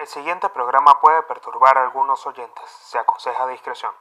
El 0.00 0.06
siguiente 0.06 0.48
programa 0.48 0.98
puede 0.98 1.22
perturbar 1.24 1.76
a 1.76 1.84
algunos 1.84 2.26
oyentes. 2.26 2.64
Se 2.84 2.96
aconseja 2.96 3.46
discreción. 3.48 3.92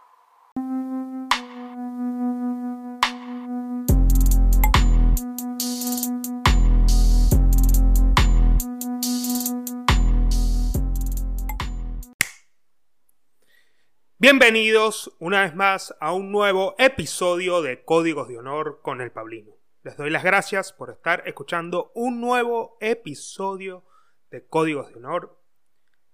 Bienvenidos 14.17 15.13
una 15.19 15.41
vez 15.41 15.53
más 15.53 15.93
a 15.99 16.13
un 16.13 16.31
nuevo 16.31 16.75
episodio 16.77 17.61
de 17.61 17.83
Códigos 17.83 18.29
de 18.29 18.37
Honor 18.37 18.79
con 18.81 19.01
el 19.01 19.11
Pablino. 19.11 19.51
Les 19.83 19.97
doy 19.97 20.09
las 20.11 20.23
gracias 20.23 20.71
por 20.71 20.91
estar 20.91 21.23
escuchando 21.27 21.91
un 21.93 22.21
nuevo 22.21 22.77
episodio 22.79 23.83
de 24.31 24.47
Códigos 24.47 24.87
de 24.87 24.95
Honor. 24.95 25.38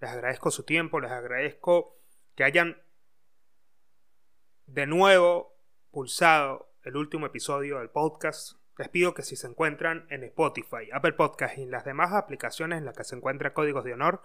Les 0.06 0.14
agradezco 0.14 0.52
su 0.52 0.62
tiempo, 0.62 1.00
les 1.00 1.10
agradezco 1.10 1.98
que 2.36 2.44
hayan 2.44 2.80
de 4.68 4.86
nuevo 4.86 5.58
pulsado 5.90 6.76
el 6.84 6.96
último 6.96 7.26
episodio 7.26 7.80
del 7.80 7.90
podcast. 7.90 8.60
Les 8.78 8.88
pido 8.90 9.16
que 9.16 9.24
si 9.24 9.36
se 9.36 9.48
encuentran 9.48 10.06
en 10.12 10.24
Spotify, 10.26 10.92
Apple 10.94 11.14
Podcast 11.14 11.58
y 11.58 11.64
en 11.64 11.72
las 11.72 11.86
demás 11.86 12.14
aplicaciones 12.14 12.78
en 12.78 12.86
las 12.86 12.96
que 12.96 13.04
se 13.04 13.16
encuentra 13.16 13.56
Códigos 13.56 13.84
de 13.84 13.94
Honor, 13.94 14.22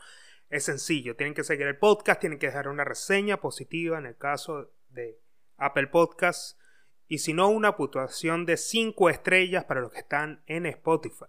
es 0.50 0.64
sencillo. 0.64 1.16
Tienen 1.16 1.32
que 1.32 1.44
seguir 1.44 1.66
el 1.66 1.78
podcast, 1.78 2.20
tienen 2.20 2.38
que 2.38 2.48
dejar 2.48 2.68
una 2.68 2.84
reseña 2.84 3.38
positiva 3.38 3.96
en 3.96 4.04
el 4.04 4.18
caso 4.18 4.74
de 4.90 5.18
Apple 5.56 5.86
Podcast 5.86 6.60
y 7.08 7.20
si 7.20 7.32
no 7.32 7.48
una 7.48 7.78
puntuación 7.78 8.44
de 8.44 8.58
5 8.58 9.08
estrellas 9.08 9.64
para 9.64 9.80
los 9.80 9.92
que 9.92 10.00
están 10.00 10.42
en 10.44 10.66
Spotify. 10.66 11.24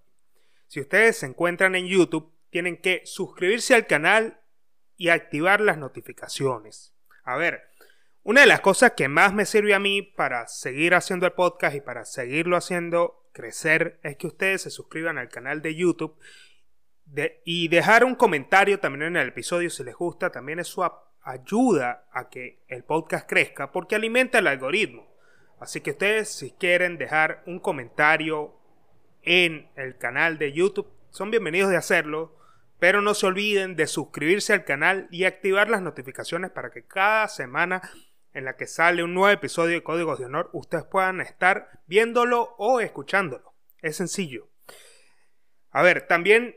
Si 0.67 0.81
ustedes 0.81 1.19
se 1.19 1.27
encuentran 1.27 1.73
en 1.75 1.87
YouTube, 1.87 2.33
tienen 2.49 2.81
que 2.81 3.01
suscribirse 3.05 3.75
al 3.75 3.87
canal 3.87 4.40
y 5.01 5.09
activar 5.09 5.61
las 5.61 5.79
notificaciones. 5.79 6.93
A 7.23 7.35
ver, 7.35 7.63
una 8.21 8.41
de 8.41 8.45
las 8.45 8.61
cosas 8.61 8.91
que 8.91 9.07
más 9.07 9.33
me 9.33 9.47
sirve 9.47 9.73
a 9.73 9.79
mí 9.79 10.03
para 10.03 10.47
seguir 10.47 10.93
haciendo 10.93 11.25
el 11.25 11.31
podcast 11.31 11.75
y 11.75 11.81
para 11.81 12.05
seguirlo 12.05 12.55
haciendo 12.55 13.27
crecer 13.33 13.99
es 14.03 14.15
que 14.17 14.27
ustedes 14.27 14.61
se 14.61 14.69
suscriban 14.69 15.17
al 15.17 15.29
canal 15.29 15.63
de 15.63 15.73
YouTube 15.73 16.19
y 17.43 17.67
dejar 17.69 18.03
un 18.05 18.13
comentario 18.13 18.79
también 18.79 19.07
en 19.07 19.15
el 19.17 19.29
episodio 19.29 19.71
si 19.71 19.83
les 19.83 19.95
gusta. 19.95 20.29
También 20.29 20.59
eso 20.59 20.87
ayuda 21.23 22.07
a 22.11 22.29
que 22.29 22.61
el 22.67 22.83
podcast 22.83 23.27
crezca 23.27 23.71
porque 23.71 23.95
alimenta 23.95 24.37
el 24.37 24.45
algoritmo. 24.45 25.11
Así 25.59 25.81
que 25.81 25.91
ustedes 25.91 26.29
si 26.29 26.51
quieren 26.51 26.99
dejar 26.99 27.41
un 27.47 27.59
comentario 27.59 28.53
en 29.23 29.67
el 29.75 29.97
canal 29.97 30.37
de 30.37 30.53
YouTube, 30.53 30.93
son 31.09 31.31
bienvenidos 31.31 31.71
de 31.71 31.77
hacerlo, 31.77 32.35
pero 32.81 33.03
no 33.03 33.13
se 33.13 33.27
olviden 33.27 33.75
de 33.75 33.85
suscribirse 33.85 34.53
al 34.53 34.65
canal 34.65 35.07
y 35.11 35.25
activar 35.25 35.69
las 35.69 35.83
notificaciones 35.83 36.49
para 36.49 36.71
que 36.71 36.87
cada 36.87 37.27
semana 37.27 37.79
en 38.33 38.43
la 38.43 38.57
que 38.57 38.65
sale 38.65 39.03
un 39.03 39.13
nuevo 39.13 39.31
episodio 39.31 39.75
de 39.75 39.83
Códigos 39.83 40.17
de 40.17 40.25
Honor, 40.25 40.49
ustedes 40.51 40.85
puedan 40.85 41.21
estar 41.21 41.69
viéndolo 41.85 42.55
o 42.57 42.79
escuchándolo. 42.79 43.53
Es 43.83 43.97
sencillo. 43.97 44.49
A 45.69 45.83
ver, 45.83 46.07
también 46.07 46.55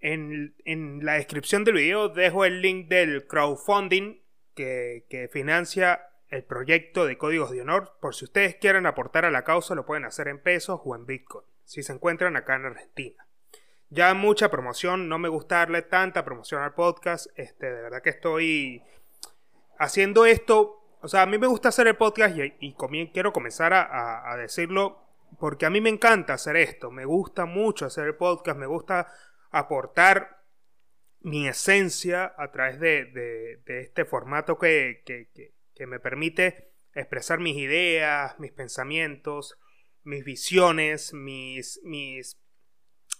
en, 0.00 0.54
la 1.02 1.14
descripción 1.14 1.64
del 1.64 1.76
video 1.76 2.10
dejo 2.10 2.44
el 2.44 2.60
link 2.60 2.88
del 2.88 3.26
crowdfunding 3.26 4.22
que, 4.54 5.06
que 5.08 5.28
financia 5.28 6.10
el 6.28 6.44
proyecto 6.44 7.06
de 7.06 7.16
códigos 7.16 7.52
de 7.52 7.62
honor. 7.62 7.96
Por 8.02 8.14
si 8.14 8.26
ustedes 8.26 8.56
quieren 8.56 8.84
aportar 8.84 9.24
a 9.24 9.30
la 9.30 9.44
causa, 9.44 9.74
lo 9.74 9.86
pueden 9.86 10.04
hacer 10.04 10.28
en 10.28 10.42
pesos 10.42 10.78
o 10.84 10.94
en 10.94 11.06
Bitcoin, 11.06 11.46
si 11.64 11.82
se 11.82 11.94
encuentran 11.94 12.36
acá 12.36 12.56
en 12.56 12.66
Argentina. 12.66 13.23
Ya 13.90 14.12
mucha 14.14 14.50
promoción, 14.50 15.08
no 15.08 15.18
me 15.18 15.28
gusta 15.28 15.58
darle 15.58 15.82
tanta 15.82 16.24
promoción 16.24 16.62
al 16.62 16.74
podcast. 16.74 17.26
Este, 17.36 17.66
de 17.66 17.82
verdad 17.82 18.02
que 18.02 18.10
estoy 18.10 18.82
haciendo 19.78 20.26
esto. 20.26 20.80
O 21.00 21.08
sea, 21.08 21.22
a 21.22 21.26
mí 21.26 21.38
me 21.38 21.46
gusta 21.46 21.68
hacer 21.68 21.86
el 21.86 21.96
podcast 21.96 22.36
y, 22.36 22.74
quiero 23.12 23.32
comenzar 23.32 23.72
a, 23.72 24.32
a, 24.32 24.36
decirlo 24.36 25.00
porque 25.38 25.66
a 25.66 25.70
mí 25.70 25.80
me 25.80 25.90
encanta 25.90 26.34
hacer 26.34 26.56
esto. 26.56 26.90
Me 26.90 27.04
gusta 27.04 27.44
mucho 27.44 27.86
hacer 27.86 28.06
el 28.06 28.14
podcast, 28.14 28.58
me 28.58 28.66
gusta 28.66 29.12
aportar 29.50 30.42
mi 31.20 31.48
esencia 31.48 32.34
a 32.36 32.50
través 32.50 32.80
de, 32.80 33.06
de, 33.66 33.80
este 33.80 34.04
formato 34.04 34.58
que, 34.58 35.02
que, 35.06 35.30
que 35.74 35.86
me 35.86 35.98
permite 35.98 36.72
expresar 36.94 37.40
mis 37.40 37.56
ideas, 37.56 38.38
mis 38.38 38.52
pensamientos, 38.52 39.58
mis 40.02 40.24
visiones, 40.24 41.12
mis, 41.14 41.80
mis, 41.82 42.40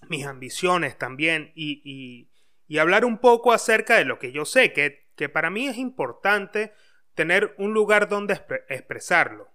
mis 0.08 0.26
ambiciones 0.26 0.98
también 0.98 1.52
y, 1.54 2.28
y, 2.68 2.78
hablar 2.78 3.04
un 3.04 3.18
poco 3.18 3.52
acerca 3.52 3.96
de 3.96 4.04
lo 4.04 4.18
que 4.18 4.32
yo 4.32 4.44
sé, 4.44 4.72
que, 4.72 5.06
que 5.14 5.28
para 5.28 5.48
mí 5.48 5.68
es 5.68 5.78
importante 5.78 6.72
tener 7.14 7.54
un 7.56 7.72
lugar 7.72 8.08
donde 8.08 8.34
expresarlo. 8.68 9.48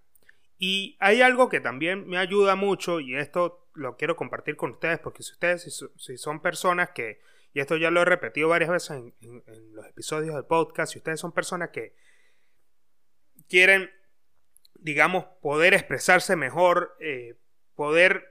Y 0.56 0.96
hay 1.00 1.20
algo 1.20 1.50
que 1.50 1.60
también 1.60 2.06
me 2.08 2.16
ayuda 2.16 2.56
mucho 2.56 2.98
y 2.98 3.16
esto 3.16 3.68
lo 3.74 3.96
quiero 3.96 4.16
compartir 4.16 4.56
con 4.56 4.72
ustedes 4.72 4.98
porque 5.00 5.22
si 5.22 5.32
ustedes 5.32 5.90
si, 5.96 6.16
son 6.16 6.40
personas 6.40 6.90
que, 6.90 7.20
y 7.52 7.60
esto 7.60 7.76
ya 7.76 7.90
lo 7.90 8.00
he 8.00 8.06
repetido 8.06 8.48
varias 8.48 8.70
veces 8.70 8.90
en, 8.90 9.14
en 9.46 9.74
los 9.74 9.86
episodios 9.86 10.34
del 10.34 10.46
podcast, 10.46 10.92
si 10.92 10.98
ustedes 10.98 11.20
son 11.20 11.32
personas 11.32 11.70
que 11.70 11.94
quieren, 13.50 13.90
digamos, 14.74 15.26
poder 15.42 15.74
expresarse 15.74 16.36
mejor, 16.36 16.96
eh, 17.00 17.36
poder 17.74 18.29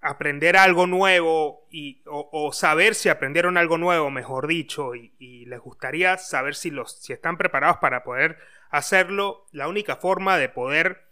aprender 0.00 0.56
algo 0.56 0.86
nuevo 0.86 1.66
y, 1.70 2.02
o, 2.06 2.52
saber 2.52 2.94
si 2.94 3.08
aprendieron 3.08 3.56
algo 3.56 3.78
nuevo, 3.78 4.10
mejor 4.10 4.46
dicho, 4.46 4.94
y, 4.94 5.44
les 5.46 5.60
gustaría 5.60 6.16
saber 6.16 6.54
si, 6.54 6.70
los, 6.70 7.00
si 7.00 7.12
están 7.12 7.36
preparados 7.36 7.78
para 7.78 8.04
poder 8.04 8.38
hacerlo, 8.70 9.46
la 9.52 9.68
única 9.68 9.96
forma 9.96 10.38
de 10.38 10.48
poder 10.48 11.08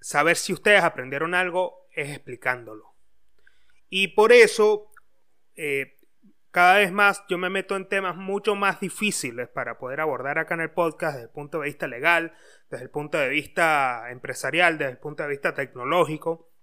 saber 0.00 0.36
si 0.36 0.52
ustedes 0.52 0.82
aprendieron 0.82 1.34
algo 1.34 1.86
es 1.92 2.10
explicándolo. 2.10 2.94
Y 3.88 4.08
por 4.08 4.32
eso 4.32 4.90
eh, 5.56 5.96
cada 6.50 6.78
vez 6.78 6.92
más 6.92 7.24
yo 7.28 7.36
me 7.36 7.50
meto 7.50 7.74
en 7.74 7.88
temas 7.88 8.14
mucho 8.14 8.54
más 8.54 8.80
difíciles 8.80 9.48
para 9.48 9.78
poder 9.78 10.00
abordar 10.00 10.38
acá 10.38 10.54
en 10.54 10.60
el 10.60 10.70
podcast 10.70 11.14
desde 11.14 11.26
el 11.26 11.32
punto 11.32 11.58
de 11.58 11.66
vista 11.66 11.88
legal, 11.88 12.32
desde 12.70 12.84
el 12.84 12.90
punto 12.90 13.18
de 13.18 13.28
vista 13.28 14.10
empresarial, 14.10 14.78
desde 14.78 14.92
el 14.92 14.98
punto 14.98 15.24
de 15.24 15.30
vista 15.30 15.52
tecnológico, 15.52 16.53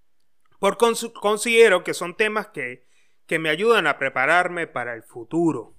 porque 0.62 0.86
considero 1.20 1.84
que 1.84 1.96
son 1.96 2.16
temas 2.16 2.50
que, 2.50 2.86
que 3.26 3.40
me 3.40 3.50
ayudan 3.50 3.88
a 3.88 3.98
prepararme 3.98 4.68
para 4.68 4.94
el 4.94 5.02
futuro. 5.02 5.76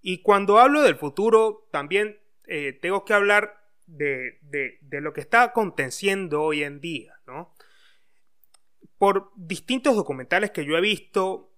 Y 0.00 0.22
cuando 0.22 0.60
hablo 0.60 0.82
del 0.82 0.94
futuro, 0.94 1.66
también 1.72 2.20
eh, 2.46 2.78
tengo 2.80 3.04
que 3.04 3.12
hablar 3.12 3.60
de, 3.86 4.38
de, 4.42 4.78
de, 4.82 5.00
lo 5.00 5.12
que 5.12 5.20
está 5.20 5.42
aconteciendo 5.42 6.42
hoy 6.42 6.62
en 6.62 6.80
día, 6.80 7.18
¿no? 7.26 7.56
Por 8.98 9.32
distintos 9.34 9.96
documentales 9.96 10.52
que 10.52 10.64
yo 10.64 10.76
he 10.76 10.80
visto, 10.80 11.52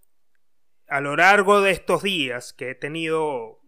a 0.88 1.02
lo 1.02 1.14
largo 1.14 1.60
de 1.60 1.72
estos 1.72 2.04
días 2.04 2.54
que 2.54 2.70
he 2.70 2.74
tenido, 2.74 3.60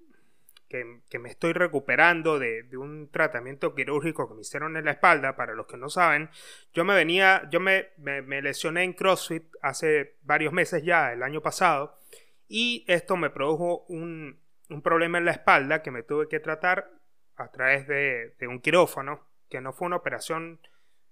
que, 0.69 1.19
me 1.19 1.29
estoy 1.29 1.53
recuperando 1.53 2.39
de, 2.39 2.65
un 2.77 3.11
tratamiento 3.11 3.75
quirúrgico 3.75 4.29
que 4.29 4.35
me 4.35 4.43
hicieron 4.43 4.77
en 4.77 4.85
la 4.85 4.93
espalda, 4.93 5.37
para 5.37 5.55
los 5.55 5.67
que 5.67 5.77
no 5.77 5.89
saben, 5.89 6.31
yo 6.73 6.85
me 6.85 6.95
venía, 6.95 7.49
yo 7.51 7.61
me, 7.61 7.89
me, 7.97 8.43
lesioné 8.43 8.85
en 8.85 8.93
CrossFit 8.93 9.45
hace 9.63 10.17
varios 10.23 10.53
meses 10.53 10.83
ya, 10.85 11.13
el 11.13 11.23
año 11.23 11.41
pasado, 11.41 11.99
y 12.47 12.85
esto 12.89 13.17
me 13.17 13.31
produjo 13.31 13.85
un, 13.89 14.41
un 14.69 14.83
problema 14.83 15.19
en 15.19 15.25
la 15.25 15.33
espalda 15.33 15.83
que 15.83 15.91
me 15.91 16.03
tuve 16.03 16.29
que 16.29 16.41
tratar 16.41 16.91
a 17.37 17.51
través 17.51 17.87
de, 17.87 18.35
de 18.39 18.47
un 18.47 18.61
quirófano, 18.61 19.27
que 19.49 19.61
no 19.61 19.73
fue 19.73 19.87
una 19.87 19.97
operación 19.97 20.61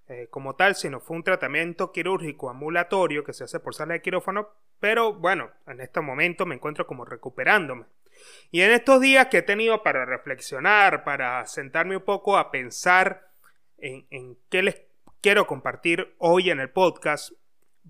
eh, 0.09 0.28
como 0.31 0.55
tal, 0.55 0.77
sino 0.77 1.00
fue 1.00 1.17
un 1.17 1.25
tratamiento 1.25 1.91
quirúrgico 1.91 2.49
ambulatorio 2.49 3.25
que 3.25 3.33
se 3.33 3.43
hace 3.43 3.59
por 3.59 3.75
sala 3.75 3.94
de 3.94 4.03
quirófano, 4.03 4.50
pero 4.78 5.15
bueno, 5.15 5.50
en 5.67 5.81
este 5.81 6.00
momento 6.00 6.47
me 6.47 6.55
encuentro 6.55 6.87
como 6.87 7.05
recuperándome. 7.05 7.87
Y 8.50 8.62
en 8.62 8.71
estos 8.71 9.00
días 9.00 9.26
que 9.26 9.38
he 9.38 9.43
tenido 9.43 9.82
para 9.82 10.05
reflexionar, 10.05 11.05
para 11.05 11.44
sentarme 11.46 11.96
un 11.96 12.05
poco 12.05 12.37
a 12.37 12.50
pensar 12.50 13.29
en, 13.79 14.38
qué 14.49 14.62
les 14.62 14.82
quiero 15.20 15.46
compartir 15.46 16.14
hoy 16.19 16.50
en 16.50 16.61
el 16.61 16.70
podcast, 16.70 17.32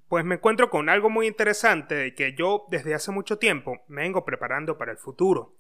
pues 0.08 0.24
me 0.24 0.36
encuentro 0.36 0.70
con 0.70 0.88
algo 0.88 1.10
muy 1.10 1.26
interesante 1.26 1.94
de 1.94 2.14
que 2.14 2.34
yo 2.34 2.66
desde 2.70 2.94
hace 2.94 3.10
mucho 3.12 3.38
tiempo 3.38 3.84
me 3.88 4.02
vengo 4.02 4.24
preparando 4.24 4.76
para 4.78 4.92
el 4.92 4.98
futuro. 4.98 5.56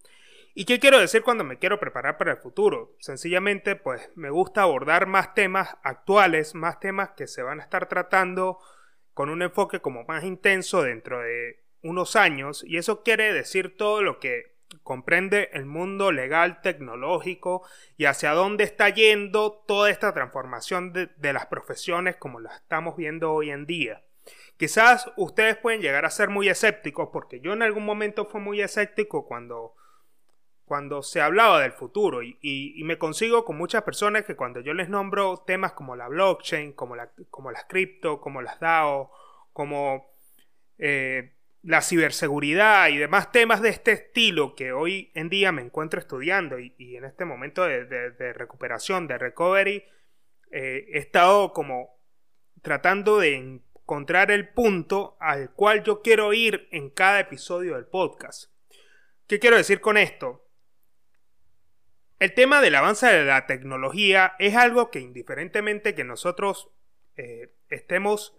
¿Y 0.54 0.64
qué 0.64 0.78
quiero 0.78 0.98
decir 0.98 1.22
cuando 1.22 1.44
me 1.44 1.58
quiero 1.58 1.78
preparar 1.78 2.16
para 2.16 2.32
el 2.32 2.38
futuro? 2.38 2.96
Sencillamente, 2.98 3.76
pues 3.76 4.10
me 4.14 4.30
gusta 4.30 4.62
abordar 4.62 5.06
más 5.06 5.34
temas 5.34 5.76
actuales, 5.82 6.54
más 6.54 6.80
temas 6.80 7.10
que 7.10 7.26
se 7.26 7.42
van 7.42 7.60
a 7.60 7.62
estar 7.62 7.88
tratando 7.88 8.58
con 9.12 9.28
un 9.28 9.42
enfoque 9.42 9.80
como 9.80 10.04
más 10.04 10.24
intenso 10.24 10.82
dentro 10.82 11.20
de 11.20 11.62
unos 11.82 12.16
años, 12.16 12.64
y 12.66 12.78
eso 12.78 13.02
quiere 13.02 13.32
decir 13.32 13.76
todo 13.76 14.02
lo 14.02 14.18
que 14.18 14.55
comprende 14.82 15.50
el 15.52 15.66
mundo 15.66 16.12
legal, 16.12 16.60
tecnológico 16.60 17.62
y 17.96 18.06
hacia 18.06 18.32
dónde 18.32 18.64
está 18.64 18.88
yendo 18.88 19.52
toda 19.66 19.90
esta 19.90 20.12
transformación 20.12 20.92
de, 20.92 21.08
de 21.16 21.32
las 21.32 21.46
profesiones 21.46 22.16
como 22.16 22.40
la 22.40 22.56
estamos 22.56 22.96
viendo 22.96 23.32
hoy 23.32 23.50
en 23.50 23.66
día. 23.66 24.02
Quizás 24.56 25.10
ustedes 25.16 25.56
pueden 25.56 25.80
llegar 25.80 26.04
a 26.04 26.10
ser 26.10 26.30
muy 26.30 26.48
escépticos, 26.48 27.10
porque 27.12 27.40
yo 27.40 27.52
en 27.52 27.62
algún 27.62 27.84
momento 27.84 28.24
fui 28.24 28.40
muy 28.40 28.60
escéptico 28.60 29.26
cuando 29.26 29.74
cuando 30.66 31.00
se 31.04 31.20
hablaba 31.20 31.60
del 31.60 31.70
futuro 31.70 32.22
y, 32.22 32.82
me 32.82 32.98
consigo 32.98 33.44
con 33.44 33.56
muchas 33.56 33.84
personas 33.84 34.24
que 34.24 34.34
cuando 34.34 34.60
yo 34.60 34.74
les 34.74 34.88
nombro 34.88 35.44
temas 35.46 35.72
como 35.72 35.94
la 35.94 36.08
blockchain, 36.08 36.72
como, 36.72 36.96
la, 36.96 37.12
como 37.30 37.52
las 37.52 37.64
cripto, 37.66 38.20
como 38.20 38.42
las 38.42 38.58
DAO, 38.58 39.12
como 39.52 40.10
eh, 40.78 41.35
la 41.66 41.82
ciberseguridad 41.82 42.88
y 42.90 42.96
demás 42.96 43.32
temas 43.32 43.60
de 43.60 43.70
este 43.70 43.90
estilo 43.90 44.54
que 44.54 44.70
hoy 44.70 45.10
en 45.14 45.28
día 45.28 45.50
me 45.50 45.62
encuentro 45.62 45.98
estudiando 45.98 46.60
y, 46.60 46.96
en 46.96 47.04
este 47.04 47.24
momento 47.24 47.64
de, 47.64 48.32
recuperación, 48.34 49.08
de 49.08 49.18
recovery, 49.18 49.84
eh, 50.52 50.86
he 50.92 50.98
estado 50.98 51.52
como 51.52 51.98
tratando 52.62 53.18
de 53.18 53.34
encontrar 53.34 54.30
el 54.30 54.48
punto 54.48 55.16
al 55.18 55.52
cual 55.54 55.82
yo 55.82 56.02
quiero 56.02 56.32
ir 56.32 56.68
en 56.70 56.88
cada 56.88 57.18
episodio 57.18 57.74
del 57.74 57.86
podcast. 57.86 58.52
¿Qué 59.26 59.40
quiero 59.40 59.56
decir 59.56 59.80
con 59.80 59.96
esto? 59.96 60.48
El 62.20 62.32
tema 62.32 62.60
del 62.60 62.76
avance 62.76 63.08
de 63.08 63.24
la 63.24 63.44
tecnología 63.46 64.36
es 64.38 64.54
algo 64.54 64.92
que 64.92 65.00
indiferentemente 65.00 65.96
que 65.96 66.04
nosotros 66.04 66.70
eh, 67.16 67.56
estemos 67.70 68.38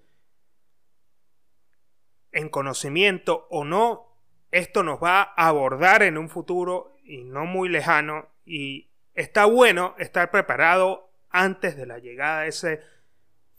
en 2.38 2.50
conocimiento 2.50 3.48
o 3.50 3.66
no, 3.66 4.06
esto 4.52 4.84
nos 4.84 5.04
va 5.04 5.34
a 5.36 5.48
abordar 5.48 6.04
en 6.04 6.20
un 6.20 6.30
futuro 6.30 6.96
y 7.04 7.24
no 7.24 7.46
muy 7.46 7.68
lejano 7.68 8.28
y 8.46 8.90
está 9.16 9.46
bueno 9.46 9.96
estar 9.98 10.30
preparado 10.30 11.10
antes 11.32 11.76
de 11.76 11.88
la 11.88 11.98
llegada 11.98 12.42
de 12.42 12.50
ese 12.50 12.82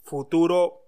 futuro 0.05 0.87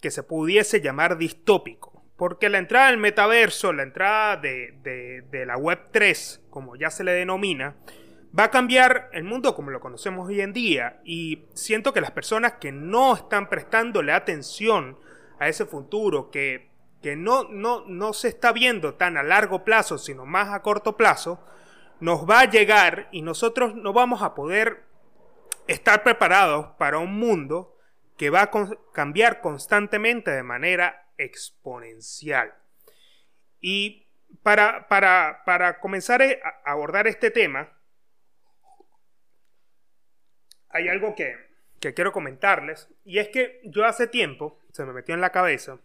que 0.00 0.12
se 0.12 0.22
pudiese 0.22 0.80
llamar 0.80 1.18
distópico. 1.18 2.04
Porque 2.16 2.48
la 2.48 2.58
entrada 2.58 2.86
del 2.86 2.98
metaverso, 2.98 3.72
la 3.72 3.82
entrada 3.82 4.36
de, 4.36 5.24
de 5.28 5.46
la 5.46 5.56
Web 5.56 5.88
3, 5.90 6.44
como 6.48 6.76
ya 6.76 6.90
se 6.90 7.02
le 7.02 7.10
denomina, 7.10 7.76
va 8.38 8.44
a 8.44 8.50
cambiar 8.52 9.10
el 9.12 9.24
mundo 9.24 9.56
como 9.56 9.70
lo 9.72 9.80
conocemos 9.80 10.28
hoy 10.28 10.40
en 10.40 10.52
día 10.52 11.00
y 11.04 11.46
siento 11.54 11.92
que 11.92 12.00
las 12.00 12.12
personas 12.12 12.52
que 12.60 12.70
no 12.70 13.16
están 13.16 13.48
prestándole 13.48 14.12
atención 14.12 14.96
a 15.40 15.48
ese 15.48 15.66
futuro, 15.66 16.30
que, 16.30 16.75
que 17.02 17.16
no, 17.16 17.44
no, 17.44 17.84
no 17.86 18.12
se 18.12 18.28
está 18.28 18.52
viendo 18.52 18.94
tan 18.94 19.16
a 19.16 19.22
largo 19.22 19.64
plazo, 19.64 19.98
sino 19.98 20.26
más 20.26 20.48
a 20.48 20.62
corto 20.62 20.96
plazo, 20.96 21.44
nos 22.00 22.28
va 22.28 22.40
a 22.40 22.50
llegar 22.50 23.08
y 23.12 23.22
nosotros 23.22 23.74
no 23.74 23.92
vamos 23.92 24.22
a 24.22 24.34
poder 24.34 24.84
estar 25.66 26.02
preparados 26.02 26.68
para 26.78 26.98
un 26.98 27.18
mundo 27.18 27.76
que 28.16 28.30
va 28.30 28.42
a 28.42 28.50
cambiar 28.92 29.40
constantemente 29.40 30.30
de 30.30 30.42
manera 30.42 31.10
exponencial. 31.18 32.54
Y 33.60 34.06
para, 34.42 34.88
para, 34.88 35.42
para 35.44 35.80
comenzar 35.80 36.22
a 36.22 36.70
abordar 36.70 37.06
este 37.06 37.30
tema, 37.30 37.72
hay 40.76 40.88
algo 40.88 41.14
que, 41.14 41.34
quiero 41.94 42.12
comentarles, 42.12 42.88
y 43.04 43.18
es 43.18 43.28
que 43.28 43.60
yo 43.64 43.84
hace 43.84 44.06
tiempo 44.06 44.60
se 44.72 44.84
me 44.84 44.92
metió 44.92 45.14
en 45.14 45.20
la 45.20 45.30
cabeza 45.30 45.78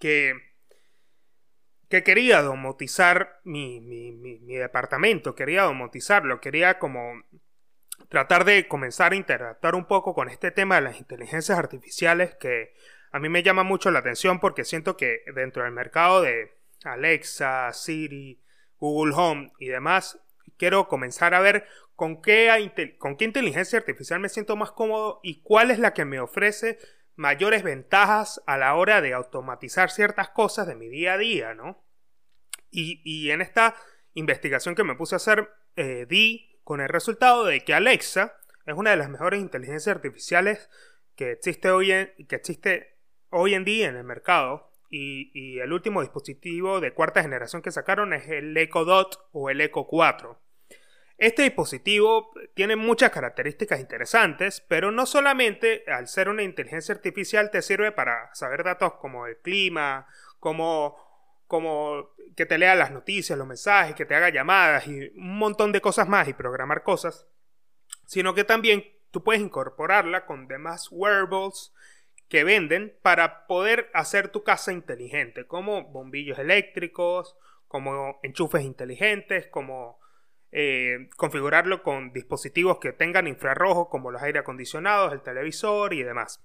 que, 0.00 0.34
que 1.88 2.02
quería 2.02 2.42
domotizar 2.42 3.40
mi, 3.44 3.78
departamento, 4.48 5.36
quería 5.36 5.62
domotizarlo, 5.62 6.40
quería 6.40 6.80
como 6.80 7.22
tratar 8.08 8.44
de 8.44 8.66
comenzar 8.66 9.12
a 9.12 9.16
interactuar 9.16 9.76
un 9.76 9.84
poco 9.84 10.14
con 10.14 10.28
este 10.28 10.50
tema 10.50 10.76
de 10.76 10.80
las 10.80 10.98
inteligencias 10.98 11.56
artificiales 11.56 12.34
que 12.34 12.74
a 13.12 13.20
mí 13.20 13.28
me 13.28 13.42
llama 13.42 13.62
mucho 13.62 13.90
la 13.90 14.00
atención 14.00 14.40
porque 14.40 14.64
siento 14.64 14.96
que 14.96 15.22
dentro 15.34 15.62
del 15.62 15.72
mercado 15.72 16.22
de 16.22 16.50
Alexa, 16.82 17.72
Siri, 17.72 18.42
Google 18.78 19.14
Home 19.14 19.52
y 19.58 19.68
demás, 19.68 20.18
quiero 20.56 20.88
comenzar 20.88 21.34
a 21.34 21.40
ver 21.40 21.66
con 21.94 22.22
qué 22.22 22.50
inteligencia 23.18 23.78
artificial 23.78 24.20
me 24.20 24.30
siento 24.30 24.56
más 24.56 24.72
cómodo 24.72 25.20
y 25.22 25.42
cuál 25.42 25.70
es 25.70 25.78
la 25.78 25.92
que 25.92 26.06
me 26.06 26.20
ofrece 26.20 26.78
mayores 27.16 27.62
ventajas 27.62 28.42
a 28.46 28.56
la 28.56 28.74
hora 28.74 29.00
de 29.00 29.12
automatizar 29.12 29.90
ciertas 29.90 30.30
cosas 30.30 30.66
de 30.66 30.74
mi 30.74 30.88
día 30.88 31.14
a 31.14 31.18
día, 31.18 31.54
¿no? 31.54 31.84
Y, 32.70 33.30
en 33.30 33.40
esta 33.40 33.74
investigación 34.14 34.74
que 34.74 34.84
me 34.84 34.94
puse 34.94 35.14
a 35.14 35.16
hacer, 35.16 35.50
eh, 35.76 36.06
di 36.08 36.60
con 36.62 36.80
el 36.80 36.88
resultado 36.88 37.44
de 37.44 37.64
que 37.64 37.74
Alexa 37.74 38.36
es 38.64 38.74
una 38.74 38.90
de 38.90 38.96
las 38.96 39.10
mejores 39.10 39.40
inteligencias 39.40 39.96
artificiales 39.96 40.70
que 41.16 41.32
existe 41.32 41.70
hoy 41.70 41.90
en, 41.90 42.12
que 42.28 42.36
existe 42.36 42.96
hoy 43.30 43.54
en 43.54 43.64
día 43.64 43.88
en 43.88 43.96
el 43.96 44.04
mercado. 44.04 44.70
Y, 44.88 45.30
y 45.34 45.60
el 45.60 45.72
último 45.72 46.00
dispositivo 46.00 46.80
de 46.80 46.94
cuarta 46.94 47.22
generación 47.22 47.62
que 47.62 47.70
sacaron 47.70 48.12
es 48.12 48.28
el 48.28 48.56
Echo 48.56 48.84
Dot 48.84 49.28
o 49.32 49.50
el 49.50 49.60
Echo 49.60 49.84
4. 49.84 50.40
Este 51.20 51.42
dispositivo 51.42 52.32
tiene 52.54 52.76
muchas 52.76 53.10
características 53.10 53.78
interesantes, 53.78 54.64
pero 54.66 54.90
no 54.90 55.04
solamente 55.04 55.84
al 55.86 56.08
ser 56.08 56.30
una 56.30 56.42
inteligencia 56.42 56.94
artificial 56.94 57.50
te 57.50 57.60
sirve 57.60 57.92
para 57.92 58.34
saber 58.34 58.64
datos 58.64 58.94
como 58.94 59.26
el 59.26 59.36
clima, 59.36 60.06
como, 60.38 60.96
como 61.46 62.14
que 62.34 62.46
te 62.46 62.56
lea 62.56 62.74
las 62.74 62.90
noticias, 62.90 63.38
los 63.38 63.46
mensajes, 63.46 63.94
que 63.94 64.06
te 64.06 64.14
haga 64.14 64.30
llamadas 64.30 64.86
y 64.86 65.08
un 65.14 65.36
montón 65.36 65.72
de 65.72 65.82
cosas 65.82 66.08
más 66.08 66.26
y 66.26 66.32
programar 66.32 66.82
cosas, 66.84 67.26
sino 68.06 68.32
que 68.32 68.44
también 68.44 68.82
tú 69.10 69.22
puedes 69.22 69.42
incorporarla 69.42 70.24
con 70.24 70.48
demás 70.48 70.88
wearables 70.90 71.74
que 72.30 72.44
venden 72.44 72.96
para 73.02 73.46
poder 73.46 73.90
hacer 73.92 74.28
tu 74.28 74.42
casa 74.42 74.72
inteligente, 74.72 75.46
como 75.46 75.84
bombillos 75.84 76.38
eléctricos, 76.38 77.36
como 77.68 78.20
enchufes 78.22 78.62
inteligentes, 78.62 79.48
como 79.48 79.99
eh, 80.52 81.08
configurarlo 81.16 81.82
con 81.82 82.12
dispositivos 82.12 82.78
que 82.78 82.92
tengan 82.92 83.26
infrarrojos 83.26 83.88
como 83.88 84.10
los 84.10 84.22
aire 84.22 84.40
acondicionados, 84.40 85.12
el 85.12 85.22
televisor 85.22 85.94
y 85.94 86.02
demás. 86.02 86.44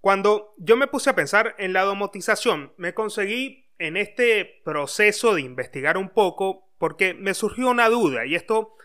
Cuando 0.00 0.54
yo 0.58 0.76
me 0.76 0.86
puse 0.86 1.10
a 1.10 1.16
pensar 1.16 1.54
en 1.58 1.72
la 1.72 1.82
domotización, 1.82 2.72
me 2.76 2.94
conseguí 2.94 3.70
en 3.78 3.96
este 3.96 4.60
proceso 4.64 5.34
de 5.34 5.40
investigar 5.40 5.96
un 5.96 6.10
poco 6.10 6.72
porque 6.78 7.14
me 7.14 7.34
surgió 7.34 7.70
una 7.70 7.88
duda 7.88 8.26
y 8.26 8.34
esto 8.34 8.76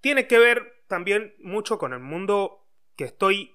tiene 0.00 0.26
que 0.26 0.38
ver 0.38 0.84
también 0.86 1.34
mucho 1.40 1.78
con 1.78 1.92
el 1.92 2.00
mundo 2.00 2.66
que 2.96 3.04
estoy 3.04 3.54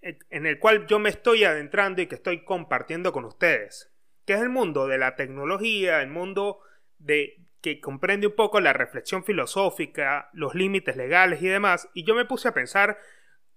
en 0.00 0.46
el 0.46 0.58
cual 0.58 0.86
yo 0.86 0.98
me 0.98 1.10
estoy 1.10 1.44
adentrando 1.44 2.02
y 2.02 2.06
que 2.06 2.14
estoy 2.14 2.44
compartiendo 2.44 3.12
con 3.12 3.24
ustedes, 3.24 3.92
que 4.24 4.34
es 4.34 4.40
el 4.40 4.48
mundo 4.48 4.86
de 4.86 4.98
la 4.98 5.16
tecnología, 5.16 6.02
el 6.02 6.08
mundo 6.08 6.60
de 6.98 7.47
que 7.60 7.80
comprende 7.80 8.26
un 8.26 8.36
poco 8.36 8.60
la 8.60 8.72
reflexión 8.72 9.24
filosófica, 9.24 10.30
los 10.32 10.54
límites 10.54 10.96
legales 10.96 11.42
y 11.42 11.48
demás, 11.48 11.88
y 11.94 12.04
yo 12.04 12.14
me 12.14 12.24
puse 12.24 12.48
a 12.48 12.54
pensar 12.54 12.98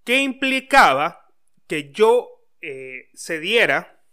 qué 0.04 0.22
implicaba 0.22 1.30
que 1.68 1.92
yo 1.92 2.48
eh, 2.62 3.10
cediera 3.14 4.04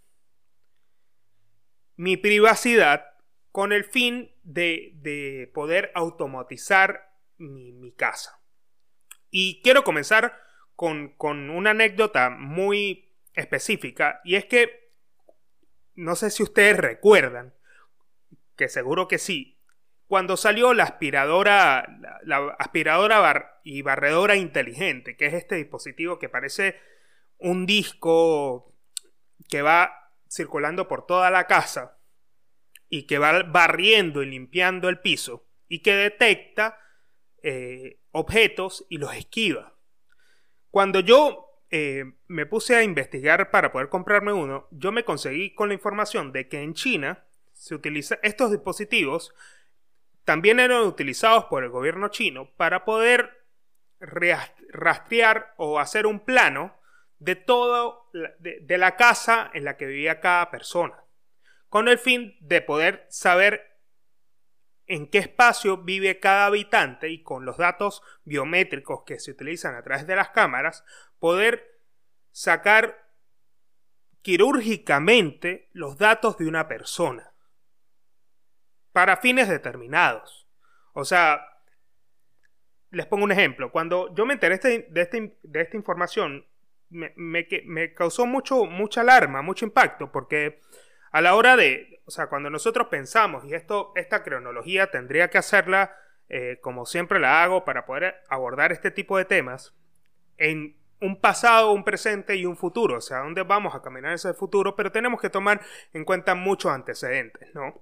mi 1.97 2.17
privacidad 2.17 3.07
con 3.51 3.73
el 3.73 3.85
fin 3.85 4.31
de, 4.45 5.51
poder 5.53 5.91
automatizar 5.95 7.11
mi, 7.39 7.93
casa. 7.97 8.41
Y 9.31 9.61
quiero 9.63 9.83
comenzar 9.83 10.41
con, 10.77 11.15
con 11.17 11.51
una 11.51 11.71
anécdota 11.71 12.31
muy 12.31 13.17
específica, 13.35 14.21
y 14.23 14.37
es 14.37 14.45
que, 14.45 14.93
no 15.95 16.15
sé 16.15 16.31
si 16.31 16.43
ustedes 16.43 16.77
recuerdan, 16.77 17.55
que 18.55 18.69
seguro 18.69 19.09
que 19.09 19.19
sí, 19.19 19.58
cuando 20.09 20.39
salió 20.39 20.73
la 20.73 20.85
aspiradora, 20.85 21.87
la, 22.25 22.57
aspiradora 22.59 23.61
y 23.63 23.83
barredora 23.83 24.37
inteligente, 24.37 25.17
que 25.17 25.27
es 25.27 25.35
este 25.35 25.57
dispositivo 25.57 26.19
que 26.19 26.31
parece 26.31 26.77
un 27.37 27.67
disco 27.67 28.75
que 29.51 29.61
va 29.61 30.11
circulando 30.29 30.89
por 30.89 31.07
toda 31.07 31.31
la 31.31 31.47
casa 31.47 31.99
y 32.89 33.07
que 33.07 33.19
va 33.19 33.43
barriendo 33.43 34.23
y 34.23 34.27
limpiando 34.27 34.89
el 34.89 34.99
piso 35.01 35.47
y 35.69 35.83
que 35.83 35.95
detecta 35.95 36.79
eh, 37.43 38.01
objetos 38.11 38.87
y 38.89 38.97
los 38.97 39.15
esquiva. 39.15 39.77
Cuando 40.71 41.01
yo 41.01 41.63
eh, 41.71 42.05
me 42.29 42.47
puse 42.47 42.77
a 42.77 42.83
investigar 42.83 43.51
para 43.51 43.73
poder 43.73 43.91
comprarme 43.91 44.33
uno, 44.33 44.69
yo 44.71 44.91
me 44.91 45.05
conseguí 45.05 45.55
con 45.55 45.69
la 45.69 45.75
información 45.75 46.33
de 46.33 46.49
que 46.49 46.63
en 46.63 46.73
China 46.73 47.27
se 47.53 47.75
utiliza 47.75 48.19
estos 48.23 48.51
dispositivos 48.51 49.35
también 50.29 50.61
eran 50.61 50.83
utilizados 50.83 51.47
por 51.47 51.65
el 51.65 51.71
gobierno 51.71 52.09
chino 52.09 52.51
para 52.59 52.85
poder 52.85 53.47
rastrear 53.99 55.55
o 55.57 55.79
hacer 55.79 56.07
un 56.07 56.21
plano 56.21 56.79
de 57.19 57.35
todo 57.35 58.11
de, 58.13 58.77
la 58.77 58.97
casa 58.97 59.51
en 59.55 59.65
la 59.65 59.79
que 59.79 59.87
vivía 59.87 60.21
cada 60.21 60.51
persona, 60.51 61.03
con 61.71 61.89
el 61.89 61.97
fin 61.97 62.37
de 62.41 62.61
poder 62.61 63.07
saber 63.09 63.81
en 64.87 65.07
qué 65.07 65.17
espacio 65.17 65.79
vive 65.79 66.21
cada 66.21 66.45
habitante 66.45 67.09
y 67.09 67.23
con 67.23 67.47
los 67.47 67.57
datos 67.57 68.03
biométricos 68.25 69.05
que 69.07 69.21
se 69.21 69.31
utilizan 69.31 69.77
a 69.77 69.83
través 69.83 70.07
de 70.07 70.17
las 70.17 70.29
cámaras, 70.29 70.85
poder 71.19 71.81
sacar 72.33 73.15
quirúrgicamente 74.21 75.71
los 75.73 75.97
datos 75.97 76.37
de 76.37 76.49
una 76.49 76.69
persona 76.69 77.33
para 78.99 79.19
fines 79.19 79.49
determinados. 79.49 80.49
O 80.93 81.05
sea, 81.05 81.47
les 82.91 83.07
pongo 83.07 83.23
un 83.23 83.31
ejemplo. 83.31 83.71
Cuando 83.71 84.13
yo 84.13 84.27
me 84.27 84.35
enteré 84.35 84.57
este, 84.57 84.89
de, 84.91 85.03
este, 85.03 85.39
de 85.41 85.61
esta 85.61 85.77
información, 85.77 86.45
me, 86.89 87.95
causó 87.95 88.27
mucho, 88.27 88.65
mucha 88.65 89.03
alarma, 89.03 89.41
mucho 89.41 89.65
impacto, 89.65 90.11
porque 90.11 90.59
a 91.13 91.21
la 91.21 91.37
hora 91.37 91.55
de, 91.57 92.03
o 92.07 92.11
sea, 92.11 92.27
cuando 92.27 92.51
nosotros 92.51 92.89
pensamos, 92.89 93.45
y 93.45 93.55
esto, 93.55 93.93
esta 93.95 94.25
cronología 94.25 94.91
tendría 94.91 95.31
que 95.31 95.39
hacerla 95.39 95.95
eh, 96.29 96.59
como 96.61 96.85
siempre 96.85 97.21
la 97.21 97.45
hago 97.45 97.65
para 97.65 97.87
poder 97.87 98.17
abordar 98.29 98.73
este 98.73 98.91
tipo 98.91 99.17
de 99.17 99.27
temas, 99.27 99.77
en 100.39 100.77
un 101.01 101.21
pasado, 101.21 101.71
un 101.71 101.85
presente 101.85 102.35
y 102.35 102.47
un 102.47 102.57
futuro, 102.57 102.97
o 102.97 103.01
sea, 103.01 103.19
dónde 103.19 103.45
vamos 103.45 103.77
a 103.77 103.81
caminar 103.81 104.13
ese 104.13 104.35
futuro, 104.35 104.75
pero 104.75 104.91
tenemos 104.91 105.21
que 105.21 105.31
tomar 105.31 105.61
en 105.93 106.05
cuenta 106.05 106.35
muchos 106.35 106.73
antecedentes, 106.73 107.55
¿no? 107.55 107.81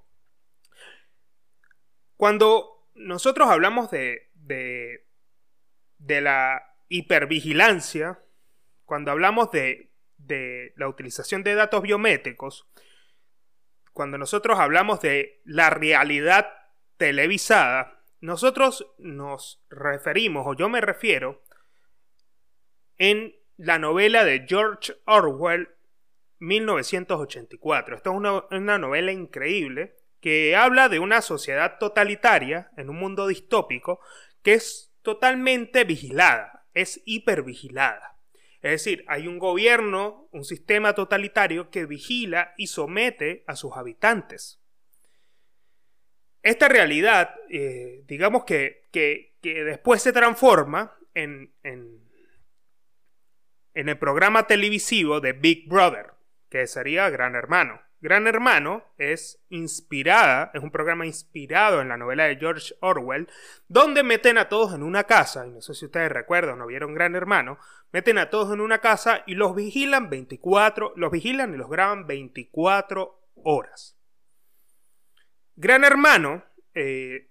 Cuando 2.16 2.88
nosotros 2.94 3.48
hablamos 3.48 3.90
de, 3.90 4.30
de, 4.34 5.06
de 5.98 6.20
la 6.20 6.62
hipervigilancia, 6.88 8.20
cuando 8.84 9.10
hablamos 9.10 9.50
de, 9.50 9.90
de 10.16 10.72
la 10.76 10.88
utilización 10.88 11.42
de 11.42 11.54
datos 11.54 11.82
biométricos, 11.82 12.66
cuando 13.92 14.18
nosotros 14.18 14.58
hablamos 14.58 15.00
de 15.00 15.40
la 15.44 15.70
realidad 15.70 16.52
televisada, 16.96 18.02
nosotros 18.20 18.92
nos 18.98 19.62
referimos, 19.70 20.46
o 20.46 20.54
yo 20.54 20.68
me 20.68 20.80
refiero, 20.80 21.42
en 22.98 23.34
la 23.56 23.78
novela 23.78 24.24
de 24.24 24.46
George 24.46 24.94
Orwell 25.06 25.70
1984. 26.38 27.96
Esto 27.96 28.10
es 28.10 28.16
una, 28.50 28.78
novela 28.78 29.12
increíble 29.12 29.95
que 30.20 30.56
habla 30.56 30.88
de 30.88 30.98
una 30.98 31.22
sociedad 31.22 31.78
totalitaria 31.78 32.70
en 32.76 32.90
un 32.90 32.96
mundo 32.96 33.26
distópico 33.26 34.00
que 34.42 34.54
es 34.54 34.92
totalmente 35.02 35.84
vigilada, 35.84 36.66
es 36.74 37.02
hipervigilada. 37.04 38.18
Es 38.62 38.70
decir, 38.70 39.04
hay 39.06 39.28
un 39.28 39.38
gobierno, 39.38 40.28
un 40.32 40.44
sistema 40.44 40.94
totalitario 40.94 41.70
que 41.70 41.86
vigila 41.86 42.54
y 42.56 42.66
somete 42.66 43.44
a 43.46 43.54
sus 43.54 43.76
habitantes. 43.76 44.60
Esta 46.42 46.68
realidad, 46.68 47.34
eh, 47.50 48.02
digamos 48.06 48.44
que, 48.44 48.88
que, 48.90 49.34
después 49.42 50.02
se 50.02 50.12
transforma 50.12 50.96
en 51.14 51.52
en 53.76 53.90
el 53.90 53.98
programa 53.98 54.46
televisivo 54.46 55.20
de 55.20 55.34
Big 55.34 55.68
Brother, 55.68 56.14
que 56.48 56.66
sería 56.66 57.10
Gran 57.10 57.34
Hermano. 57.34 57.82
Gran 58.00 58.26
Hermano 58.26 58.84
es 58.98 59.42
inspirada, 59.48 60.50
es 60.52 60.62
un 60.62 60.70
programa 60.70 61.06
inspirado 61.06 61.80
en 61.80 61.88
la 61.88 61.96
novela 61.96 62.24
de 62.24 62.36
George 62.36 62.74
Orwell, 62.80 63.28
donde 63.68 64.02
meten 64.02 64.36
a 64.36 64.48
todos 64.48 64.74
en 64.74 64.82
una 64.82 65.04
casa, 65.04 65.46
y 65.46 65.50
no 65.50 65.62
sé 65.62 65.74
si 65.74 65.86
ustedes 65.86 66.12
recuerdan 66.12 66.60
o 66.60 66.66
vieron 66.66 66.94
Gran 66.94 67.14
Hermano, 67.14 67.58
meten 67.92 68.18
a 68.18 68.28
todos 68.28 68.52
en 68.52 68.60
una 68.60 68.80
casa 68.80 69.22
y 69.26 69.34
los 69.34 69.54
vigilan 69.54 70.10
24, 70.10 70.92
los 70.96 71.10
vigilan 71.10 71.54
y 71.54 71.56
los 71.56 71.70
graban 71.70 72.06
24 72.06 73.18
horas. 73.42 73.96
Gran 75.56 75.84
Hermano, 75.84 76.44
eh, 76.74 77.30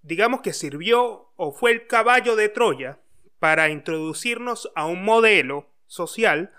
digamos 0.00 0.40
que 0.40 0.54
sirvió 0.54 1.32
o 1.36 1.52
fue 1.52 1.70
el 1.72 1.86
caballo 1.86 2.34
de 2.34 2.48
Troya 2.48 2.98
para 3.38 3.68
introducirnos 3.68 4.72
a 4.74 4.86
un 4.86 5.04
modelo 5.04 5.68
social 5.86 6.50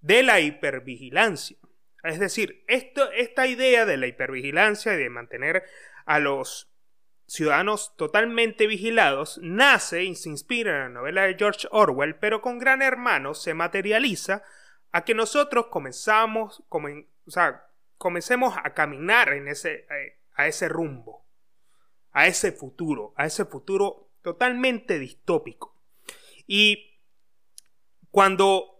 de 0.00 0.24
la 0.24 0.40
hipervigilancia. 0.40 1.56
Es 2.02 2.18
decir, 2.18 2.64
esto, 2.68 3.10
esta 3.12 3.46
idea 3.46 3.84
de 3.84 3.96
la 3.96 4.06
hipervigilancia 4.06 4.94
y 4.94 4.98
de 4.98 5.10
mantener 5.10 5.64
a 6.06 6.18
los 6.18 6.70
ciudadanos 7.26 7.94
totalmente 7.96 8.66
vigilados 8.66 9.38
nace 9.42 10.04
y 10.04 10.14
se 10.14 10.30
inspira 10.30 10.72
en 10.72 10.94
la 10.94 11.00
novela 11.00 11.22
de 11.24 11.34
George 11.34 11.68
Orwell, 11.70 12.16
pero 12.16 12.40
con 12.40 12.58
Gran 12.58 12.80
Hermano 12.80 13.34
se 13.34 13.52
materializa 13.52 14.42
a 14.92 15.04
que 15.04 15.14
nosotros 15.14 15.66
comenzamos, 15.66 16.62
o 16.70 17.30
sea, 17.30 17.66
comencemos 17.98 18.54
a 18.56 18.72
caminar 18.72 19.34
en 19.34 19.48
ese, 19.48 19.86
a 20.34 20.46
ese 20.46 20.68
rumbo, 20.68 21.24
a 22.12 22.26
ese 22.26 22.52
futuro, 22.52 23.12
a 23.16 23.26
ese 23.26 23.44
futuro 23.44 24.08
totalmente 24.22 24.98
distópico. 24.98 25.74
Y 26.46 26.98
cuando 28.10 28.77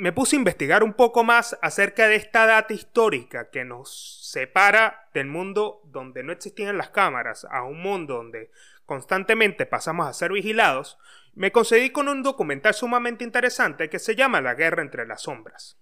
me 0.00 0.12
puse 0.12 0.34
a 0.34 0.38
investigar 0.38 0.82
un 0.82 0.94
poco 0.94 1.24
más 1.24 1.58
acerca 1.60 2.08
de 2.08 2.14
esta 2.14 2.46
data 2.46 2.72
histórica 2.72 3.50
que 3.50 3.66
nos 3.66 4.30
separa 4.30 5.10
del 5.12 5.26
mundo 5.26 5.82
donde 5.84 6.22
no 6.22 6.32
existían 6.32 6.78
las 6.78 6.88
cámaras 6.88 7.46
a 7.50 7.64
un 7.64 7.82
mundo 7.82 8.14
donde 8.14 8.50
constantemente 8.86 9.66
pasamos 9.66 10.06
a 10.06 10.14
ser 10.14 10.32
vigilados, 10.32 10.96
me 11.34 11.52
concedí 11.52 11.90
con 11.90 12.08
un 12.08 12.22
documental 12.22 12.72
sumamente 12.72 13.24
interesante 13.24 13.90
que 13.90 13.98
se 13.98 14.16
llama 14.16 14.40
La 14.40 14.54
guerra 14.54 14.80
entre 14.80 15.06
las 15.06 15.20
sombras. 15.22 15.78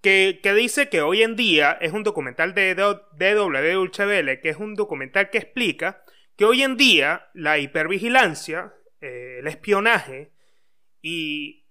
Que, 0.00 0.40
dice 0.56 0.88
que 0.88 1.02
hoy 1.02 1.22
en 1.22 1.36
día 1.36 1.72
es 1.72 1.92
un 1.92 2.04
documental 2.04 2.54
de 2.54 2.74
DW 2.74 3.80
Ulchevele, 3.80 4.40
que 4.40 4.48
es 4.48 4.56
un 4.56 4.74
documental 4.74 5.28
que 5.28 5.38
explica 5.38 6.02
que 6.36 6.46
hoy 6.46 6.62
en 6.62 6.78
día 6.78 7.28
la 7.34 7.58
hipervigilancia, 7.58 8.72
eh, 9.02 9.36
el 9.40 9.46
espionaje, 9.46 10.32
y 11.02 11.63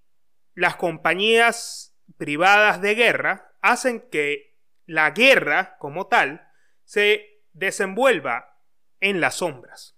las 0.55 0.75
compañías 0.75 1.95
privadas 2.17 2.81
de 2.81 2.95
guerra 2.95 3.53
hacen 3.61 4.01
que 4.11 4.57
la 4.85 5.11
guerra 5.11 5.77
como 5.79 6.07
tal 6.07 6.47
se 6.83 7.41
desenvuelva 7.53 8.59
en 8.99 9.21
las 9.21 9.35
sombras. 9.35 9.97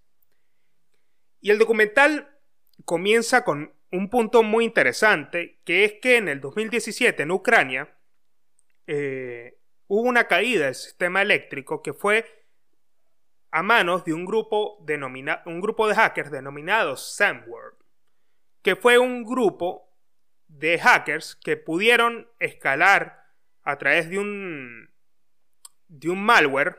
Y 1.40 1.50
el 1.50 1.58
documental 1.58 2.38
comienza 2.84 3.44
con 3.44 3.72
un 3.90 4.10
punto 4.10 4.42
muy 4.42 4.64
interesante, 4.64 5.60
que 5.64 5.84
es 5.84 5.94
que 5.94 6.16
en 6.16 6.28
el 6.28 6.40
2017 6.40 7.22
en 7.22 7.30
Ucrania 7.30 7.96
eh, 8.86 9.58
hubo 9.86 10.02
una 10.02 10.26
caída 10.26 10.66
del 10.66 10.74
sistema 10.74 11.22
eléctrico 11.22 11.82
que 11.82 11.92
fue 11.92 12.44
a 13.50 13.62
manos 13.62 14.04
de 14.04 14.12
un 14.12 14.24
grupo, 14.24 14.84
un 15.46 15.60
grupo 15.60 15.88
de 15.88 15.94
hackers 15.94 16.30
denominados 16.30 17.14
Samworld 17.16 17.76
que 18.66 18.74
fue 18.74 18.98
un 18.98 19.22
grupo 19.22 19.85
de 20.48 20.78
hackers 20.78 21.36
que 21.36 21.56
pudieron 21.56 22.28
escalar 22.38 23.26
a 23.62 23.78
través 23.78 24.08
de 24.08 24.18
un, 24.18 24.90
de 25.88 26.08
un 26.08 26.24
malware 26.24 26.78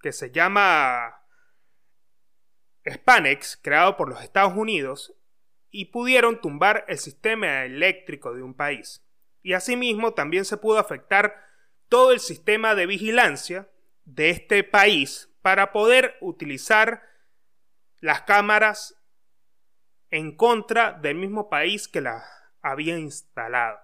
que 0.00 0.12
se 0.12 0.30
llama 0.30 1.22
Spanex, 2.90 3.58
creado 3.62 3.96
por 3.96 4.08
los 4.08 4.22
Estados 4.22 4.54
Unidos, 4.56 5.14
y 5.70 5.86
pudieron 5.86 6.40
tumbar 6.40 6.84
el 6.88 6.98
sistema 6.98 7.64
eléctrico 7.64 8.34
de 8.34 8.42
un 8.42 8.54
país. 8.54 9.04
Y 9.42 9.54
asimismo 9.54 10.14
también 10.14 10.44
se 10.44 10.56
pudo 10.56 10.78
afectar 10.78 11.34
todo 11.88 12.12
el 12.12 12.20
sistema 12.20 12.74
de 12.74 12.86
vigilancia 12.86 13.68
de 14.04 14.30
este 14.30 14.64
país 14.64 15.30
para 15.42 15.72
poder 15.72 16.16
utilizar 16.20 17.02
las 18.00 18.22
cámaras 18.22 19.00
en 20.10 20.36
contra 20.36 20.92
del 20.92 21.16
mismo 21.16 21.48
país 21.48 21.88
que 21.88 22.00
la 22.00 22.24
había 22.62 22.98
instalado. 22.98 23.78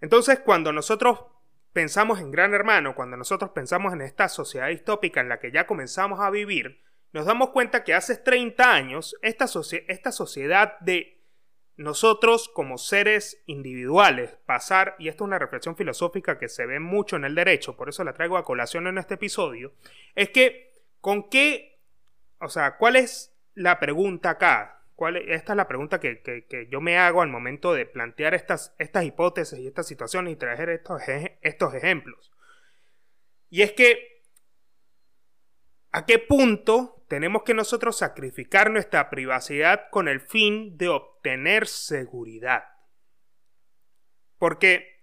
Entonces, 0.00 0.40
cuando 0.40 0.72
nosotros 0.72 1.24
pensamos 1.72 2.20
en 2.20 2.30
Gran 2.30 2.54
Hermano, 2.54 2.94
cuando 2.94 3.16
nosotros 3.16 3.50
pensamos 3.50 3.92
en 3.92 4.02
esta 4.02 4.28
sociedad 4.28 4.68
distópica 4.68 5.20
en 5.20 5.28
la 5.28 5.40
que 5.40 5.50
ya 5.50 5.66
comenzamos 5.66 6.20
a 6.20 6.30
vivir, 6.30 6.82
nos 7.12 7.26
damos 7.26 7.50
cuenta 7.50 7.84
que 7.84 7.94
hace 7.94 8.16
30 8.16 8.72
años 8.72 9.16
esta, 9.22 9.46
esta 9.88 10.12
sociedad 10.12 10.78
de 10.80 11.18
nosotros 11.76 12.50
como 12.52 12.76
seres 12.76 13.42
individuales 13.46 14.36
pasar, 14.46 14.96
y 14.98 15.08
esto 15.08 15.24
es 15.24 15.28
una 15.28 15.38
reflexión 15.38 15.76
filosófica 15.76 16.38
que 16.38 16.48
se 16.48 16.66
ve 16.66 16.80
mucho 16.80 17.16
en 17.16 17.24
el 17.24 17.34
derecho, 17.34 17.76
por 17.76 17.88
eso 17.88 18.02
la 18.04 18.14
traigo 18.14 18.36
a 18.36 18.44
colación 18.44 18.88
en 18.88 18.98
este 18.98 19.14
episodio, 19.14 19.72
es 20.16 20.30
que 20.30 20.72
con 21.00 21.30
qué, 21.30 21.80
o 22.40 22.48
sea, 22.48 22.76
¿cuál 22.76 22.96
es 22.96 23.32
la 23.54 23.78
pregunta 23.78 24.30
acá? 24.30 24.77
Esta 25.06 25.52
es 25.52 25.56
la 25.56 25.68
pregunta 25.68 26.00
que, 26.00 26.68
yo 26.70 26.80
me 26.80 26.98
hago 26.98 27.22
al 27.22 27.28
momento 27.28 27.72
de 27.72 27.86
plantear 27.86 28.34
estas, 28.34 28.74
estas 28.78 29.04
hipótesis 29.04 29.58
y 29.58 29.68
estas 29.68 29.86
situaciones 29.86 30.32
y 30.32 30.36
traer 30.36 30.70
estos, 30.70 31.02
estos 31.40 31.74
ejemplos. 31.74 32.32
Y 33.48 33.62
es 33.62 33.72
que, 33.72 34.22
¿a 35.92 36.04
qué 36.04 36.18
punto 36.18 37.04
tenemos 37.08 37.44
que 37.44 37.54
nosotros 37.54 37.98
sacrificar 37.98 38.70
nuestra 38.70 39.08
privacidad 39.08 39.88
con 39.90 40.08
el 40.08 40.20
fin 40.20 40.76
de 40.76 40.88
obtener 40.88 41.68
seguridad? 41.68 42.64
Porque 44.36 44.97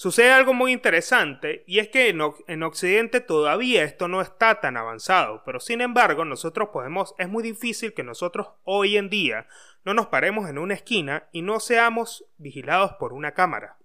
Sucede 0.00 0.32
algo 0.32 0.54
muy 0.54 0.72
interesante 0.72 1.62
y 1.66 1.78
es 1.78 1.88
que 1.88 2.08
en, 2.08 2.62
Occidente 2.62 3.20
todavía 3.20 3.84
esto 3.84 4.08
no 4.08 4.22
está 4.22 4.58
tan 4.58 4.78
avanzado, 4.78 5.42
pero 5.44 5.60
sin 5.60 5.82
embargo 5.82 6.24
nosotros 6.24 6.70
podemos, 6.72 7.14
es 7.18 7.28
muy 7.28 7.42
difícil 7.42 7.92
que 7.92 8.02
nosotros 8.02 8.48
hoy 8.64 8.96
en 8.96 9.10
día 9.10 9.46
no 9.84 9.92
nos 9.92 10.06
paremos 10.06 10.48
en 10.48 10.56
una 10.56 10.72
esquina 10.72 11.28
y 11.32 11.42
no 11.42 11.60
seamos 11.60 12.24
vigilados 12.38 12.94
por 12.94 13.12
una 13.12 13.34
cámara. 13.34 13.76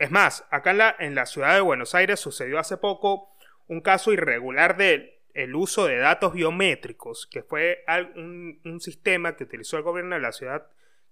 Es 0.00 0.10
más, 0.10 0.44
acá 0.50 0.72
en 0.72 0.78
la, 0.78 0.96
en 0.98 1.14
la 1.14 1.26
ciudad 1.26 1.54
de 1.54 1.60
Buenos 1.60 1.94
Aires 1.94 2.18
sucedió 2.18 2.58
hace 2.58 2.78
poco 2.78 3.32
un 3.68 3.80
caso 3.80 4.12
irregular 4.12 4.76
del 4.76 5.12
el 5.34 5.54
uso 5.54 5.86
de 5.86 5.98
datos 5.98 6.32
biométricos, 6.32 7.28
que 7.30 7.44
fue 7.44 7.84
un, 8.16 8.80
sistema 8.80 9.36
que 9.36 9.44
utilizó 9.44 9.76
el 9.76 9.84
gobierno 9.84 10.16
de 10.16 10.20
la 10.20 10.32
ciudad 10.32 10.66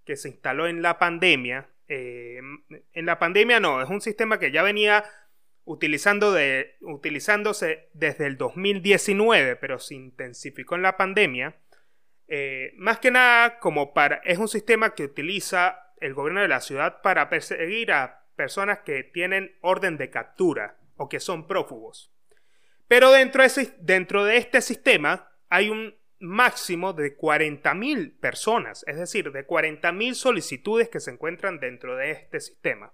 que 0.05 0.17
se 0.17 0.31
instaló 0.31 0.67
en 0.67 0.83
la 0.83 0.99
pandemia. 0.99 1.71
Eh, 1.89 2.41
en 2.93 3.07
la 3.07 3.19
pandemia 3.19 3.61
no, 3.61 3.83
es 3.83 3.89
un 3.89 4.01
sistema 4.01 4.39
que 4.39 4.51
ya 4.51 4.63
venía 4.63 5.05
utilizando 5.65 6.33
de, 6.33 6.77
utilizándose 6.81 7.89
desde 7.93 8.27
el 8.27 8.37
2019, 8.37 9.57
pero 9.57 9.79
se 9.79 9.95
intensificó 9.95 10.77
en 10.77 10.83
la 10.83 10.97
pandemia. 10.97 11.57
Eh, 12.27 12.73
más 12.77 12.99
que 12.99 13.11
nada, 13.11 13.59
como 13.59 13.93
para. 13.93 14.17
Es 14.25 14.39
un 14.39 14.49
sistema 14.49 14.95
que 14.95 15.05
utiliza 15.05 15.93
el 16.01 16.15
gobierno 16.15 16.41
de 16.41 16.49
la 16.49 16.61
ciudad 16.61 17.03
para 17.03 17.29
perseguir 17.29 17.93
a 17.93 18.27
personas 18.37 18.81
que 18.81 19.03
tienen 19.03 19.57
orden 19.61 19.97
de 19.99 20.11
captura 20.11 20.79
o 20.97 21.09
que 21.09 21.21
son 21.21 21.47
prófugos. 21.47 22.13
Pero 22.87 23.11
dentro 23.13 23.43
de, 23.43 23.75
dentro 23.81 24.25
de 24.25 24.39
este 24.39 24.63
sistema 24.63 25.31
hay 25.51 25.69
un 25.69 25.98
máximo 26.21 26.93
de 26.93 27.17
40.000 27.17 28.19
personas, 28.19 28.85
es 28.87 28.97
decir, 28.99 29.31
de 29.33 29.47
40.000 29.47 30.15
solicitudes 30.15 30.89
que 30.89 31.01
se 31.01 31.11
encuentran 31.11 31.61
dentro 31.61 31.97
de 31.97 32.11
este 32.11 32.41
sistema. 32.41 32.93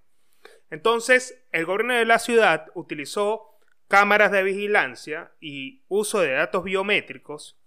Entonces, 0.71 1.43
el 1.52 1.64
gobierno 1.64 1.95
de 1.95 2.04
la 2.04 2.19
ciudad 2.19 2.66
utilizó 2.75 3.59
cámaras 3.88 4.33
de 4.33 4.43
vigilancia 4.43 5.33
y 5.40 5.83
uso 5.88 6.21
de 6.21 6.33
datos 6.33 6.64
biométricos 6.64 7.59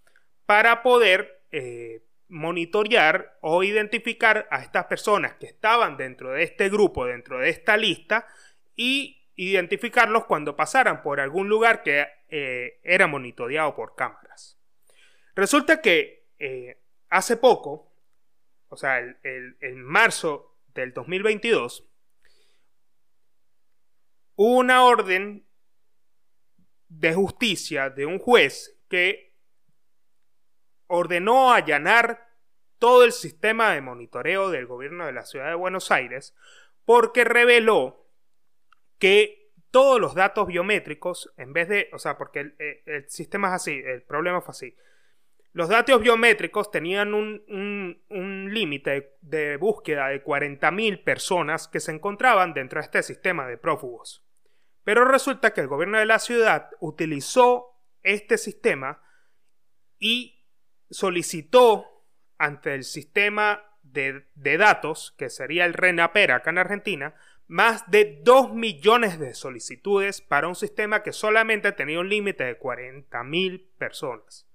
para 0.46 0.82
poder 0.82 1.42
eh, 1.50 2.04
monitorear 2.28 3.38
o 3.40 3.62
identificar 3.62 4.46
a 4.50 4.60
estas 4.60 4.84
personas 4.86 5.34
que 5.34 5.46
estaban 5.46 5.96
dentro 5.96 6.32
de 6.32 6.42
este 6.42 6.68
grupo, 6.68 7.06
dentro 7.06 7.38
de 7.38 7.48
esta 7.48 7.76
lista, 7.76 8.26
y 8.76 9.26
identificarlos 9.36 10.24
cuando 10.24 10.56
pasaran 10.56 11.02
por 11.02 11.20
algún 11.20 11.48
lugar 11.48 11.82
que 11.82 12.06
eh, 12.28 12.80
era 12.82 13.06
monitoreado 13.06 13.74
por 13.74 13.94
cámaras. 13.94 14.57
Resulta 15.38 15.80
que 15.80 16.26
eh, 16.40 16.80
hace 17.10 17.36
poco, 17.36 17.92
o 18.70 18.76
sea, 18.76 18.98
en 18.98 19.84
marzo 19.84 20.56
del 20.74 20.92
2022, 20.92 21.88
hubo 24.34 24.56
una 24.56 24.82
orden 24.82 25.46
de 26.88 27.14
justicia 27.14 27.88
de 27.88 28.04
un 28.04 28.18
juez 28.18 28.80
que 28.88 29.36
ordenó 30.88 31.52
allanar 31.52 32.28
todo 32.80 33.04
el 33.04 33.12
sistema 33.12 33.74
de 33.74 33.80
monitoreo 33.80 34.50
del 34.50 34.66
gobierno 34.66 35.06
de 35.06 35.12
la 35.12 35.24
ciudad 35.24 35.50
de 35.50 35.54
Buenos 35.54 35.92
Aires 35.92 36.34
porque 36.84 37.22
reveló 37.22 38.08
que 38.98 39.52
todos 39.70 40.00
los 40.00 40.16
datos 40.16 40.48
biométricos, 40.48 41.32
en 41.36 41.52
vez 41.52 41.68
de, 41.68 41.90
o 41.92 42.00
sea, 42.00 42.18
porque 42.18 42.40
el, 42.40 42.56
eh, 42.58 43.04
sistema 43.06 43.46
es 43.46 43.54
así, 43.54 43.80
el 43.84 44.02
problema 44.02 44.40
fue 44.40 44.50
así. 44.50 44.76
Los 45.52 45.68
datos 45.68 46.00
biométricos 46.00 46.70
tenían 46.70 47.14
un, 47.14 48.50
límite 48.52 49.16
de, 49.22 49.56
búsqueda 49.56 50.08
de 50.08 50.22
40.000 50.22 51.02
personas 51.02 51.68
que 51.68 51.80
se 51.80 51.92
encontraban 51.92 52.54
dentro 52.54 52.80
de 52.80 52.84
este 52.84 53.02
sistema 53.02 53.46
de 53.46 53.56
prófugos. 53.56 54.24
Pero 54.84 55.04
resulta 55.04 55.52
que 55.52 55.60
el 55.60 55.68
gobierno 55.68 55.98
de 55.98 56.06
la 56.06 56.18
ciudad 56.18 56.70
utilizó 56.80 57.80
este 58.02 58.38
sistema 58.38 59.02
y 59.98 60.46
solicitó 60.90 62.04
ante 62.38 62.74
el 62.74 62.84
sistema 62.84 63.62
de, 63.82 64.28
de 64.34 64.58
datos, 64.58 65.14
que 65.18 65.28
sería 65.30 65.64
el 65.64 65.74
RENAPER 65.74 66.32
acá 66.32 66.50
en 66.50 66.58
Argentina, 66.58 67.14
más 67.46 67.90
de 67.90 68.20
2 68.22 68.52
millones 68.52 69.18
de 69.18 69.34
solicitudes 69.34 70.20
para 70.20 70.48
un 70.48 70.54
sistema 70.54 71.02
que 71.02 71.12
solamente 71.12 71.72
tenía 71.72 71.98
un 71.98 72.08
límite 72.08 72.44
de 72.44 72.60
40.000 72.60 73.66
personas. 73.78 74.47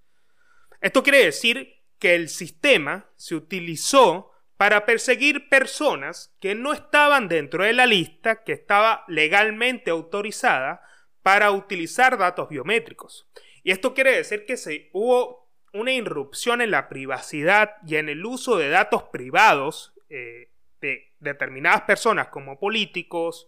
Esto 0.84 1.02
quiere 1.02 1.24
decir 1.24 1.82
que 1.98 2.14
el 2.14 2.28
sistema 2.28 3.10
se 3.16 3.36
utilizó 3.36 4.34
para 4.58 4.86
perseguir 4.86 5.48
personas 5.48 6.36
que 6.42 6.56
no 6.56 6.74
estaban 6.74 7.30
dentro 7.30 7.64
de 7.64 7.72
la 7.72 7.86
lista 7.86 8.44
que 8.44 8.52
estaba 8.52 9.06
legalmente 9.08 9.92
autorizada 9.92 10.82
para 11.22 11.52
utilizar 11.52 12.18
datos 12.18 12.50
biométricos. 12.50 13.30
Y 13.64 13.72
esto 13.72 13.94
quiere 13.94 14.12
decir 14.12 14.46
que 14.46 14.58
se 14.58 14.90
hubo 14.92 15.50
una 15.72 15.94
irrupción 15.94 16.60
en 16.60 16.72
la 16.72 16.90
privacidad 16.90 17.78
y 17.88 17.96
en 17.96 18.10
el 18.10 18.26
uso 18.26 18.58
de 18.58 18.68
datos 18.68 19.04
privados 19.04 19.94
eh, 20.10 20.50
de 20.82 21.14
determinadas 21.22 21.84
personas 21.84 22.28
como 22.28 22.60
políticos, 22.60 23.48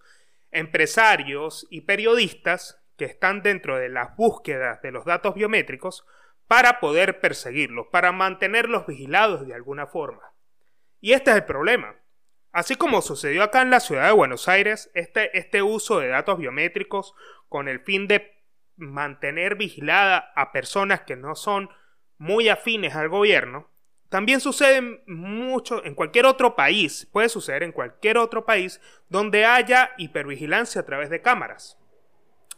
empresarios 0.52 1.68
y 1.70 1.82
periodistas 1.82 2.82
que 2.96 3.04
están 3.04 3.42
dentro 3.42 3.78
de 3.78 3.90
las 3.90 4.16
búsquedas 4.16 4.82
de 4.82 4.94
los 4.94 5.04
datos 5.04 5.36
biométricos 5.36 6.06
para 6.48 6.80
poder 6.80 7.20
perseguirlos, 7.20 7.88
para 7.92 8.12
mantenerlos 8.12 8.86
vigilados 8.86 9.46
de 9.48 9.54
alguna 9.54 9.88
forma. 9.88 10.34
Y 11.02 11.14
este 11.14 11.32
es 11.32 11.38
el 11.38 11.46
problema. 11.46 11.96
Así 12.52 12.76
como 12.76 13.02
sucedió 13.02 13.44
acá 13.44 13.62
en 13.62 13.70
la 13.70 13.80
ciudad 13.80 14.08
de 14.08 14.14
Buenos 14.14 14.48
Aires, 14.48 14.90
este, 14.94 15.38
este 15.38 15.62
uso 15.62 16.00
de 16.00 16.08
datos 16.08 16.38
biométricos 16.38 17.14
con 17.50 17.68
el 17.68 17.82
fin 17.82 18.08
de 18.08 18.44
mantener 18.78 19.56
vigilada 19.56 20.32
a 20.36 20.52
personas 20.52 21.02
que 21.02 21.16
no 21.16 21.36
son 21.36 21.70
muy 22.18 22.48
afines 22.50 22.96
al 22.96 23.10
gobierno, 23.10 23.70
también 24.10 24.40
sucede 24.40 25.02
mucho 25.08 25.84
en 25.84 25.96
cualquier 25.96 26.26
otro 26.26 26.56
país, 26.56 27.08
puede 27.12 27.28
suceder 27.28 27.64
en 27.64 27.72
cualquier 27.72 28.18
otro 28.18 28.46
país 28.46 28.80
donde 29.10 29.46
haya 29.46 29.92
hipervigilancia 29.98 30.82
a 30.82 30.86
través 30.86 31.10
de 31.10 31.22
cámaras. 31.22 31.78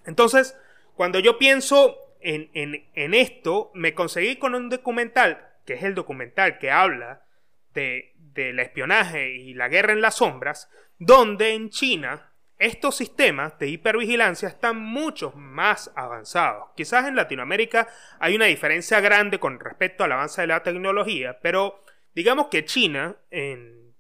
Entonces, 0.06 0.56
cuando 0.93 1.19
yo 1.19 1.38
pienso 1.39 1.97
en, 2.22 2.50
en, 2.94 3.14
esto, 3.14 3.72
me 3.74 3.94
conseguí 3.94 4.38
con 4.38 4.56
un 4.56 4.70
documental, 4.70 5.46
que 5.66 5.74
es 5.74 5.84
el 5.84 5.96
documental 5.96 6.58
que 6.58 6.72
habla 6.72 7.26
de, 7.74 8.14
del 8.16 8.60
espionaje 8.60 9.32
y 9.32 9.54
la 9.54 9.70
guerra 9.70 9.94
en 9.94 10.02
las 10.02 10.16
sombras, 10.16 10.70
donde 10.98 11.54
en 11.54 11.70
China 11.70 12.32
estos 12.60 12.98
sistemas 12.98 13.58
de 13.60 13.68
hipervigilancia 13.68 14.50
están 14.50 14.80
mucho 14.80 15.32
más 15.34 15.92
avanzados. 15.96 16.70
Quizás 16.76 17.08
en 17.08 17.16
Latinoamérica 17.16 17.88
hay 18.20 18.36
una 18.36 18.46
diferencia 18.46 19.00
grande 19.00 19.40
con 19.40 19.60
respecto 19.60 20.04
al 20.04 20.12
avance 20.12 20.42
de 20.42 20.48
la 20.48 20.64
tecnología, 20.64 21.40
pero 21.42 21.84
digamos 22.16 22.48
que 22.48 22.66
China 22.66 23.16
en 23.30 23.96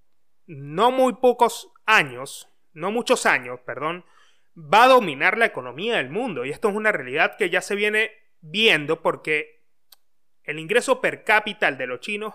no 0.47 0.91
muy 0.91 1.13
pocos 1.13 1.71
años, 1.85 2.49
no 2.73 2.91
muchos 2.91 3.25
años, 3.25 3.59
perdón, 3.65 4.05
va 4.57 4.85
a 4.85 4.87
dominar 4.87 5.37
la 5.37 5.45
economía 5.45 5.97
del 5.97 6.09
mundo. 6.09 6.45
Y 6.45 6.49
esto 6.49 6.69
es 6.69 6.75
una 6.75 6.91
realidad 6.91 7.37
que 7.37 7.49
ya 7.49 7.61
se 7.61 7.75
viene 7.75 8.11
viendo 8.41 9.01
porque 9.01 9.63
el 10.43 10.59
ingreso 10.59 10.99
per 11.01 11.23
cápita 11.23 11.71
de 11.71 11.87
los 11.87 11.99
chinos 11.99 12.33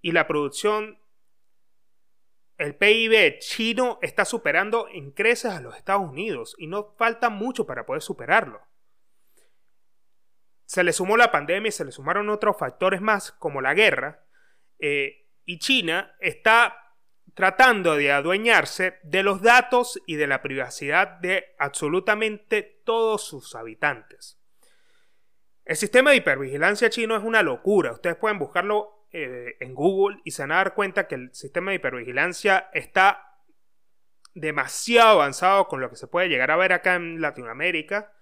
y 0.00 0.12
la 0.12 0.26
producción 0.26 0.98
el 2.56 2.74
PIB 2.74 3.38
chino 3.38 3.98
está 4.02 4.26
superando 4.26 4.86
en 4.92 5.12
creces 5.12 5.50
a 5.50 5.62
los 5.62 5.76
Estados 5.76 6.06
Unidos 6.06 6.54
y 6.58 6.66
no 6.66 6.94
falta 6.98 7.30
mucho 7.30 7.64
para 7.64 7.86
poder 7.86 8.02
superarlo. 8.02 8.60
Se 10.66 10.84
le 10.84 10.92
sumó 10.92 11.16
la 11.16 11.32
pandemia 11.32 11.70
y 11.70 11.72
se 11.72 11.86
le 11.86 11.92
sumaron 11.92 12.28
otros 12.28 12.58
factores 12.58 13.00
más 13.00 13.32
como 13.32 13.62
la 13.62 13.72
guerra 13.72 14.26
eh, 14.78 15.26
y 15.46 15.58
China 15.58 16.14
está 16.20 16.89
tratando 17.34 17.96
de 17.96 18.12
adueñarse 18.12 18.98
de 19.02 19.22
los 19.22 19.42
datos 19.42 20.00
y 20.06 20.16
de 20.16 20.26
la 20.26 20.42
privacidad 20.42 21.08
de 21.20 21.54
absolutamente 21.58 22.80
todos 22.84 23.26
sus 23.26 23.54
habitantes. 23.54 24.38
El 25.64 25.76
sistema 25.76 26.10
de 26.10 26.16
hipervigilancia 26.16 26.90
chino 26.90 27.16
es 27.16 27.22
una 27.22 27.42
locura. 27.42 27.92
Ustedes 27.92 28.16
pueden 28.16 28.38
buscarlo 28.38 29.06
eh, 29.12 29.56
en 29.60 29.74
Google 29.74 30.20
y 30.24 30.32
se 30.32 30.42
van 30.42 30.52
a 30.52 30.56
dar 30.56 30.74
cuenta 30.74 31.06
que 31.06 31.14
el 31.14 31.34
sistema 31.34 31.70
de 31.70 31.76
hipervigilancia 31.76 32.70
está 32.72 33.36
demasiado 34.34 35.20
avanzado 35.20 35.68
con 35.68 35.80
lo 35.80 35.90
que 35.90 35.96
se 35.96 36.06
puede 36.06 36.28
llegar 36.28 36.50
a 36.50 36.56
ver 36.56 36.72
acá 36.72 36.94
en 36.94 37.20
Latinoamérica, 37.20 38.12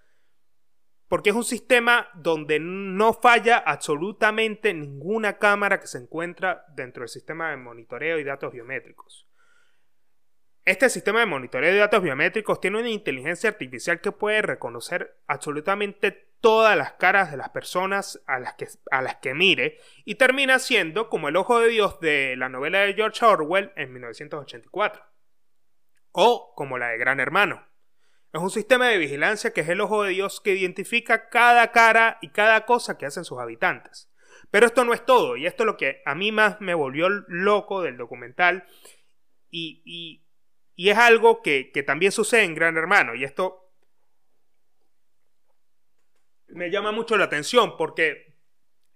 porque 1.09 1.31
es 1.31 1.35
un 1.35 1.43
sistema 1.43 2.07
donde 2.13 2.59
no 2.59 3.13
falla 3.13 3.57
absolutamente 3.57 4.73
ninguna 4.73 5.37
cámara 5.37 5.81
que 5.81 5.87
se 5.87 5.97
encuentra 5.97 6.65
dentro 6.75 7.01
del 7.01 7.09
sistema 7.09 7.49
de 7.49 7.57
monitoreo 7.57 8.19
y 8.19 8.23
datos 8.23 8.53
biométricos. 8.53 9.27
Este 10.65 10.87
sistema 10.87 11.21
de 11.21 11.25
monitoreo 11.25 11.73
de 11.73 11.79
datos 11.79 12.03
biométricos 12.03 12.61
tiene 12.61 12.79
una 12.79 12.89
inteligencia 12.89 13.49
artificial 13.49 14.01
que 14.01 14.11
puede 14.11 14.43
reconocer 14.43 15.17
absolutamente 15.25 16.11
todas 16.41 16.77
las 16.77 16.93
caras 16.93 17.31
de 17.31 17.37
las 17.37 17.49
personas 17.49 18.21
a 18.27 18.39
las, 18.39 18.53
que, 18.53 18.67
a 18.91 19.01
las 19.01 19.15
que 19.15 19.33
mire 19.33 19.79
y 20.05 20.15
termina 20.15 20.59
siendo 20.59 21.09
como 21.09 21.27
el 21.27 21.37
ojo 21.37 21.59
de 21.59 21.69
Dios 21.69 21.99
de 21.99 22.35
la 22.37 22.49
novela 22.49 22.81
de 22.81 22.93
George 22.93 23.25
Orwell 23.25 23.71
en 23.75 23.91
1984 23.93 25.03
o 26.11 26.53
como 26.55 26.77
la 26.77 26.89
de 26.89 26.99
Gran 26.99 27.19
Hermano. 27.19 27.68
Es 28.31 28.41
un 28.41 28.51
sistema 28.51 28.87
de 28.87 28.97
vigilancia 28.97 29.51
que 29.51 29.61
es 29.61 29.69
el 29.69 29.81
ojo 29.81 30.03
de 30.03 30.11
Dios 30.11 30.39
que 30.41 30.55
identifica 30.55 31.29
cada 31.29 31.71
cara 31.71 32.19
y 32.21 32.29
cada 32.29 32.65
cosa 32.65 32.97
que 32.97 33.05
hacen 33.05 33.25
sus 33.25 33.39
habitantes. 33.39 34.09
Pero 34.51 34.65
esto 34.65 34.85
no 34.85 34.93
es 34.93 35.05
todo, 35.05 35.37
y 35.37 35.45
esto 35.45 35.63
es 35.63 35.67
lo 35.67 35.77
que 35.77 36.01
a 36.05 36.15
mí 36.15 36.31
más 36.31 36.59
me 36.61 36.73
volvió 36.73 37.09
loco 37.09 37.81
del 37.81 37.97
documental, 37.97 38.65
y, 39.49 39.81
y, 39.85 40.25
y 40.75 40.89
es 40.89 40.97
algo 40.97 41.41
que, 41.41 41.71
que 41.71 41.83
también 41.83 42.11
sucede 42.11 42.43
en 42.43 42.55
Gran 42.55 42.77
Hermano, 42.77 43.15
y 43.15 43.23
esto 43.23 43.69
me 46.47 46.71
llama 46.71 46.91
mucho 46.91 47.17
la 47.17 47.25
atención 47.25 47.77
porque 47.77 48.37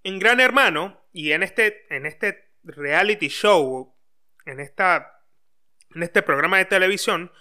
en 0.04 0.19
Gran 0.19 0.39
Hermano 0.39 1.08
y 1.12 1.32
en 1.32 1.43
este, 1.43 1.86
en 1.96 2.06
este 2.06 2.52
reality 2.63 3.28
show, 3.28 3.96
en, 4.46 4.60
esta, 4.60 5.22
en 5.93 6.04
este 6.04 6.22
programa 6.22 6.58
de 6.58 6.65
televisión, 6.65 7.32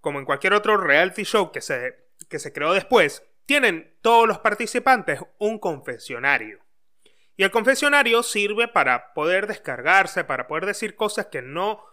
como 0.00 0.18
en 0.18 0.24
cualquier 0.24 0.54
otro 0.54 0.76
reality 0.76 1.24
show 1.24 1.52
que 1.52 1.60
se, 1.60 1.96
que 2.28 2.38
se 2.38 2.52
creó 2.52 2.72
después, 2.72 3.22
tienen 3.46 3.96
todos 4.02 4.28
los 4.28 4.38
participantes 4.38 5.20
un 5.38 5.58
confesionario. 5.58 6.60
Y 7.36 7.44
el 7.44 7.50
confesionario 7.50 8.22
sirve 8.22 8.68
para 8.68 9.14
poder 9.14 9.46
descargarse, 9.46 10.24
para 10.24 10.48
poder 10.48 10.66
decir 10.66 10.96
cosas 10.96 11.26
que 11.26 11.40
no 11.40 11.84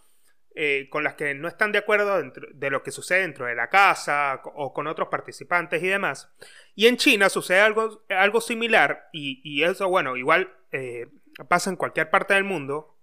eh, 0.58 0.88
con 0.89 1.04
las 1.04 1.15
que 1.15 1.34
no 1.34 1.50
están 1.50 1.74
de 1.74 1.80
acuerdo 1.80 2.32
de 2.54 2.70
lo 2.70 2.82
que 2.82 2.91
sucede 2.91 3.24
dentro 3.24 3.46
de 3.46 3.56
la 3.56 3.70
casa 3.70 4.41
o 4.46 4.74
con 4.74 4.88
otros 4.88 5.10
participantes 5.10 5.84
y 5.84 5.88
demás. 5.88 6.34
Y 6.76 6.88
en 6.88 6.96
China 6.96 7.28
sucede 7.28 7.60
algo, 7.60 8.06
algo 8.08 8.39
similar 8.39 9.10
y, 9.12 9.63
eso, 9.63 9.89
bueno, 9.89 10.15
igual 10.15 10.56
eh, 10.72 11.08
pasa 11.50 11.70
en 11.70 11.76
cualquier 11.76 12.10
parte 12.10 12.36
del 12.36 12.46
mundo, 12.46 12.98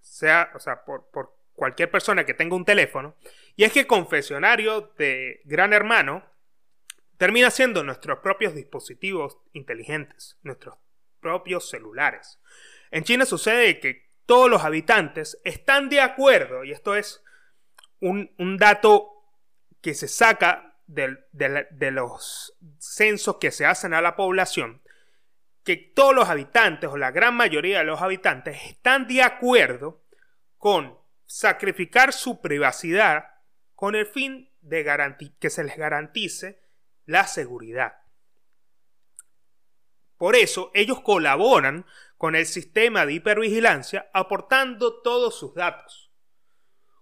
sea, 0.00 0.52
o 0.54 0.60
sea, 0.60 0.84
por, 0.84 1.10
por 1.10 1.34
cualquier 1.60 1.90
persona 1.90 2.24
que 2.24 2.32
tenga 2.32 2.56
un 2.56 2.64
teléfono. 2.64 3.16
Y 3.54 3.64
es 3.64 3.72
que 3.72 3.86
confesionario 3.86 4.94
de 4.96 5.42
Gran 5.44 5.74
Hermano 5.74 6.24
termina 7.18 7.50
siendo 7.50 7.84
nuestros 7.84 8.20
propios 8.20 8.54
dispositivos 8.54 9.36
inteligentes, 9.52 10.38
nuestros 10.42 10.78
propios 11.20 11.68
celulares. 11.68 12.40
En 12.90 13.04
China 13.04 13.26
sucede 13.26 13.78
que 13.78 14.08
todos 14.24 14.48
los 14.48 14.64
habitantes 14.64 15.38
están 15.44 15.90
de 15.90 16.00
acuerdo, 16.00 16.64
y 16.64 16.72
esto 16.72 16.96
es 16.96 17.22
un, 18.00 18.30
dato 18.56 19.10
que 19.82 19.92
se 19.92 20.08
saca 20.08 20.78
de, 20.86 21.26
de, 21.32 21.90
los 21.90 22.56
censos 22.78 23.36
que 23.36 23.50
se 23.50 23.66
hacen 23.66 23.92
a 23.92 24.00
la 24.00 24.16
población, 24.16 24.80
que 25.62 25.76
todos 25.76 26.14
los 26.14 26.30
habitantes 26.30 26.88
o 26.88 26.96
la 26.96 27.10
gran 27.10 27.34
mayoría 27.34 27.80
de 27.80 27.84
los 27.84 28.00
habitantes 28.00 28.56
están 28.64 29.06
de 29.06 29.22
acuerdo 29.22 30.02
con 30.56 30.99
sacrificar 31.30 32.12
su 32.12 32.40
privacidad 32.40 33.26
con 33.76 33.94
el 33.94 34.04
fin 34.04 34.52
de 34.62 34.84
que 35.38 35.48
se 35.48 35.62
les 35.62 35.76
garantice 35.76 36.60
la 37.04 37.28
seguridad. 37.28 37.98
Por 40.16 40.34
eso 40.34 40.72
ellos 40.74 41.00
colaboran 41.02 41.86
con 42.18 42.34
el 42.34 42.46
sistema 42.46 43.06
de 43.06 43.12
hipervigilancia 43.12 44.10
aportando 44.12 45.02
todos 45.02 45.38
sus 45.38 45.54
datos. 45.54 46.10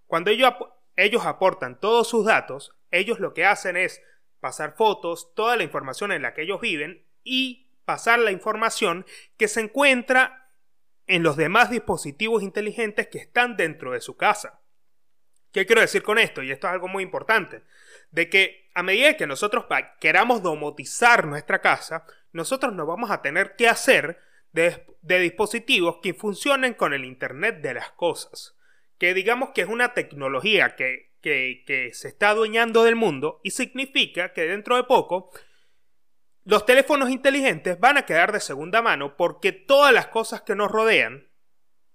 Cuando 0.06 0.30
ellos, 0.30 0.52
ellos 0.94 1.24
aportan 1.24 1.80
todos 1.80 2.06
sus 2.06 2.26
datos, 2.26 2.76
ellos 2.90 3.20
lo 3.20 3.32
que 3.32 3.46
hacen 3.46 3.78
es 3.78 4.02
pasar 4.40 4.76
fotos, 4.76 5.32
toda 5.34 5.56
la 5.56 5.62
información 5.62 6.12
en 6.12 6.20
la 6.20 6.34
que 6.34 6.42
ellos 6.42 6.60
viven 6.60 7.02
y 7.24 7.72
pasar 7.86 8.18
la 8.18 8.30
información 8.30 9.06
que 9.38 9.48
se 9.48 9.62
encuentra 9.62 10.37
en 11.08 11.22
los 11.22 11.36
demás 11.36 11.70
dispositivos 11.70 12.42
inteligentes 12.42 13.08
que 13.08 13.18
están 13.18 13.56
dentro 13.56 13.92
de 13.92 14.00
su 14.00 14.16
casa. 14.16 14.60
¿Qué 15.52 15.66
quiero 15.66 15.80
decir 15.80 16.02
con 16.02 16.18
esto? 16.18 16.42
Y 16.42 16.52
esto 16.52 16.66
es 16.66 16.74
algo 16.74 16.88
muy 16.88 17.02
importante. 17.02 17.62
De 18.10 18.28
que 18.28 18.70
a 18.74 18.82
medida 18.82 19.16
que 19.16 19.26
nosotros 19.26 19.64
queramos 20.00 20.42
domotizar 20.42 21.26
nuestra 21.26 21.60
casa, 21.60 22.04
nosotros 22.32 22.74
nos 22.74 22.86
vamos 22.86 23.10
a 23.10 23.22
tener 23.22 23.56
que 23.56 23.68
hacer 23.68 24.20
de, 24.52 24.86
dispositivos 25.02 25.98
que 26.02 26.14
funcionen 26.14 26.74
con 26.74 26.92
el 26.92 27.04
Internet 27.04 27.60
de 27.60 27.74
las 27.74 27.90
cosas. 27.92 28.56
Que 28.98 29.14
digamos 29.14 29.50
que 29.50 29.62
es 29.62 29.68
una 29.68 29.94
tecnología 29.94 30.76
que, 30.76 31.12
que, 31.22 31.90
se 31.92 32.08
está 32.08 32.30
adueñando 32.30 32.84
del 32.84 32.96
mundo 32.96 33.40
y 33.42 33.50
significa 33.50 34.32
que 34.32 34.42
dentro 34.42 34.76
de 34.76 34.84
poco 34.84 35.30
los 36.48 36.64
teléfonos 36.64 37.10
inteligentes 37.10 37.78
van 37.78 37.98
a 37.98 38.06
quedar 38.06 38.32
de 38.32 38.40
segunda 38.40 38.80
mano 38.80 39.18
porque 39.18 39.52
todas 39.52 39.92
las 39.92 40.06
cosas 40.06 40.40
que 40.40 40.54
nos 40.54 40.70
rodean 40.70 41.28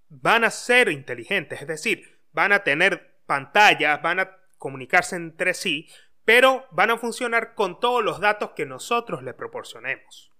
van 0.08 0.44
a 0.44 0.50
ser 0.52 0.90
inteligentes, 0.90 1.60
es 1.60 1.66
decir, 1.66 2.20
van 2.30 2.52
a 2.52 2.62
tener 2.62 3.18
pantallas, 3.26 4.00
van 4.00 4.20
a 4.20 4.36
comunicarse 4.56 5.16
entre 5.16 5.54
sí, 5.54 5.88
pero 6.24 6.68
van 6.70 6.92
a 6.92 6.98
funcionar 6.98 7.56
con 7.56 7.80
todos 7.80 8.04
los 8.04 8.20
datos 8.20 8.50
que 8.50 8.64
nosotros 8.64 9.24
le 9.24 9.34
proporcionemos. 9.34 10.30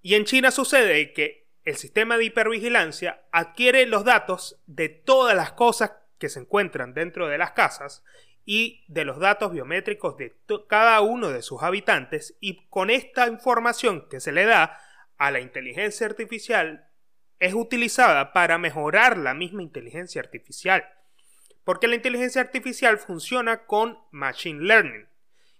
Y 0.00 0.16
en 0.16 0.24
China 0.24 0.50
sucede 0.50 1.12
que 1.12 1.52
el 1.62 1.76
sistema 1.76 2.18
de 2.18 2.24
hipervigilancia 2.24 3.22
adquiere 3.30 3.86
los 3.86 4.02
datos 4.02 4.60
de 4.66 4.88
todas 4.88 5.36
las 5.36 5.52
cosas 5.52 5.92
que 6.18 6.28
se 6.28 6.40
encuentran 6.40 6.92
dentro 6.92 7.28
de 7.28 7.38
las 7.38 7.52
casas 7.52 8.02
y 8.50 8.82
de 8.88 9.04
los 9.04 9.18
datos 9.18 9.52
biométricos 9.52 10.16
de 10.16 10.34
cada 10.68 11.02
uno 11.02 11.28
de 11.28 11.42
sus 11.42 11.62
habitantes 11.62 12.34
y 12.40 12.66
con 12.70 12.88
esta 12.88 13.26
información 13.26 14.08
que 14.08 14.20
se 14.20 14.32
le 14.32 14.46
da 14.46 14.80
a 15.18 15.30
la 15.30 15.40
inteligencia 15.40 16.06
artificial 16.06 16.88
es 17.40 17.52
utilizada 17.52 18.32
para 18.32 18.56
mejorar 18.56 19.18
la 19.18 19.34
misma 19.34 19.62
inteligencia 19.62 20.22
artificial. 20.22 20.88
Porque 21.62 21.88
la 21.88 21.96
inteligencia 21.96 22.40
artificial 22.40 22.96
funciona 22.96 23.66
con 23.66 23.98
machine 24.12 24.62
learning 24.62 25.06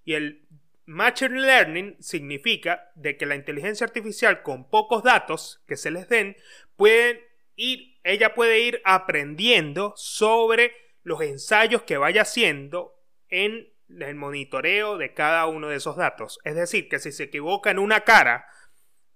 y 0.06 0.14
el 0.14 0.48
Machine 0.86 1.42
Learning 1.42 1.96
significa 2.00 2.90
de 2.94 3.18
que 3.18 3.26
la 3.26 3.34
inteligencia 3.34 3.86
artificial 3.86 4.42
con 4.42 4.70
pocos 4.70 5.02
datos 5.02 5.62
que 5.68 5.76
se 5.76 5.90
les 5.90 6.08
den 6.08 6.38
pueden 6.76 7.20
ir, 7.56 7.98
ella 8.02 8.34
puede 8.34 8.60
ir 8.60 8.80
aprendiendo 8.86 9.92
sobre 9.94 10.87
los 11.08 11.22
ensayos 11.22 11.82
que 11.82 11.96
vaya 11.96 12.22
haciendo 12.22 12.94
en 13.28 13.72
el 13.88 14.14
monitoreo 14.14 14.98
de 14.98 15.14
cada 15.14 15.46
uno 15.46 15.68
de 15.68 15.76
esos 15.76 15.96
datos. 15.96 16.38
Es 16.44 16.54
decir, 16.54 16.88
que 16.88 16.98
si 16.98 17.12
se 17.12 17.24
equivoca 17.24 17.70
en 17.70 17.78
una 17.78 18.02
cara 18.02 18.46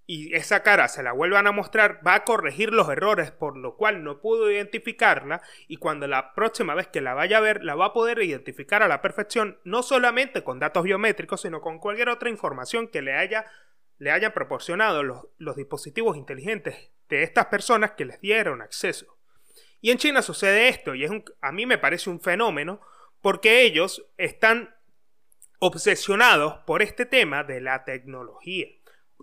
y 0.07 0.35
esa 0.35 0.63
cara 0.63 0.89
se 0.89 1.03
la 1.03 1.13
vuelvan 1.13 1.47
a 1.47 1.53
mostrar, 1.53 2.01
va 2.05 2.15
a 2.15 2.25
corregir 2.25 2.73
los 2.73 2.89
errores 2.89 3.31
por 3.31 3.59
lo 3.59 3.77
cual 3.77 4.03
no 4.03 4.21
pudo 4.21 4.51
identificarla 4.51 5.43
y 5.69 5.77
cuando 5.77 6.09
la 6.09 6.33
próxima 6.33 6.75
vez 6.75 6.89
que 6.89 7.03
la 7.03 7.13
vaya 7.13 7.37
a 7.37 7.43
ver 7.43 7.63
la 7.63 7.75
va 7.75 7.87
a 7.87 7.93
poder 7.93 8.23
identificar 8.23 8.83
a 8.83 8.89
la 8.89 9.03
perfección, 9.03 9.59
no 9.65 9.83
solamente 9.83 10.43
con 10.43 10.59
datos 10.59 10.85
biométricos, 10.85 11.43
sino 11.43 11.61
con 11.61 11.79
cualquier 11.79 12.09
otra 12.09 12.31
información 12.31 12.89
que 12.89 13.03
le 13.03 13.13
haya 13.13 13.45
le 13.99 14.31
proporcionado 14.31 15.03
los, 15.03 15.27
los 15.37 15.57
dispositivos 15.57 16.17
inteligentes 16.17 16.91
de 17.11 17.23
estas 17.23 17.47
personas 17.47 17.93
que 17.93 18.07
les 18.07 18.21
dieron 18.21 18.63
acceso. 18.63 19.12
Y 19.83 19.91
en 19.91 19.99
China 19.99 20.23
sucede 20.23 20.69
esto, 20.69 20.95
y 20.95 21.05
es 21.05 21.11
a 21.43 21.53
mí 21.53 21.67
me 21.67 21.77
parece 21.77 22.09
un 22.09 22.21
fenómeno, 22.21 22.81
porque 23.21 23.63
ellos 23.63 24.07
están 24.17 24.75
obsesionados 25.59 26.59
por 26.65 26.81
este 26.81 27.05
tema 27.05 27.45
de 27.45 27.61
la 27.61 27.85
tecnología 27.85 28.69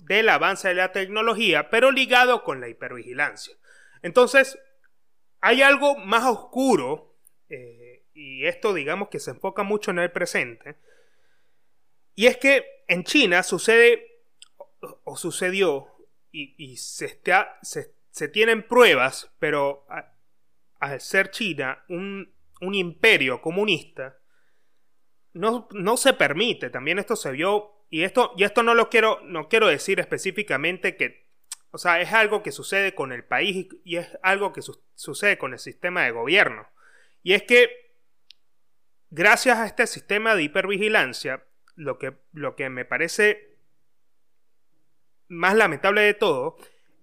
del 0.04 0.30
avance 0.30 0.68
de 0.70 0.76
la 0.76 0.92
tecnología, 0.92 1.70
pero 1.70 1.92
ligado 1.92 2.44
con 2.44 2.62
la 2.62 2.70
hipervigilancia. 2.70 3.56
Entonces, 4.02 4.58
hay 5.42 5.62
algo 5.62 5.98
más 5.98 6.26
oscuro, 6.26 7.16
eh, 7.50 8.04
y 8.14 8.46
esto 8.46 8.74
digamos 8.74 9.10
que 9.10 9.20
se 9.20 9.32
enfoca 9.32 9.64
mucho 9.64 9.92
en 9.92 10.00
el 10.00 10.12
presente, 10.12 10.76
y 12.16 12.28
es 12.28 12.38
que 12.38 12.84
en 12.88 13.04
China 13.04 13.44
sucede, 13.44 14.24
o, 15.04 15.18
sucedió, 15.18 15.88
y, 16.32 16.78
se, 16.78 17.20
tienen 18.32 18.68
pruebas, 18.68 19.32
pero 19.40 19.86
al 20.80 21.02
ser 21.02 21.32
China 21.32 21.84
un, 21.90 22.34
un 22.62 22.76
imperio 22.76 23.42
comunista, 23.42 24.18
no, 25.34 25.68
no, 25.72 25.98
se 25.98 26.14
permite, 26.14 26.70
también 26.70 27.00
esto 27.00 27.16
se 27.16 27.32
vio 27.32 27.86
y 27.90 28.04
esto, 28.04 28.34
y 28.36 28.44
esto 28.44 28.64
no 28.64 28.74
lo 28.74 28.90
quiero, 28.90 29.20
no 29.24 29.48
quiero 29.48 29.68
decir 29.68 30.00
específicamente 30.00 30.96
que, 30.96 31.30
o 31.72 31.78
sea, 31.78 32.02
es 32.02 32.12
algo 32.14 32.42
que 32.44 32.52
sucede 32.52 32.96
con 32.96 33.12
el 33.12 33.24
país 33.24 33.68
y, 33.84 33.98
es 33.98 34.18
algo 34.24 34.54
que 34.54 34.62
sucede 34.96 35.38
con 35.38 35.54
el 35.54 35.60
sistema 35.60 36.04
de 36.04 36.12
gobierno. 36.12 36.68
Y 37.22 37.34
es 37.34 37.44
que, 37.44 37.94
gracias 39.10 39.58
a 39.60 39.66
este 39.66 39.86
sistema 39.88 40.36
de 40.36 40.44
hipervigilancia, 40.44 41.46
lo 41.76 41.98
que, 41.98 42.18
lo 42.34 42.56
que 42.56 42.70
me 42.70 42.86
parece 42.86 43.58
más 45.28 45.56
lamentable 45.56 46.02
de 46.02 46.14
todo 46.16 46.58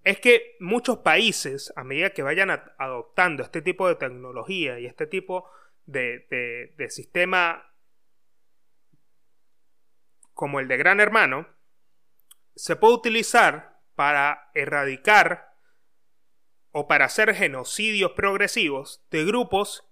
es 0.07 0.21
que 0.21 0.55
muchos 0.61 0.99
países, 0.99 1.73
a 1.75 1.83
medida 1.83 2.11
que 2.11 2.23
vayan 2.23 2.49
adoptando 2.49 3.43
este 3.43 3.61
tipo 3.61 3.89
de 3.89 3.95
tecnología 3.95 4.79
y 4.79 4.85
este 4.85 5.05
tipo 5.05 5.51
de, 5.85 6.73
de, 6.77 6.89
sistema 6.89 7.73
como 10.33 10.61
el 10.61 10.69
de 10.69 10.77
Gran 10.77 11.01
Hermano, 11.01 11.45
se 12.55 12.77
puede 12.77 12.93
utilizar 12.93 13.81
para 13.95 14.49
erradicar 14.53 15.53
o 16.71 16.87
para 16.87 17.03
hacer 17.03 17.35
genocidios 17.35 18.13
progresivos 18.13 19.05
de 19.11 19.25
grupos 19.25 19.91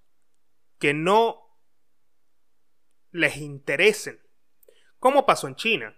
que 0.79 0.93
no 0.93 1.59
les 3.11 3.35
interesen. 3.35 4.21
¿Cómo 4.97 5.25
pasó 5.25 5.49
en 5.49 5.55
China? 5.55 5.97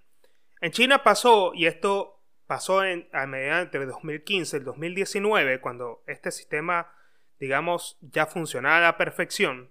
En 0.60 0.72
China 0.72 1.04
pasó, 1.04 1.54
y 1.54 1.68
esto 1.68 2.17
pasó 2.48 2.84
en, 2.84 3.08
a 3.12 3.28
mediados 3.28 3.66
entre 3.66 3.86
2015 3.86 4.58
y 4.58 4.60
el 4.60 4.66
2019, 4.66 5.62
cuando 5.62 6.04
este 6.08 6.32
sistema, 6.32 6.92
digamos, 7.40 7.98
ya 8.02 8.26
funcionaba 8.26 8.78
a 8.78 8.82
la 8.82 8.98
perfección, 8.98 9.70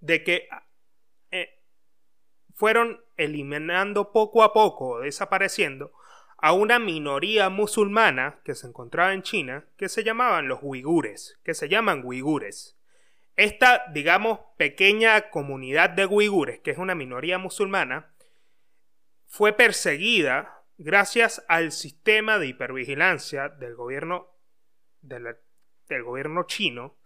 de 0.00 0.22
que 0.22 0.48
eh, 1.30 1.60
fueron 2.54 3.00
eliminando 3.16 4.12
poco 4.12 4.42
a 4.42 4.52
poco, 4.52 5.00
desapareciendo, 5.00 5.92
a 6.38 6.52
una 6.52 6.78
minoría 6.78 7.48
musulmana 7.48 8.40
que 8.44 8.54
se 8.54 8.66
encontraba 8.66 9.14
en 9.14 9.22
China, 9.22 9.64
que 9.76 9.88
se 9.88 10.04
llamaban 10.04 10.48
los 10.48 10.58
uigures, 10.62 11.38
que 11.44 11.54
se 11.54 11.68
llaman 11.68 12.02
uigures. 12.04 12.76
Esta, 13.36 13.84
digamos, 13.92 14.40
pequeña 14.56 15.30
comunidad 15.30 15.90
de 15.90 16.06
uigures, 16.06 16.60
que 16.60 16.72
es 16.72 16.78
una 16.78 16.94
minoría 16.94 17.38
musulmana, 17.38 18.12
fue 19.26 19.52
perseguida 19.52 20.62
gracias 20.78 21.44
al 21.48 21.72
sistema 21.72 22.38
de 22.38 22.48
hipervigilancia 22.48 23.48
del 23.48 23.74
gobierno, 23.74 24.28
del 25.00 26.02
gobierno 26.02 26.44
chino 26.44 26.96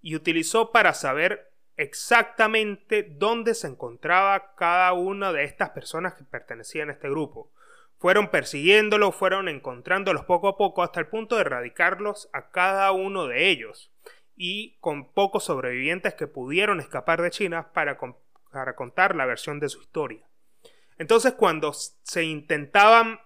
y 0.00 0.16
utilizó 0.16 0.72
para 0.72 0.94
saber 0.94 1.52
exactamente 1.76 3.02
dónde 3.02 3.54
se 3.54 3.66
encontraba 3.66 4.54
cada 4.54 4.92
una 4.92 5.32
de 5.32 5.44
estas 5.44 5.70
personas 5.70 6.14
que 6.14 6.24
pertenecían 6.24 6.90
a 6.90 6.92
este 6.92 7.08
grupo. 7.08 7.52
Fueron 7.98 8.28
persiguiéndolos, 8.28 9.14
fueron 9.14 9.48
encontrándolos 9.48 10.24
poco 10.24 10.48
a 10.48 10.56
poco 10.56 10.82
hasta 10.82 11.00
el 11.00 11.06
punto 11.06 11.36
de 11.36 11.42
erradicarlos 11.42 12.30
a 12.32 12.50
cada 12.50 12.92
uno 12.92 13.26
de 13.26 13.48
ellos. 13.50 13.92
Y 14.34 14.78
con 14.80 15.12
pocos 15.12 15.44
sobrevivientes 15.44 16.14
que 16.14 16.26
pudieron 16.26 16.80
escapar 16.80 17.20
de 17.20 17.30
China 17.30 17.72
para, 17.74 17.98
para 18.50 18.74
contar 18.74 19.14
la 19.14 19.26
versión 19.26 19.60
de 19.60 19.68
su 19.68 19.82
historia. 19.82 20.29
Entonces 21.00 21.32
cuando 21.32 21.72
se 21.72 22.24
intentaban 22.24 23.20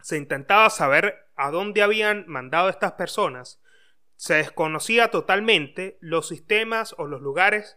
se 0.00 0.16
intentaba 0.16 0.70
saber 0.70 1.28
a 1.36 1.50
dónde 1.50 1.82
habían 1.82 2.24
mandado 2.28 2.70
estas 2.70 2.92
personas, 2.92 3.60
se 4.16 4.36
desconocía 4.36 5.10
totalmente 5.10 5.98
los 6.00 6.28
sistemas 6.28 6.94
o 6.96 7.06
los 7.06 7.20
lugares 7.20 7.76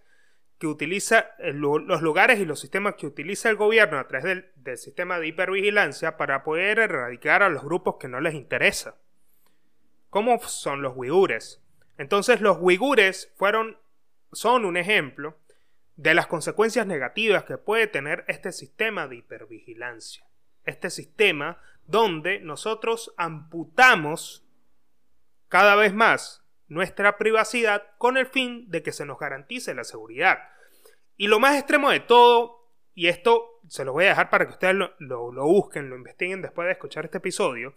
que 0.60 0.68
utiliza 0.68 1.32
los 1.40 2.02
lugares 2.02 2.40
y 2.40 2.46
los 2.46 2.62
sistemas 2.62 2.96
que 2.96 3.06
utiliza 3.06 3.50
el 3.50 3.58
gobierno 3.58 4.00
a 4.00 4.08
través 4.08 4.46
del, 4.56 4.78
sistema 4.78 5.20
de 5.20 5.28
hipervigilancia 5.28 6.16
para 6.16 6.46
poder 6.46 6.80
erradicar 6.80 7.44
a 7.44 7.50
los 7.50 7.64
grupos 7.64 7.98
que 8.00 8.08
no 8.08 8.22
les 8.22 8.34
interesa. 8.34 8.96
¿Cómo 10.10 10.40
son 10.40 10.82
los 10.82 10.96
uigures? 10.96 11.62
Entonces 11.98 12.40
los 12.40 12.60
uigures 12.62 13.34
fueron 13.36 13.78
son 14.32 14.64
un 14.64 14.78
ejemplo 14.78 15.38
de 15.98 16.14
las 16.14 16.28
consecuencias 16.28 16.86
negativas 16.86 17.44
que 17.44 17.58
puede 17.58 17.88
tener 17.88 18.24
este 18.28 18.52
sistema 18.52 19.08
de 19.08 19.18
hipervigilancia. 19.18 20.26
Este 20.64 20.90
sistema 20.90 21.60
donde 21.86 22.40
nosotros 22.40 23.14
amputamos 23.18 24.46
cada 25.50 25.76
vez 25.76 25.94
más 25.94 26.44
nuestra 26.68 27.18
privacidad 27.18 27.84
con 27.98 28.18
el 28.18 28.28
fin 28.28 28.70
de 28.70 28.84
que 28.84 28.92
se 28.92 29.06
nos 29.06 29.18
garantice 29.18 29.74
la 29.74 29.84
seguridad. 29.84 30.38
Y 31.16 31.28
lo 31.28 31.40
más 31.40 31.58
extremo 31.58 31.90
de 31.90 32.02
todo, 32.02 32.72
y 32.94 33.08
esto 33.08 33.62
se 33.68 33.84
lo 33.84 33.94
voy 33.94 34.06
a 34.06 34.10
dejar 34.10 34.30
para 34.30 34.46
que 34.46 34.52
ustedes 34.52 34.76
lo, 34.76 34.94
lo 35.00 35.46
busquen, 35.46 35.90
lo 35.90 35.96
investiguen 35.96 36.42
después 36.42 36.68
de 36.68 36.74
escuchar 36.74 37.06
este 37.06 37.18
episodio, 37.18 37.74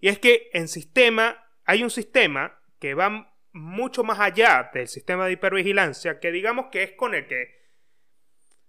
y 0.00 0.08
es 0.08 0.18
que 0.18 0.50
en 0.52 0.68
sistema 0.68 1.48
hay 1.64 1.82
un 1.82 1.90
sistema 1.90 2.60
que 2.78 2.94
va 2.94 3.34
mucho 3.52 4.04
más 4.04 4.20
allá 4.20 4.70
del 4.74 4.86
sistema 4.86 5.26
de 5.26 5.32
hipervigilancia, 5.32 6.20
que 6.20 6.30
digamos 6.30 6.66
que 6.70 6.82
es 6.82 6.92
con 6.92 7.14
el 7.14 7.26
que 7.26 7.63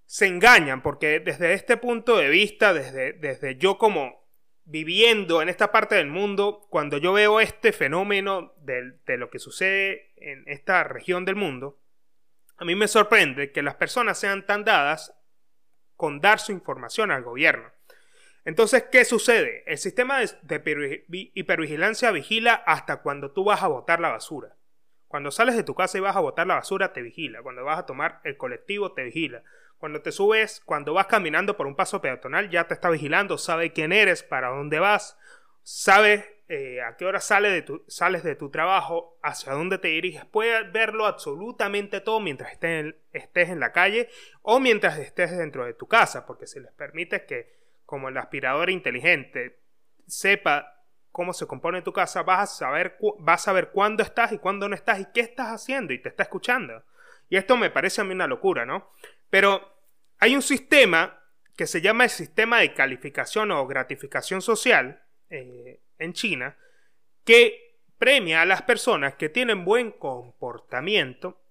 se 0.05 0.27
engañan, 0.27 0.81
porque 0.81 1.19
desde 1.19 1.53
este 1.53 1.77
punto 1.77 2.17
de 2.17 2.29
vista, 2.29 2.73
desde, 2.73 3.13
desde 3.13 3.57
yo 3.57 3.77
como 3.77 4.25
viviendo 4.63 5.41
en 5.41 5.49
esta 5.49 5.71
parte 5.71 5.95
del 5.95 6.07
mundo, 6.07 6.65
cuando 6.69 6.97
yo 6.97 7.13
veo 7.13 7.39
este 7.39 7.71
fenómeno 7.71 8.53
de, 8.57 8.99
de, 9.05 9.17
lo 9.17 9.29
que 9.29 9.39
sucede 9.39 10.13
en 10.17 10.43
esta 10.47 10.83
región 10.83 11.25
del 11.25 11.35
mundo, 11.35 11.79
a 12.57 12.65
mí 12.65 12.75
me 12.75 12.87
sorprende 12.87 13.51
que 13.51 13.61
las 13.61 13.75
personas 13.75 14.17
sean 14.17 14.45
tan 14.45 14.63
dadas 14.63 15.13
con 15.95 16.21
dar 16.21 16.39
su 16.39 16.51
información 16.51 17.11
al 17.11 17.23
gobierno. 17.23 17.71
Entonces, 18.45 18.85
¿qué 18.91 19.05
sucede? 19.05 19.63
El 19.65 19.79
sistema 19.79 20.19
de, 20.19 21.05
hipervigilancia 21.33 22.11
vigila 22.11 22.53
hasta 22.53 23.01
cuando 23.01 23.31
tú 23.31 23.43
vas 23.43 23.63
a 23.63 23.67
botar 23.67 23.99
la 23.99 24.09
basura. 24.09 24.55
Cuando 25.07 25.31
sales 25.31 25.55
de 25.55 25.63
tu 25.63 25.73
casa 25.73 25.97
y 25.97 26.01
vas 26.01 26.15
a 26.15 26.19
botar 26.19 26.45
la 26.45 26.55
basura, 26.55 26.93
te 26.93 27.01
vigila. 27.01 27.41
Cuando 27.41 27.63
vas 27.63 27.79
a 27.79 27.85
tomar 27.85 28.21
el 28.23 28.37
colectivo, 28.37 28.93
te 28.93 29.03
vigila. 29.03 29.43
Cuando 29.85 30.01
te 30.01 30.11
subes, 30.11 30.63
cuando 30.65 30.95
vas 30.95 31.05
caminando 31.05 31.55
por 31.55 31.67
un 31.67 31.75
paso 31.75 32.01
peatonal, 32.01 32.49
ya 32.49 32.67
te 32.67 32.73
está 32.73 32.89
vigilando, 32.89 33.37
sabe 33.37 33.71
quién 33.71 33.91
eres, 33.91 34.23
para 34.23 34.47
dónde 34.47 34.79
vas, 34.79 35.15
sabe 35.61 36.41
eh, 36.49 36.81
a 36.81 36.97
qué 36.97 37.05
hora 37.05 37.19
sale 37.19 37.51
de 37.51 37.61
tu, 37.61 37.83
sales 37.87 38.23
de 38.23 38.35
tu 38.35 38.49
trabajo, 38.49 39.19
hacia 39.21 39.53
dónde 39.53 39.77
te 39.77 39.89
diriges. 39.89 40.25
Puede 40.25 40.63
verlo 40.71 41.05
absolutamente 41.05 42.01
todo 42.01 42.19
mientras 42.19 42.53
estés 42.53 42.83
en, 42.83 42.97
estés 43.13 43.49
en 43.49 43.59
la 43.59 43.73
calle 43.73 44.09
o 44.41 44.59
mientras 44.59 44.97
estés 44.97 45.37
dentro 45.37 45.65
de 45.65 45.75
tu 45.75 45.87
casa, 45.87 46.25
porque 46.25 46.47
si 46.47 46.59
les 46.59 46.71
permite 46.71 47.27
que, 47.27 47.55
como 47.85 48.09
el 48.09 48.17
aspirador 48.17 48.71
inteligente, 48.71 49.59
sepa 50.07 50.83
cómo 51.11 51.31
se 51.31 51.45
compone 51.45 51.83
tu 51.83 51.93
casa, 51.93 52.23
vas 52.23 52.39
a 52.39 52.47
saber, 52.47 52.97
vas 53.19 53.41
a 53.41 53.45
saber 53.45 53.69
cuándo 53.69 54.01
estás 54.01 54.31
y 54.31 54.39
cuándo 54.39 54.67
no 54.67 54.73
estás 54.73 54.99
y 54.99 55.05
qué 55.13 55.19
estás 55.19 55.49
haciendo 55.49 55.93
y 55.93 56.01
te 56.01 56.09
está 56.09 56.23
escuchando. 56.23 56.83
Y 57.29 57.37
esto 57.37 57.55
me 57.55 57.69
parece 57.69 58.01
a 58.01 58.03
mí 58.03 58.15
una 58.15 58.25
locura, 58.25 58.65
¿no? 58.65 58.89
Pero 59.29 59.74
hay 60.19 60.35
un 60.35 60.41
sistema 60.41 61.21
que 61.55 61.67
se 61.67 61.81
llama 61.81 62.05
el 62.05 62.09
sistema 62.09 62.59
de 62.59 62.73
calificación 62.73 63.51
o 63.51 63.65
gratificación 63.67 64.41
social 64.41 65.03
eh, 65.29 65.81
en 65.97 66.13
China 66.13 66.57
que 67.23 67.79
premia 67.97 68.41
a 68.41 68.45
las 68.45 68.61
personas 68.61 69.15
que 69.15 69.29
tienen 69.29 69.65
buen 69.65 69.91
comportamiento 69.91 71.41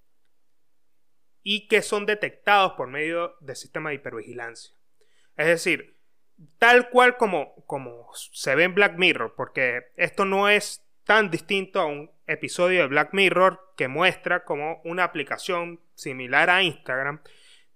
y 1.43 1.69
que 1.69 1.83
son 1.83 2.07
detectados 2.07 2.73
por 2.73 2.89
medio 2.89 3.37
del 3.41 3.57
sistema 3.57 3.91
de 3.91 3.97
hipervigilancia. 3.97 4.75
Es 5.37 5.47
decir, 5.47 5.97
tal 6.59 6.91
cual 6.91 7.17
como, 7.17 7.55
como 7.67 8.09
se 8.15 8.55
ve 8.55 8.65
en 8.65 8.75
Black 8.75 8.97
Mirror, 8.97 9.35
porque 9.37 9.93
esto 9.97 10.25
no 10.25 10.49
es 10.49 10.85
tan 11.05 11.31
distinto 11.31 11.81
a 11.81 11.87
un 11.87 12.11
episodio 12.27 12.81
de 12.81 12.87
Black 12.89 13.11
Mirror 13.13 13.75
que 13.77 13.89
muestra 13.89 14.45
como 14.45 14.81
una 14.85 15.05
aplicación 15.05 15.81
similar 15.95 16.51
a 16.51 16.63
Instagram 16.63 17.21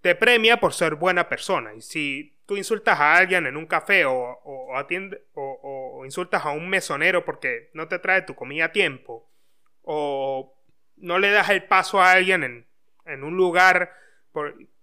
te 0.01 0.15
premia 0.15 0.59
por 0.59 0.73
ser 0.73 0.95
buena 0.95 1.29
persona. 1.29 1.75
Y 1.75 1.83
si 1.83 2.39
tú 2.47 2.57
insultas 2.57 2.99
a 2.99 3.17
alguien 3.17 3.47
en 3.47 3.57
un 3.57 3.67
café 3.67 4.05
o, 4.05 4.15
o, 4.15 4.75
o, 5.35 6.05
insultas 6.05 6.45
a 6.45 6.51
un 6.51 6.69
mesonero 6.69 7.25
porque 7.25 7.71
no 7.75 7.89
te 7.89 7.99
trae 7.99 8.23
tu 8.23 8.35
comida 8.35 8.67
a 8.67 8.73
tiempo, 8.73 9.31
o 9.83 10.57
no 10.97 11.19
le 11.19 11.31
das 11.31 11.51
el 11.51 11.65
paso 11.65 12.01
a 12.01 12.13
alguien 12.13 12.45
en, 12.45 12.67
en 13.07 13.25
un 13.25 13.37
lugar 13.37 13.93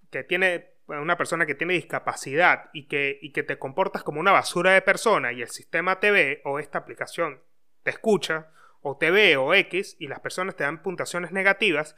que 0.09 0.23
tiene 0.23 0.75
una 0.87 1.17
persona 1.17 1.45
que 1.45 1.55
tiene 1.55 1.73
discapacidad 1.73 2.69
y 2.73 2.87
que, 2.87 3.17
y 3.21 3.31
que 3.31 3.43
te 3.43 3.57
comportas 3.57 4.03
como 4.03 4.19
una 4.19 4.31
basura 4.31 4.73
de 4.73 4.81
persona 4.81 5.33
y 5.33 5.41
el 5.41 5.49
sistema 5.49 5.99
te 5.99 6.11
ve 6.11 6.41
o 6.43 6.59
esta 6.59 6.77
aplicación 6.77 7.41
te 7.83 7.89
escucha 7.89 8.51
o 8.81 8.97
te 8.97 9.09
ve 9.09 9.35
o 9.37 9.53
X 9.53 9.95
y 9.99 10.07
las 10.07 10.19
personas 10.19 10.55
te 10.55 10.63
dan 10.63 10.83
puntuaciones 10.83 11.31
negativas, 11.31 11.95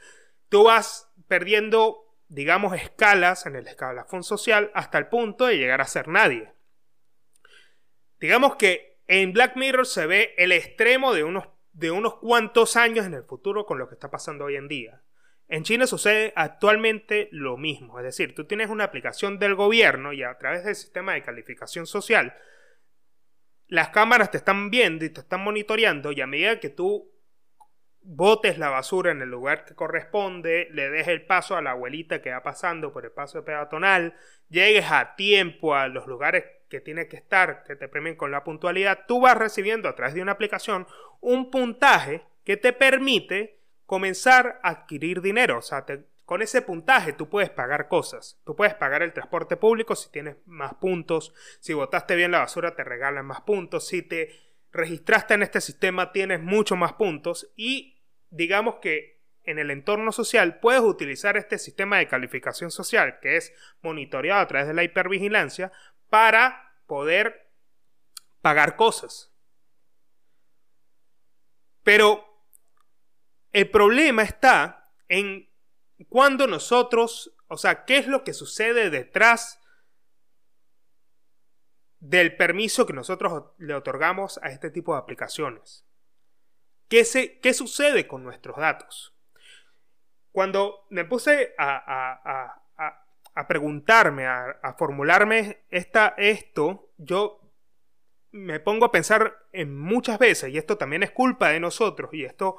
tú 0.48 0.64
vas 0.64 1.12
perdiendo 1.28 2.07
digamos, 2.28 2.74
escalas 2.74 3.46
en 3.46 3.56
el 3.56 3.66
escalafón 3.66 4.22
social 4.22 4.70
hasta 4.74 4.98
el 4.98 5.08
punto 5.08 5.46
de 5.46 5.56
llegar 5.56 5.80
a 5.80 5.86
ser 5.86 6.08
nadie. 6.08 6.52
Digamos 8.20 8.56
que 8.56 8.98
en 9.06 9.32
Black 9.32 9.56
Mirror 9.56 9.86
se 9.86 10.06
ve 10.06 10.34
el 10.36 10.52
extremo 10.52 11.14
de 11.14 11.24
unos, 11.24 11.48
de 11.72 11.90
unos 11.90 12.16
cuantos 12.16 12.76
años 12.76 13.06
en 13.06 13.14
el 13.14 13.24
futuro 13.24 13.64
con 13.64 13.78
lo 13.78 13.88
que 13.88 13.94
está 13.94 14.10
pasando 14.10 14.44
hoy 14.44 14.56
en 14.56 14.68
día. 14.68 15.02
En 15.48 15.62
China 15.62 15.86
sucede 15.86 16.34
actualmente 16.36 17.30
lo 17.32 17.56
mismo, 17.56 17.98
es 17.98 18.04
decir, 18.04 18.34
tú 18.34 18.44
tienes 18.44 18.68
una 18.68 18.84
aplicación 18.84 19.38
del 19.38 19.54
gobierno 19.54 20.12
y 20.12 20.22
a 20.22 20.36
través 20.36 20.62
del 20.64 20.74
sistema 20.74 21.14
de 21.14 21.22
calificación 21.22 21.86
social, 21.86 22.36
las 23.66 23.88
cámaras 23.88 24.30
te 24.30 24.36
están 24.36 24.70
viendo 24.70 25.06
y 25.06 25.10
te 25.10 25.20
están 25.20 25.40
monitoreando 25.40 26.12
y 26.12 26.20
a 26.20 26.26
medida 26.26 26.60
que 26.60 26.68
tú 26.68 27.10
botes 28.10 28.56
la 28.56 28.70
basura 28.70 29.10
en 29.10 29.20
el 29.20 29.28
lugar 29.28 29.66
que 29.66 29.74
corresponde, 29.74 30.68
le 30.72 30.88
des 30.88 31.08
el 31.08 31.26
paso 31.26 31.56
a 31.56 31.62
la 31.62 31.72
abuelita 31.72 32.22
que 32.22 32.30
va 32.30 32.42
pasando 32.42 32.90
por 32.90 33.04
el 33.04 33.10
paso 33.10 33.44
peatonal, 33.44 34.14
llegues 34.48 34.90
a 34.90 35.14
tiempo 35.14 35.74
a 35.74 35.88
los 35.88 36.06
lugares 36.06 36.44
que 36.70 36.80
tienes 36.80 37.08
que 37.08 37.16
estar, 37.16 37.64
que 37.64 37.76
te 37.76 37.86
premien 37.86 38.16
con 38.16 38.30
la 38.30 38.44
puntualidad, 38.44 39.04
tú 39.06 39.20
vas 39.20 39.36
recibiendo 39.36 39.90
a 39.90 39.94
través 39.94 40.14
de 40.14 40.22
una 40.22 40.32
aplicación 40.32 40.86
un 41.20 41.50
puntaje 41.50 42.22
que 42.44 42.56
te 42.56 42.72
permite 42.72 43.60
comenzar 43.84 44.58
a 44.62 44.70
adquirir 44.70 45.20
dinero. 45.20 45.58
O 45.58 45.62
sea, 45.62 45.84
con 46.24 46.40
ese 46.40 46.62
puntaje 46.62 47.12
tú 47.12 47.28
puedes 47.28 47.50
pagar 47.50 47.88
cosas. 47.88 48.40
Tú 48.46 48.56
puedes 48.56 48.74
pagar 48.74 49.02
el 49.02 49.12
transporte 49.12 49.58
público 49.58 49.94
si 49.94 50.10
tienes 50.10 50.36
más 50.46 50.74
puntos. 50.74 51.34
Si 51.60 51.74
botaste 51.74 52.16
bien 52.16 52.30
la 52.30 52.38
basura 52.38 52.74
te 52.74 52.84
regalan 52.84 53.26
más 53.26 53.42
puntos. 53.42 53.86
Si 53.86 54.00
te 54.00 54.30
registraste 54.72 55.34
en 55.34 55.42
este 55.42 55.60
sistema 55.60 56.10
tienes 56.12 56.40
mucho 56.40 56.74
más 56.74 56.94
puntos. 56.94 57.52
Y 57.54 57.97
digamos 58.30 58.76
que 58.76 59.18
en 59.44 59.58
el 59.58 59.70
entorno 59.70 60.12
social 60.12 60.60
puedes 60.60 60.82
utilizar 60.82 61.36
este 61.36 61.58
sistema 61.58 61.98
de 61.98 62.06
calificación 62.06 62.70
social 62.70 63.18
que 63.20 63.36
es 63.36 63.52
monitoreado 63.80 64.42
a 64.42 64.46
través 64.46 64.68
de 64.68 64.74
la 64.74 64.84
hipervigilancia 64.84 65.72
para 66.10 66.74
poder 66.86 67.50
pagar 68.42 68.76
cosas. 68.76 69.32
Pero 71.82 72.24
el 73.52 73.70
problema 73.70 74.22
está 74.22 74.92
en 75.08 75.48
cuando 76.08 76.46
nosotros, 76.46 77.34
o 77.48 77.56
sea, 77.56 77.84
qué 77.86 77.96
es 77.96 78.06
lo 78.06 78.24
que 78.24 78.34
sucede 78.34 78.90
detrás 78.90 79.60
del 82.00 82.36
permiso 82.36 82.86
que 82.86 82.92
nosotros 82.92 83.44
le 83.58 83.74
otorgamos 83.74 84.38
a 84.42 84.50
este 84.50 84.70
tipo 84.70 84.92
de 84.92 85.00
aplicaciones. 85.00 85.87
¿Qué, 86.88 87.04
se, 87.04 87.38
qué 87.40 87.52
sucede 87.52 88.06
con 88.06 88.24
nuestros 88.24 88.56
datos? 88.56 89.14
Cuando 90.32 90.86
me 90.90 91.04
puse 91.04 91.54
a, 91.58 92.62
preguntarme, 93.46 94.26
a, 94.26 94.74
formularme 94.78 95.64
esta, 95.70 96.14
esto, 96.16 96.90
yo 96.96 97.40
me 98.30 98.60
pongo 98.60 98.86
a 98.86 98.92
pensar 98.92 99.36
en 99.52 99.78
muchas 99.78 100.18
veces, 100.18 100.50
y 100.50 100.58
esto 100.58 100.76
también 100.76 101.02
es 101.02 101.10
culpa 101.10 101.50
de 101.50 101.60
nosotros, 101.60 102.10
y 102.12 102.24
esto, 102.24 102.58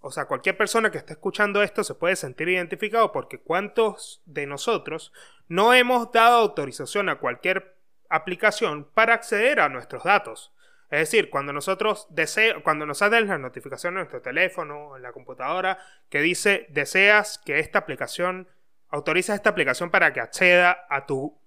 o 0.00 0.10
sea, 0.10 0.26
cualquier 0.26 0.56
persona 0.56 0.90
que 0.90 0.98
esté 0.98 1.14
escuchando 1.14 1.62
esto 1.62 1.84
se 1.84 1.94
puede 1.94 2.16
sentir 2.16 2.48
identificado 2.48 3.12
porque 3.12 3.38
cuántos 3.38 4.22
de 4.26 4.46
nosotros 4.46 5.12
no 5.48 5.74
hemos 5.74 6.10
dado 6.12 6.36
autorización 6.38 7.08
a 7.08 7.18
cualquier 7.18 7.76
aplicación 8.08 8.84
para 8.92 9.14
acceder 9.14 9.60
a 9.60 9.68
nuestros 9.68 10.04
datos. 10.04 10.52
Es 10.92 10.98
decir, 10.98 11.30
cuando 11.30 11.54
nosotros 11.54 12.06
deseo, 12.10 12.62
cuando 12.62 12.84
nos 12.84 12.98
salen 12.98 13.26
la 13.26 13.38
notificación 13.38 13.94
en 13.94 14.00
nuestro 14.00 14.20
teléfono 14.20 14.94
en 14.94 15.02
la 15.02 15.10
computadora 15.10 15.78
que 16.10 16.20
dice 16.20 16.66
deseas 16.68 17.38
que 17.38 17.60
esta 17.60 17.78
aplicación, 17.78 18.46
autoriza 18.88 19.34
esta 19.34 19.48
aplicación 19.48 19.90
para 19.90 20.12
que 20.12 20.20
acceda 20.20 20.84
a 20.90 21.06
tu 21.06 21.40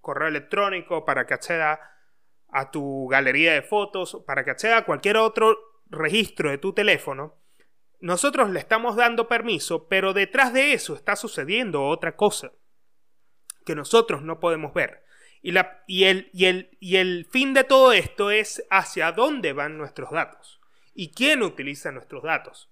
correo 0.00 0.28
electrónico, 0.28 1.04
para 1.04 1.26
que 1.26 1.34
acceda 1.34 1.80
a 2.48 2.70
tu 2.70 3.08
galería 3.08 3.54
de 3.54 3.62
fotos, 3.62 4.22
para 4.24 4.44
que 4.44 4.52
acceda 4.52 4.76
a 4.76 4.84
cualquier 4.84 5.16
otro 5.16 5.58
registro 5.86 6.50
de 6.50 6.58
tu 6.58 6.72
teléfono, 6.72 7.34
nosotros 7.98 8.50
le 8.50 8.60
estamos 8.60 8.94
dando 8.94 9.26
permiso, 9.26 9.88
pero 9.88 10.12
detrás 10.12 10.52
de 10.52 10.74
eso 10.74 10.94
está 10.94 11.16
sucediendo 11.16 11.88
otra 11.88 12.14
cosa 12.14 12.52
que 13.66 13.74
nosotros 13.74 14.22
no 14.22 14.38
podemos 14.38 14.72
ver. 14.72 15.01
Y, 15.42 16.04
el 16.04 17.26
fin 17.30 17.52
de 17.52 17.64
todo 17.64 17.92
esto 17.92 18.30
es 18.30 18.64
hacia 18.70 19.12
dónde 19.12 19.52
van 19.52 19.76
nuestros 19.76 20.10
datos 20.12 20.60
y 20.94 21.12
quién 21.12 21.42
utiliza 21.42 21.90
nuestros 21.90 22.22
datos. 22.22 22.70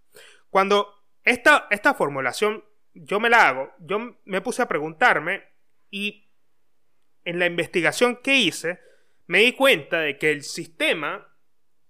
Cuando 0.50 0.94
esta, 1.24 1.66
esta 1.70 1.94
formulación 1.94 2.64
yo 2.94 3.20
me 3.20 3.30
la 3.30 3.48
hago, 3.48 3.72
yo 3.78 4.18
me 4.24 4.40
puse 4.40 4.62
a 4.62 4.68
preguntarme 4.68 5.44
y 5.90 6.28
en 7.24 7.38
la 7.38 7.46
investigación 7.46 8.16
que 8.16 8.36
hice 8.36 8.80
me 9.26 9.40
di 9.40 9.52
cuenta 9.52 10.00
de 10.00 10.18
que 10.18 10.30
el 10.30 10.42
sistema 10.42 11.28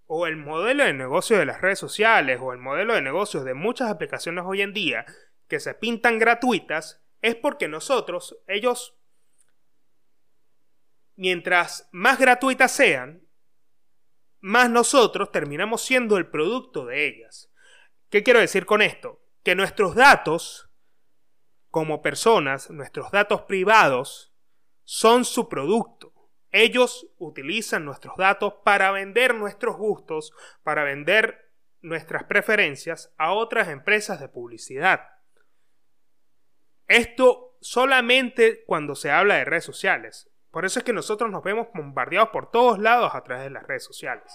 o 0.07 0.27
el 0.27 0.37
modelo 0.37 0.85
de 0.85 0.93
negocio 0.93 1.39
de 1.39 1.47
las 1.47 1.61
redes 1.61 1.79
sociales 1.79 2.39
o 2.43 2.53
el 2.53 2.59
modelo 2.59 2.95
de 2.95 3.03
negocios 3.03 3.45
de 3.45 3.55
muchas 3.55 3.91
aplicaciones 3.91 4.45
hoy 4.47 4.61
en 4.61 4.73
día 4.73 5.07
que 5.49 5.61
se 5.61 5.75
pintan 5.75 6.19
gratuitas 6.19 7.03
es 7.23 7.37
porque 7.37 7.69
nosotros, 7.69 8.39
ellos 8.47 9.00
mientras 11.21 11.87
más 11.93 12.19
gratuitas 12.19 12.73
sean, 12.73 13.29
más 14.41 14.71
nosotros 14.71 15.31
terminamos 15.31 15.83
siendo 15.83 16.17
el 16.17 16.31
producto 16.31 16.87
de 16.87 17.07
ellas. 17.07 17.53
¿Qué 18.09 18.23
quiero 18.23 18.41
decir 18.41 18.65
con 18.65 18.81
esto? 18.81 19.23
Que 19.43 19.55
nuestros 19.55 19.95
datos, 19.95 20.71
como 21.69 22.01
personas, 22.01 22.71
nuestros 22.71 23.11
datos 23.11 23.43
privados, 23.43 24.33
son 24.85 25.27
su 25.27 25.51
producto. 25.51 26.15
Ellos 26.53 27.07
utilizan 27.19 27.85
nuestros 27.85 28.17
datos 28.17 28.55
para 28.65 28.91
vender 28.91 29.35
nuestros 29.35 29.77
gustos, 29.77 30.33
para 30.63 30.85
vender 30.85 31.53
nuestras 31.83 32.25
preferencias 32.25 33.13
a 33.19 33.35
otras 33.35 33.69
empresas 33.69 34.21
de 34.21 34.31
publicidad. 34.31 35.03
Esto 36.87 37.59
solamente 37.61 38.65
cuando 38.65 38.95
se 38.95 39.11
habla 39.11 39.35
de 39.35 39.45
redes 39.45 39.65
sociales. 39.65 40.30
Por 40.51 40.65
eso 40.65 40.81
es 40.81 40.85
que 40.85 40.93
nosotros 40.93 41.31
nos 41.31 41.43
vemos 41.45 41.69
bombardeados 41.73 42.31
por 42.31 42.51
todos 42.51 42.79
lados 42.79 43.15
a 43.15 43.23
través 43.23 43.45
de 43.45 43.51
las 43.51 43.63
redes 43.63 43.85
sociales, 43.85 44.33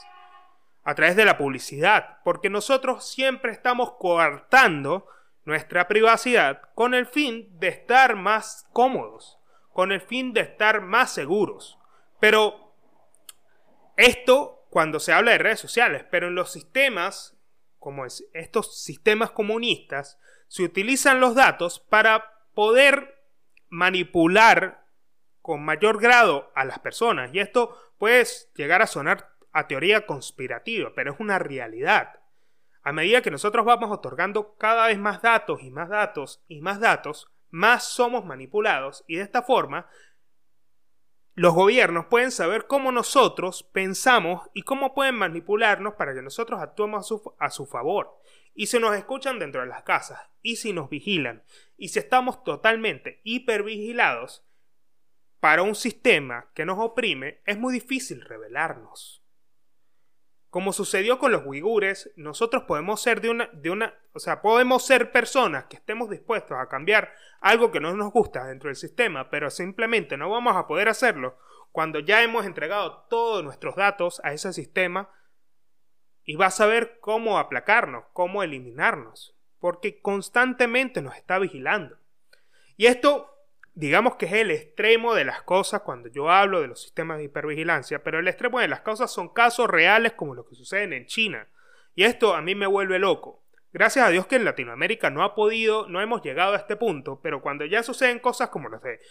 a 0.84 0.96
través 0.96 1.16
de 1.16 1.26
la 1.26 1.38
publicidad, 1.38 2.20
porque 2.24 2.50
nosotros 2.50 3.10
siempre 3.10 3.52
estamos 3.52 3.94
coartando 4.00 5.08
nuestra 5.44 5.88
privacidad 5.88 6.62
con 6.74 6.94
el 6.94 7.06
fin 7.06 7.60
de 7.60 7.68
estar 7.68 8.16
más 8.16 8.66
cómodos, 8.72 9.40
con 9.74 9.92
el 9.92 10.02
fin 10.02 10.34
de 10.34 10.42
estar 10.42 10.82
más 10.82 11.12
seguros. 11.14 11.78
Pero 12.20 12.74
esto 13.98 14.66
cuando 14.70 15.00
se 15.00 15.14
habla 15.14 15.32
de 15.32 15.38
redes 15.38 15.60
sociales, 15.60 16.06
pero 16.10 16.28
en 16.28 16.36
los 16.36 16.52
sistemas, 16.52 17.38
como 17.80 18.06
estos 18.06 18.82
sistemas 18.82 19.32
comunistas, 19.32 20.20
se 20.48 20.64
utilizan 20.64 21.20
los 21.20 21.36
datos 21.36 21.80
para 21.80 22.42
poder 22.54 23.22
manipular 23.70 24.85
con 25.46 25.64
mayor 25.64 26.02
grado 26.02 26.52
a 26.56 26.66
las 26.66 26.80
personas. 26.80 27.32
Y 27.32 27.40
esto 27.40 27.78
puede 28.00 28.26
llegar 28.56 28.82
a 28.82 28.88
sonar 28.88 29.36
a 29.52 29.68
teoría 29.68 30.08
conspirativa, 30.08 30.92
pero 30.96 31.14
es 31.14 31.20
una 31.20 31.38
realidad. 31.38 32.20
A 32.82 32.92
medida 32.92 33.22
que 33.22 33.30
nosotros 33.30 33.64
vamos 33.64 33.92
otorgando 33.92 34.56
cada 34.56 34.88
vez 34.88 34.98
más 34.98 35.22
datos 35.22 35.62
y 35.62 35.70
más 35.70 35.88
datos 35.88 36.44
y 36.48 36.62
más 36.62 36.80
datos, 36.80 37.32
más 37.52 37.84
somos 37.84 38.26
manipulados 38.26 39.04
y 39.06 39.18
de 39.18 39.22
esta 39.22 39.44
forma 39.44 39.88
los 41.36 41.54
gobiernos 41.54 42.08
pueden 42.08 42.32
saber 42.32 42.66
cómo 42.66 42.92
nosotros 42.92 43.62
pensamos 43.72 44.50
y 44.56 44.64
cómo 44.64 44.96
pueden 44.96 45.14
manipularnos 45.14 45.94
para 45.94 46.16
que 46.16 46.24
nosotros 46.24 46.60
actuemos 46.60 47.12
a 47.38 47.50
su, 47.52 47.66
favor. 47.68 48.20
Y 48.56 48.66
si 48.66 48.80
nos 48.80 48.96
escuchan 48.96 49.38
dentro 49.38 49.62
de 49.62 49.68
las 49.68 49.84
casas, 49.84 50.20
y 50.42 50.56
si 50.56 50.74
nos 50.74 50.90
vigilan, 50.90 51.44
y 51.78 51.90
si 51.90 52.00
estamos 52.00 52.44
totalmente 52.44 53.20
hipervigilados, 53.24 54.45
para 55.40 55.64
un 55.64 55.76
sistema 55.76 56.50
que 56.54 56.66
nos 56.66 56.80
oprime 56.80 57.42
es 57.46 57.58
muy 57.58 57.74
difícil 57.74 58.22
rebelarnos. 58.22 59.22
Como 60.50 60.72
sucedió 60.72 61.20
con 61.20 61.32
los 61.32 61.46
uigures, 61.46 62.12
nosotros 62.16 62.64
podemos 62.64 63.02
ser 63.02 63.20
de 63.20 63.30
una, 63.30 63.50
de 63.52 63.70
una, 63.70 63.94
o 64.14 64.20
sea, 64.20 64.42
podemos 64.42 64.86
ser 64.86 65.12
personas 65.12 65.66
que 65.66 65.76
estemos 65.76 66.10
dispuestos 66.10 66.58
a 66.58 66.70
cambiar 66.70 67.14
algo 67.42 67.72
que 67.72 67.82
no 67.82 67.94
nos 67.94 68.12
gusta 68.12 68.46
dentro 68.46 68.70
del 68.70 68.78
sistema, 68.78 69.30
pero 69.30 69.50
simplemente 69.50 70.16
no 70.16 70.30
vamos 70.30 70.56
a 70.56 70.66
poder 70.66 70.88
hacerlo 70.88 71.38
cuando 71.72 72.00
ya 72.00 72.24
hemos 72.24 72.46
entregado 72.46 73.06
todos 73.10 73.44
nuestros 73.44 73.76
datos 73.76 74.22
a 74.24 74.32
ese 74.32 74.54
sistema 74.54 75.10
y 76.24 76.38
va 76.38 76.46
a 76.46 76.52
saber 76.52 77.00
cómo 77.02 77.38
aplacarnos, 77.38 78.06
cómo 78.14 78.42
eliminarnos, 78.42 79.36
porque 79.60 80.00
constantemente 80.00 81.02
nos 81.02 81.18
está 81.18 81.38
vigilando. 81.38 81.98
Y 82.78 82.86
esto 82.86 83.35
digamos 83.76 84.16
que 84.16 84.26
es 84.26 84.34
el 84.34 84.52
extremo 84.52 85.14
de 85.14 85.26
las 85.26 85.44
cosas 85.44 85.82
cuando 85.82 86.10
yo 86.10 86.32
hablo 86.32 86.62
de 86.62 86.68
los 86.68 86.82
sistemas 86.82 87.18
de 87.18 87.26
hipervigilancia, 87.26 88.04
pero 88.04 88.20
el 88.20 88.28
extremo 88.28 88.60
de 88.60 88.70
las 88.70 88.82
cosas 88.82 89.12
son 89.12 89.30
casos 89.30 89.70
reales 89.70 90.14
como 90.14 90.34
los 90.34 90.48
que 90.48 90.56
suceden 90.56 90.94
en 90.94 91.06
China. 91.06 91.48
Y 91.94 92.04
esto 92.04 92.34
a 92.34 92.42
mí 92.42 92.56
me 92.56 92.68
vuelve 92.68 93.00
loco. 93.00 93.44
Gracias 93.74 94.08
a 94.08 94.10
Dios 94.10 94.28
que 94.28 94.38
en 94.38 94.46
Latinoamérica 94.46 95.10
no 95.10 95.24
ha 95.24 95.36
podido, 95.36 95.88
no 95.90 96.02
hemos 96.02 96.22
llegado 96.22 96.54
a 96.54 96.58
este 96.58 96.78
punto, 96.78 97.20
pero 97.22 97.42
cuando 97.42 97.66
ya 97.66 97.84
suceden 97.84 98.20
cosas 98.20 98.50
como 98.50 98.70
las 98.70 98.82
de 98.82 99.02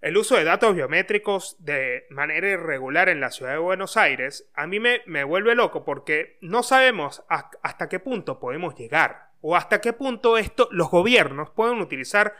el 0.00 0.16
uso 0.16 0.36
de 0.36 0.44
datos 0.44 0.74
biométricos 0.74 1.62
de 1.62 2.06
manera 2.08 2.48
irregular 2.48 3.10
en 3.10 3.20
la 3.20 3.30
ciudad 3.30 3.52
de 3.52 3.58
Buenos 3.58 3.98
Aires, 3.98 4.50
a 4.54 4.66
mí 4.66 4.80
me, 4.80 5.02
me 5.04 5.24
vuelve 5.24 5.54
loco 5.54 5.84
porque 5.84 6.38
no 6.40 6.62
sabemos 6.62 7.22
hasta 7.28 7.88
qué 7.90 8.00
punto 8.00 8.40
podemos 8.40 8.74
llegar 8.74 9.30
o 9.42 9.56
hasta 9.56 9.80
qué 9.80 9.92
punto 9.92 10.38
esto 10.38 10.68
los 10.70 10.90
gobiernos 10.90 11.50
pueden 11.50 11.80
utilizar 11.80 12.34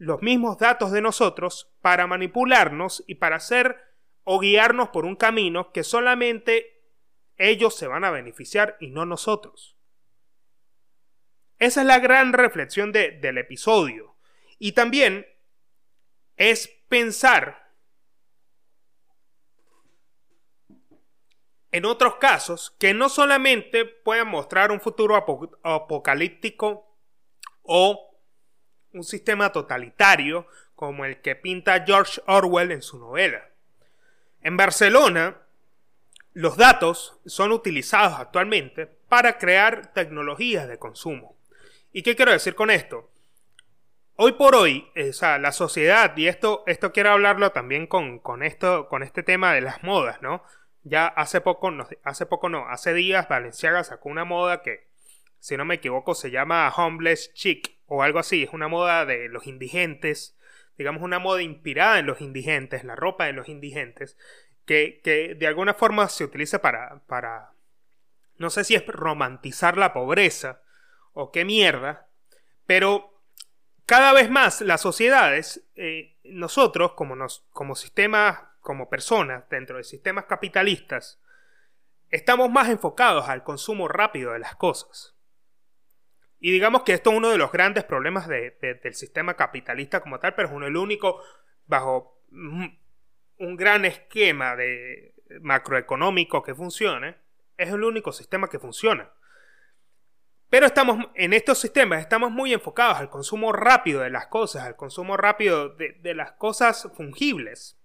los 0.00 0.22
mismos 0.22 0.56
datos 0.56 0.92
de 0.92 1.02
nosotros 1.02 1.70
para 1.82 2.06
manipularnos 2.06 3.04
y 3.06 3.16
para 3.16 3.36
hacer 3.36 3.76
o 4.24 4.40
guiarnos 4.40 4.88
por 4.88 5.04
un 5.04 5.14
camino 5.14 5.72
que 5.72 5.84
solamente 5.84 6.82
ellos 7.36 7.76
se 7.76 7.86
van 7.86 8.04
a 8.04 8.10
beneficiar 8.10 8.78
y 8.80 8.88
no 8.88 9.04
nosotros. 9.04 9.76
Esa 11.58 11.82
es 11.82 11.86
la 11.86 11.98
gran 11.98 12.32
reflexión 12.32 12.92
del 12.92 13.36
episodio. 13.36 14.16
Y 14.58 14.72
también 14.72 15.26
es 16.36 16.68
pensar 16.88 17.74
en 21.72 21.84
otros 21.84 22.16
casos 22.16 22.74
que 22.78 22.94
no 22.94 23.10
solamente 23.10 23.84
puedan 23.84 24.28
mostrar 24.28 24.72
un 24.72 24.80
futuro 24.80 25.14
apocalíptico 25.62 26.96
o 27.60 28.09
un 28.92 29.04
sistema 29.04 29.52
totalitario 29.52 30.46
como 30.74 31.04
el 31.04 31.20
que 31.20 31.36
pinta 31.36 31.84
George 31.84 32.20
Orwell 32.26 32.72
en 32.72 32.82
su 32.82 32.98
novela. 32.98 33.48
En 34.42 34.56
Barcelona, 34.56 35.36
los 36.32 36.56
datos 36.56 37.18
son 37.26 37.52
utilizados 37.52 38.18
actualmente 38.18 38.86
para 38.86 39.38
crear 39.38 39.92
tecnologías 39.92 40.68
de 40.68 40.78
consumo. 40.78 41.36
¿Y 41.92 42.02
qué 42.02 42.16
quiero 42.16 42.32
decir 42.32 42.54
con 42.54 42.70
esto? 42.70 43.10
Hoy 44.16 44.32
por 44.32 44.54
hoy, 44.54 44.90
la 44.94 45.52
sociedad, 45.52 46.16
y 46.16 46.28
esto, 46.28 46.62
esto 46.66 46.92
quiero 46.92 47.10
hablarlo 47.10 47.52
también 47.52 47.86
con, 47.86 48.18
con, 48.18 48.42
esto, 48.42 48.88
con 48.88 49.02
este 49.02 49.22
tema 49.22 49.54
de 49.54 49.62
las 49.62 49.82
modas, 49.82 50.20
¿no? 50.20 50.44
Ya 50.82 51.06
hace 51.06 51.40
poco, 51.40 51.72
hace 52.04 52.26
poco 52.26 52.48
no, 52.48 52.68
hace 52.68 52.92
días 52.94 53.28
Valenciaga 53.28 53.82
sacó 53.82 54.08
una 54.08 54.24
moda 54.24 54.62
que, 54.62 54.89
si 55.40 55.56
no 55.56 55.64
me 55.64 55.76
equivoco, 55.76 56.14
se 56.14 56.30
llama 56.30 56.72
Homeless 56.74 57.32
Chic 57.34 57.78
o 57.86 58.02
algo 58.02 58.18
así. 58.18 58.44
Es 58.44 58.52
una 58.52 58.68
moda 58.68 59.04
de 59.04 59.28
los 59.28 59.46
indigentes, 59.46 60.38
digamos, 60.78 61.02
una 61.02 61.18
moda 61.18 61.42
inspirada 61.42 61.98
en 61.98 62.06
los 62.06 62.20
indigentes, 62.20 62.84
la 62.84 62.94
ropa 62.94 63.24
de 63.24 63.32
los 63.32 63.48
indigentes, 63.48 64.16
que, 64.66 65.00
que 65.02 65.34
de 65.34 65.46
alguna 65.46 65.74
forma 65.74 66.08
se 66.08 66.24
utiliza 66.24 66.62
para, 66.62 67.02
para, 67.06 67.52
no 68.36 68.50
sé 68.50 68.64
si 68.64 68.74
es 68.74 68.86
romantizar 68.86 69.76
la 69.76 69.92
pobreza 69.92 70.62
o 71.12 71.32
qué 71.32 71.44
mierda, 71.44 72.08
pero 72.66 73.20
cada 73.86 74.12
vez 74.12 74.30
más 74.30 74.60
las 74.60 74.80
sociedades, 74.80 75.66
eh, 75.74 76.16
nosotros 76.22 76.92
como, 76.92 77.16
nos, 77.16 77.44
como 77.50 77.74
sistemas, 77.74 78.38
como 78.60 78.88
personas 78.88 79.48
dentro 79.48 79.78
de 79.78 79.84
sistemas 79.84 80.26
capitalistas, 80.26 81.20
estamos 82.10 82.50
más 82.50 82.68
enfocados 82.68 83.28
al 83.28 83.42
consumo 83.42 83.88
rápido 83.88 84.32
de 84.32 84.38
las 84.38 84.54
cosas. 84.54 85.16
Y 86.40 86.50
digamos 86.50 86.82
que 86.82 86.94
esto 86.94 87.10
es 87.10 87.16
uno 87.16 87.28
de 87.28 87.38
los 87.38 87.52
grandes 87.52 87.84
problemas 87.84 88.26
del 88.26 88.94
sistema 88.94 89.34
capitalista 89.34 90.00
como 90.00 90.18
tal, 90.18 90.34
pero 90.34 90.48
es 90.48 90.54
uno 90.54 90.66
el 90.66 90.76
único 90.76 91.22
bajo 91.66 92.18
un 92.30 93.56
gran 93.56 93.84
esquema 93.84 94.56
de 94.56 95.14
macroeconómico 95.42 96.42
que 96.42 96.54
funcione, 96.54 97.16
es 97.56 97.68
el 97.68 97.84
único 97.84 98.12
sistema 98.12 98.48
que 98.48 98.58
funciona. 98.58 99.12
Pero 100.48 100.66
estamos 100.66 101.06
en 101.14 101.32
estos 101.32 101.58
sistemas, 101.58 102.00
estamos 102.00 102.30
muy 102.30 102.52
enfocados 102.52 102.98
al 102.98 103.10
consumo 103.10 103.52
rápido 103.52 104.00
de 104.00 104.10
las 104.10 104.26
cosas, 104.26 104.64
al 104.64 104.76
consumo 104.76 105.16
rápido 105.16 105.68
de, 105.68 105.92
de 106.00 106.14
las 106.14 106.32
cosas 106.32 106.88
fungibles. 106.96 107.78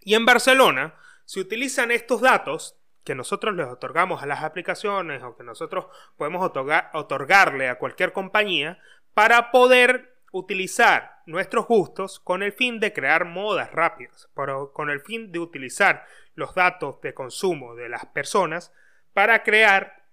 Y 0.00 0.14
en 0.14 0.26
Barcelona 0.26 0.96
se 1.24 1.40
utilizan 1.40 1.90
estos 1.90 2.20
datos 2.20 2.80
que 3.04 3.14
nosotros 3.14 3.54
les 3.54 3.66
otorgamos 3.66 4.22
a 4.22 4.26
las 4.26 4.42
aplicaciones 4.42 5.22
o 5.22 5.36
que 5.36 5.44
nosotros 5.44 5.86
podemos 6.16 6.50
otorgarle 6.92 7.68
a 7.68 7.78
cualquier 7.78 8.12
compañía 8.12 8.78
para 9.12 9.50
poder 9.50 10.14
utilizar 10.32 11.22
nuestros 11.26 11.66
gustos 11.66 12.18
con 12.18 12.42
el 12.42 12.52
fin 12.52 12.80
de 12.80 12.92
crear 12.92 13.24
modas 13.24 13.70
rápidas, 13.72 14.28
pero 14.34 14.72
con 14.72 14.90
el 14.90 15.00
fin 15.00 15.30
de 15.30 15.38
utilizar 15.38 16.04
los 16.34 16.54
datos 16.54 17.00
de 17.02 17.14
consumo 17.14 17.76
de 17.76 17.88
las 17.88 18.06
personas 18.06 18.72
para 19.12 19.42
crear 19.44 20.08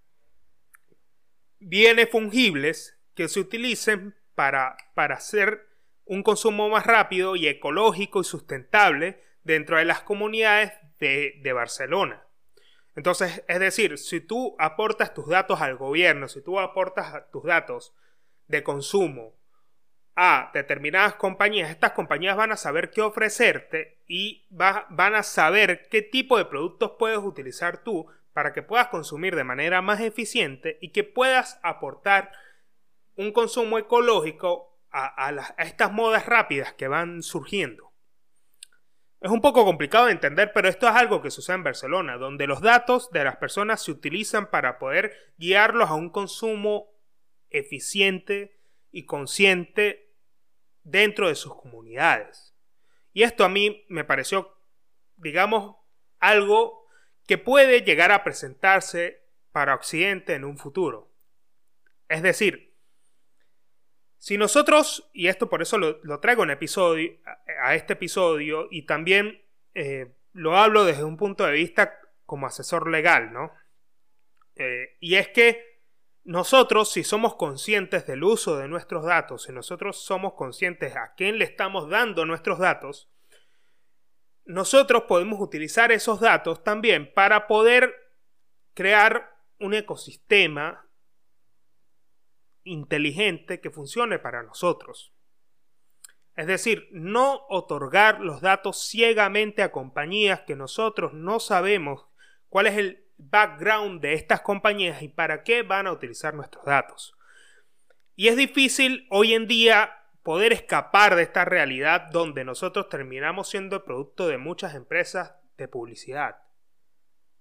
bienes 1.59 2.09
fungibles 2.09 2.99
que 3.15 3.27
se 3.27 3.39
utilicen 3.39 4.15
para, 4.35 4.77
para 4.93 5.15
hacer 5.15 5.67
un 6.05 6.23
consumo 6.23 6.69
más 6.69 6.85
rápido 6.85 7.35
y 7.35 7.47
ecológico 7.47 8.21
y 8.21 8.23
sustentable 8.23 9.21
dentro 9.43 9.77
de 9.77 9.85
las 9.85 10.01
comunidades 10.01 10.73
de, 10.99 11.39
de 11.41 11.53
Barcelona. 11.53 12.23
Entonces, 12.95 13.43
es 13.47 13.59
decir, 13.59 13.97
si 13.97 14.19
tú 14.19 14.55
aportas 14.59 15.13
tus 15.13 15.27
datos 15.27 15.61
al 15.61 15.77
gobierno, 15.77 16.27
si 16.27 16.41
tú 16.41 16.59
aportas 16.59 17.29
tus 17.31 17.43
datos 17.43 17.93
de 18.47 18.63
consumo 18.63 19.33
a 20.15 20.51
determinadas 20.53 21.15
compañías, 21.15 21.69
estas 21.69 21.93
compañías 21.93 22.35
van 22.35 22.51
a 22.51 22.57
saber 22.57 22.91
qué 22.91 23.01
ofrecerte 23.01 23.99
y 24.07 24.45
van 24.49 25.15
a 25.15 25.23
saber 25.23 25.87
qué 25.89 26.01
tipo 26.01 26.37
de 26.37 26.45
productos 26.45 26.93
puedes 26.99 27.19
utilizar 27.19 27.81
tú 27.81 28.07
para 28.33 28.51
que 28.51 28.61
puedas 28.61 28.87
consumir 28.87 29.35
de 29.35 29.45
manera 29.45 29.81
más 29.81 30.01
eficiente 30.01 30.77
y 30.81 30.89
que 30.89 31.05
puedas 31.05 31.59
aportar 31.63 32.31
un 33.15 33.31
consumo 33.31 33.77
ecológico 33.77 34.77
a 34.91 35.31
estas 35.59 35.93
modas 35.93 36.25
rápidas 36.25 36.73
que 36.73 36.89
van 36.89 37.23
surgiendo. 37.23 37.90
Es 39.21 39.29
un 39.29 39.39
poco 39.39 39.63
complicado 39.65 40.07
de 40.07 40.13
entender, 40.13 40.51
pero 40.51 40.67
esto 40.67 40.87
es 40.87 40.95
algo 40.95 41.21
que 41.21 41.29
sucede 41.29 41.57
en 41.57 41.63
Barcelona, 41.63 42.17
donde 42.17 42.47
los 42.47 42.59
datos 42.59 43.11
de 43.11 43.23
las 43.23 43.37
personas 43.37 43.83
se 43.83 43.91
utilizan 43.91 44.49
para 44.49 44.79
poder 44.79 45.15
guiarlos 45.37 45.91
a 45.91 45.93
un 45.93 46.09
consumo 46.09 46.89
eficiente 47.51 48.59
y 48.89 49.05
consciente 49.05 50.15
dentro 50.83 51.27
de 51.27 51.35
sus 51.35 51.53
comunidades. 51.55 52.55
Y 53.13 53.21
esto 53.21 53.43
a 53.43 53.49
mí 53.49 53.85
me 53.89 54.03
pareció, 54.03 54.57
digamos, 55.17 55.75
algo 56.17 56.87
que 57.27 57.37
puede 57.37 57.81
llegar 57.81 58.11
a 58.11 58.23
presentarse 58.23 59.21
para 59.51 59.75
Occidente 59.75 60.33
en 60.33 60.45
un 60.45 60.57
futuro. 60.57 61.13
Es 62.07 62.23
decir, 62.23 62.70
si 64.21 64.37
nosotros, 64.37 65.09
y 65.13 65.29
esto 65.29 65.49
por 65.49 65.63
eso 65.63 65.79
lo, 65.79 66.19
traigo 66.19 66.43
en 66.43 66.51
episodio, 66.51 67.11
a, 67.63 67.73
este 67.73 67.93
episodio, 67.93 68.67
y 68.69 68.83
también 68.83 69.41
eh, 69.73 70.13
lo 70.33 70.59
hablo 70.59 70.85
desde 70.85 71.03
un 71.03 71.17
punto 71.17 71.43
de 71.43 71.53
vista 71.53 71.97
como 72.27 72.45
asesor 72.45 72.87
legal, 72.87 73.33
¿no? 73.33 73.51
Eh, 74.57 74.95
y 74.99 75.15
es 75.15 75.29
que 75.29 75.81
nosotros, 76.23 76.91
si 76.91 77.03
somos 77.03 77.33
conscientes 77.33 78.05
del 78.05 78.23
uso 78.23 78.59
de 78.59 78.67
nuestros 78.67 79.05
datos, 79.05 79.45
si 79.45 79.53
nosotros 79.53 80.05
somos 80.05 80.33
conscientes 80.33 80.95
a 80.95 81.15
quién 81.17 81.39
le 81.39 81.45
estamos 81.45 81.89
dando 81.89 82.23
nuestros 82.23 82.59
datos, 82.59 83.09
nosotros 84.45 85.05
podemos 85.07 85.41
utilizar 85.41 85.91
esos 85.91 86.19
datos 86.19 86.63
también 86.63 87.11
para 87.11 87.47
poder 87.47 87.91
crear 88.75 89.35
un 89.57 89.73
ecosistema 89.73 90.87
inteligente 92.63 93.59
que 93.59 93.71
funcione 93.71 94.19
para 94.19 94.43
nosotros. 94.43 95.13
Es 96.35 96.47
decir, 96.47 96.87
no 96.91 97.45
otorgar 97.49 98.21
los 98.21 98.41
datos 98.41 98.87
ciegamente 98.87 99.63
a 99.63 99.71
compañías 99.71 100.41
que 100.41 100.55
nosotros 100.55 101.13
no 101.13 101.39
sabemos 101.39 102.07
cuál 102.49 102.67
es 102.67 102.77
el 102.77 103.05
background 103.17 104.01
de 104.01 104.13
estas 104.13 104.41
compañías 104.41 105.01
y 105.01 105.09
para 105.09 105.43
qué 105.43 105.63
van 105.63 105.87
a 105.87 105.91
utilizar 105.91 106.33
nuestros 106.33 106.65
datos. 106.65 107.13
Y 108.15 108.27
es 108.27 108.37
difícil 108.37 109.07
hoy 109.09 109.33
en 109.33 109.47
día 109.47 109.97
poder 110.23 110.53
escapar 110.53 111.15
de 111.15 111.23
esta 111.23 111.45
realidad 111.45 112.09
donde 112.11 112.43
nosotros 112.43 112.89
terminamos 112.89 113.49
siendo 113.49 113.77
el 113.77 113.81
producto 113.83 114.27
de 114.27 114.37
muchas 114.37 114.75
empresas 114.75 115.35
de 115.57 115.67
publicidad. 115.67 116.37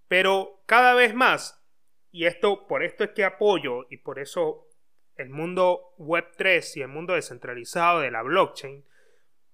Pero 0.09 0.63
cada 0.67 0.95
vez 0.95 1.15
más, 1.15 1.63
y 2.11 2.27
esto 2.27 2.67
por 2.67 2.83
esto 2.83 3.05
es 3.05 3.11
que 3.11 3.25
apoyo 3.25 3.87
y 3.91 3.99
por 3.99 4.19
eso 4.19 4.67
el 5.21 5.31
mundo 5.31 5.95
Web3 5.99 6.77
y 6.77 6.83
el 6.83 6.89
mundo 6.89 7.15
descentralizado 7.15 8.01
de 8.01 8.11
la 8.11 8.23
blockchain 8.23 8.85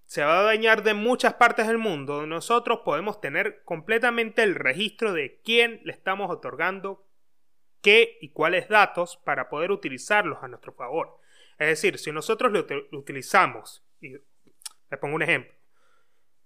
se 0.05 0.23
va 0.23 0.39
a 0.39 0.45
dañar 0.45 0.85
de 0.85 0.95
muchas 0.95 1.35
partes 1.35 1.67
del 1.67 1.79
mundo, 1.79 2.27
nosotros 2.27 2.81
podemos 2.85 3.21
tener 3.21 3.65
completamente 3.65 4.45
el 4.45 4.55
registro 4.55 5.13
de 5.13 5.41
quién 5.45 5.81
le 5.85 5.93
estamos 5.93 6.31
otorgando 6.31 7.05
qué 7.83 8.17
y 8.21 8.31
cuáles 8.31 8.69
datos 8.69 9.17
para 9.25 9.49
poder 9.49 9.73
utilizarlos 9.73 10.39
a 10.43 10.49
nuestro 10.49 10.73
favor. 10.73 11.19
Es 11.59 11.67
decir, 11.67 11.99
si 11.99 12.13
nosotros 12.13 12.53
lo, 12.53 12.65
utilizamos, 12.97 13.85
y 14.01 14.11
le 14.11 14.97
pongo 15.01 15.17
un 15.17 15.23
ejemplo, 15.23 15.53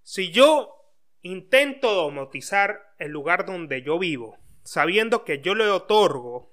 si 0.02 0.30
yo 0.30 0.74
intento 1.20 1.94
domotizar 1.94 2.94
el 2.98 3.10
lugar 3.10 3.44
donde 3.44 3.82
yo 3.82 3.98
vivo, 3.98 4.38
sabiendo 4.62 5.24
que 5.24 5.40
yo 5.40 5.54
le 5.54 5.68
otorgo 5.68 6.50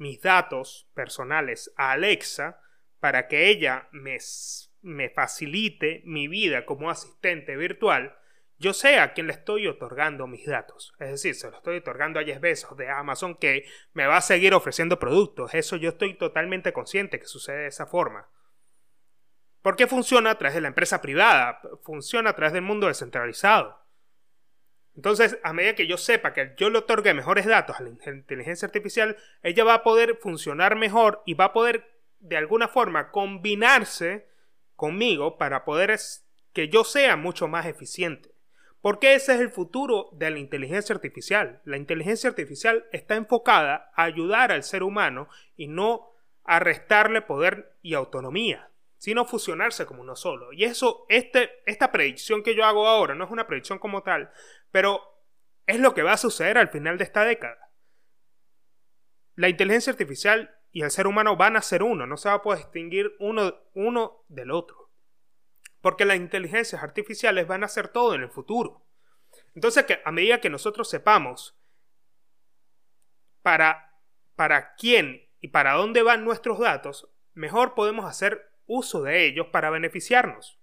mis 0.00 0.22
datos 0.22 0.88
personales 0.94 1.72
a 1.76 1.92
Alexa 1.92 2.58
para 3.00 3.28
que 3.28 3.48
ella 3.48 3.88
me, 3.92 4.16
me 4.80 5.10
facilite 5.10 6.02
mi 6.06 6.26
vida 6.26 6.64
como 6.64 6.90
asistente 6.90 7.54
virtual, 7.54 8.16
yo 8.56 8.72
sé 8.72 8.98
a 8.98 9.12
quién 9.12 9.26
le 9.26 9.34
estoy 9.34 9.66
otorgando 9.66 10.26
mis 10.26 10.46
datos. 10.46 10.94
Es 10.98 11.10
decir, 11.10 11.34
se 11.34 11.50
lo 11.50 11.58
estoy 11.58 11.76
otorgando 11.76 12.18
a 12.18 12.24
Jeff 12.24 12.40
Bezos 12.40 12.76
de 12.78 12.88
Amazon 12.88 13.34
que 13.34 13.66
me 13.92 14.06
va 14.06 14.16
a 14.16 14.22
seguir 14.22 14.54
ofreciendo 14.54 14.98
productos. 14.98 15.54
Eso 15.54 15.76
yo 15.76 15.90
estoy 15.90 16.14
totalmente 16.14 16.72
consciente 16.72 17.20
que 17.20 17.26
sucede 17.26 17.62
de 17.62 17.68
esa 17.68 17.86
forma. 17.86 18.30
¿Por 19.60 19.76
qué 19.76 19.86
funciona 19.86 20.30
a 20.30 20.38
través 20.38 20.54
de 20.54 20.62
la 20.62 20.68
empresa 20.68 21.02
privada? 21.02 21.60
Funciona 21.82 22.30
a 22.30 22.36
través 22.36 22.54
del 22.54 22.62
mundo 22.62 22.86
descentralizado. 22.86 23.79
Entonces, 25.00 25.38
a 25.42 25.54
medida 25.54 25.74
que 25.74 25.86
yo 25.86 25.96
sepa 25.96 26.34
que 26.34 26.52
yo 26.58 26.68
le 26.68 26.76
otorgue 26.76 27.14
mejores 27.14 27.46
datos 27.46 27.74
a 27.80 27.82
la 27.82 27.88
inteligencia 27.88 28.66
artificial, 28.66 29.16
ella 29.42 29.64
va 29.64 29.72
a 29.72 29.82
poder 29.82 30.18
funcionar 30.20 30.76
mejor 30.76 31.22
y 31.24 31.32
va 31.32 31.46
a 31.46 31.52
poder 31.54 31.90
de 32.18 32.36
alguna 32.36 32.68
forma 32.68 33.10
combinarse 33.10 34.28
conmigo 34.76 35.38
para 35.38 35.64
poder 35.64 35.98
que 36.52 36.68
yo 36.68 36.84
sea 36.84 37.16
mucho 37.16 37.48
más 37.48 37.64
eficiente. 37.64 38.34
Porque 38.82 39.14
ese 39.14 39.32
es 39.32 39.40
el 39.40 39.48
futuro 39.48 40.10
de 40.12 40.32
la 40.32 40.38
inteligencia 40.38 40.94
artificial. 40.94 41.62
La 41.64 41.78
inteligencia 41.78 42.28
artificial 42.28 42.84
está 42.92 43.16
enfocada 43.16 43.90
a 43.96 44.02
ayudar 44.02 44.52
al 44.52 44.64
ser 44.64 44.82
humano 44.82 45.30
y 45.56 45.68
no 45.68 46.10
a 46.44 46.58
restarle 46.58 47.22
poder 47.22 47.72
y 47.80 47.94
autonomía 47.94 48.70
sino 49.00 49.24
fusionarse 49.24 49.86
como 49.86 50.02
uno 50.02 50.14
solo. 50.14 50.52
Y 50.52 50.64
eso, 50.64 51.06
este, 51.08 51.62
esta 51.64 51.90
predicción 51.90 52.42
que 52.42 52.54
yo 52.54 52.66
hago 52.66 52.86
ahora 52.86 53.14
no 53.14 53.24
es 53.24 53.30
una 53.30 53.46
predicción 53.46 53.78
como 53.78 54.02
tal, 54.02 54.30
pero 54.70 55.00
es 55.66 55.80
lo 55.80 55.94
que 55.94 56.02
va 56.02 56.12
a 56.12 56.18
suceder 56.18 56.58
al 56.58 56.68
final 56.68 56.98
de 56.98 57.04
esta 57.04 57.24
década. 57.24 57.72
La 59.34 59.48
inteligencia 59.48 59.92
artificial 59.92 60.56
y 60.72 60.82
el 60.82 60.90
ser 60.90 61.06
humano 61.06 61.36
van 61.36 61.56
a 61.56 61.62
ser 61.62 61.82
uno, 61.82 62.06
no 62.06 62.16
se 62.16 62.28
va 62.28 62.36
a 62.36 62.42
poder 62.42 62.60
distinguir 62.60 63.16
uno, 63.18 63.54
uno 63.74 64.24
del 64.28 64.50
otro. 64.50 64.90
Porque 65.80 66.04
las 66.04 66.16
inteligencias 66.16 66.82
artificiales 66.82 67.46
van 67.46 67.64
a 67.64 67.68
ser 67.68 67.88
todo 67.88 68.14
en 68.14 68.22
el 68.22 68.30
futuro. 68.30 68.86
Entonces, 69.54 69.84
a 70.04 70.12
medida 70.12 70.40
que 70.40 70.50
nosotros 70.50 70.88
sepamos 70.88 71.58
para, 73.42 73.98
para 74.36 74.74
quién 74.74 75.28
y 75.40 75.48
para 75.48 75.72
dónde 75.72 76.02
van 76.02 76.24
nuestros 76.24 76.58
datos, 76.58 77.10
mejor 77.34 77.74
podemos 77.74 78.04
hacer 78.04 78.52
uso 78.66 79.02
de 79.02 79.24
ellos 79.24 79.46
para 79.48 79.70
beneficiarnos. 79.70 80.60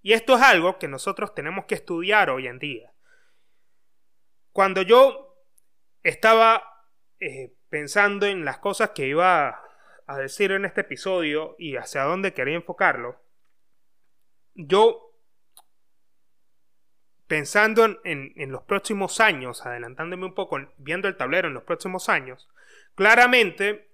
Y 0.00 0.12
esto 0.12 0.36
es 0.36 0.42
algo 0.42 0.78
que 0.78 0.88
nosotros 0.88 1.34
tenemos 1.34 1.64
que 1.66 1.74
estudiar 1.74 2.30
hoy 2.30 2.46
en 2.46 2.58
día. 2.58 2.93
Cuando 4.54 4.82
yo 4.82 5.36
estaba 6.04 6.62
eh, 7.18 7.56
pensando 7.68 8.26
en 8.26 8.44
las 8.44 8.58
cosas 8.58 8.90
que 8.90 9.04
iba 9.04 9.60
a 10.06 10.16
decir 10.16 10.52
en 10.52 10.64
este 10.64 10.82
episodio 10.82 11.56
y 11.58 11.74
hacia 11.74 12.04
dónde 12.04 12.34
quería 12.34 12.54
enfocarlo, 12.54 13.20
yo 14.54 15.12
pensando 17.26 17.84
en, 18.04 18.32
en, 18.36 18.52
los 18.52 18.62
próximos 18.62 19.18
años, 19.18 19.66
adelantándome 19.66 20.26
un 20.26 20.34
poco, 20.36 20.60
viendo 20.76 21.08
el 21.08 21.16
tablero 21.16 21.48
en 21.48 21.54
los 21.54 21.64
próximos 21.64 22.08
años, 22.08 22.48
claramente 22.94 23.90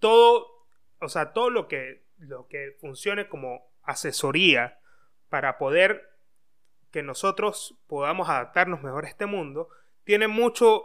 todo, 0.00 0.66
o 0.98 1.08
sea, 1.08 1.32
todo 1.32 1.50
lo 1.50 1.68
que, 1.68 2.04
lo 2.18 2.48
que 2.48 2.76
funcione 2.80 3.28
como 3.28 3.72
asesoría 3.84 4.80
para 5.28 5.56
poder 5.56 6.15
que 6.96 7.02
nosotros 7.02 7.76
podamos 7.88 8.30
adaptarnos 8.30 8.82
mejor 8.82 9.04
a 9.04 9.08
este 9.08 9.26
mundo, 9.26 9.68
tiene 10.04 10.28
mucho 10.28 10.82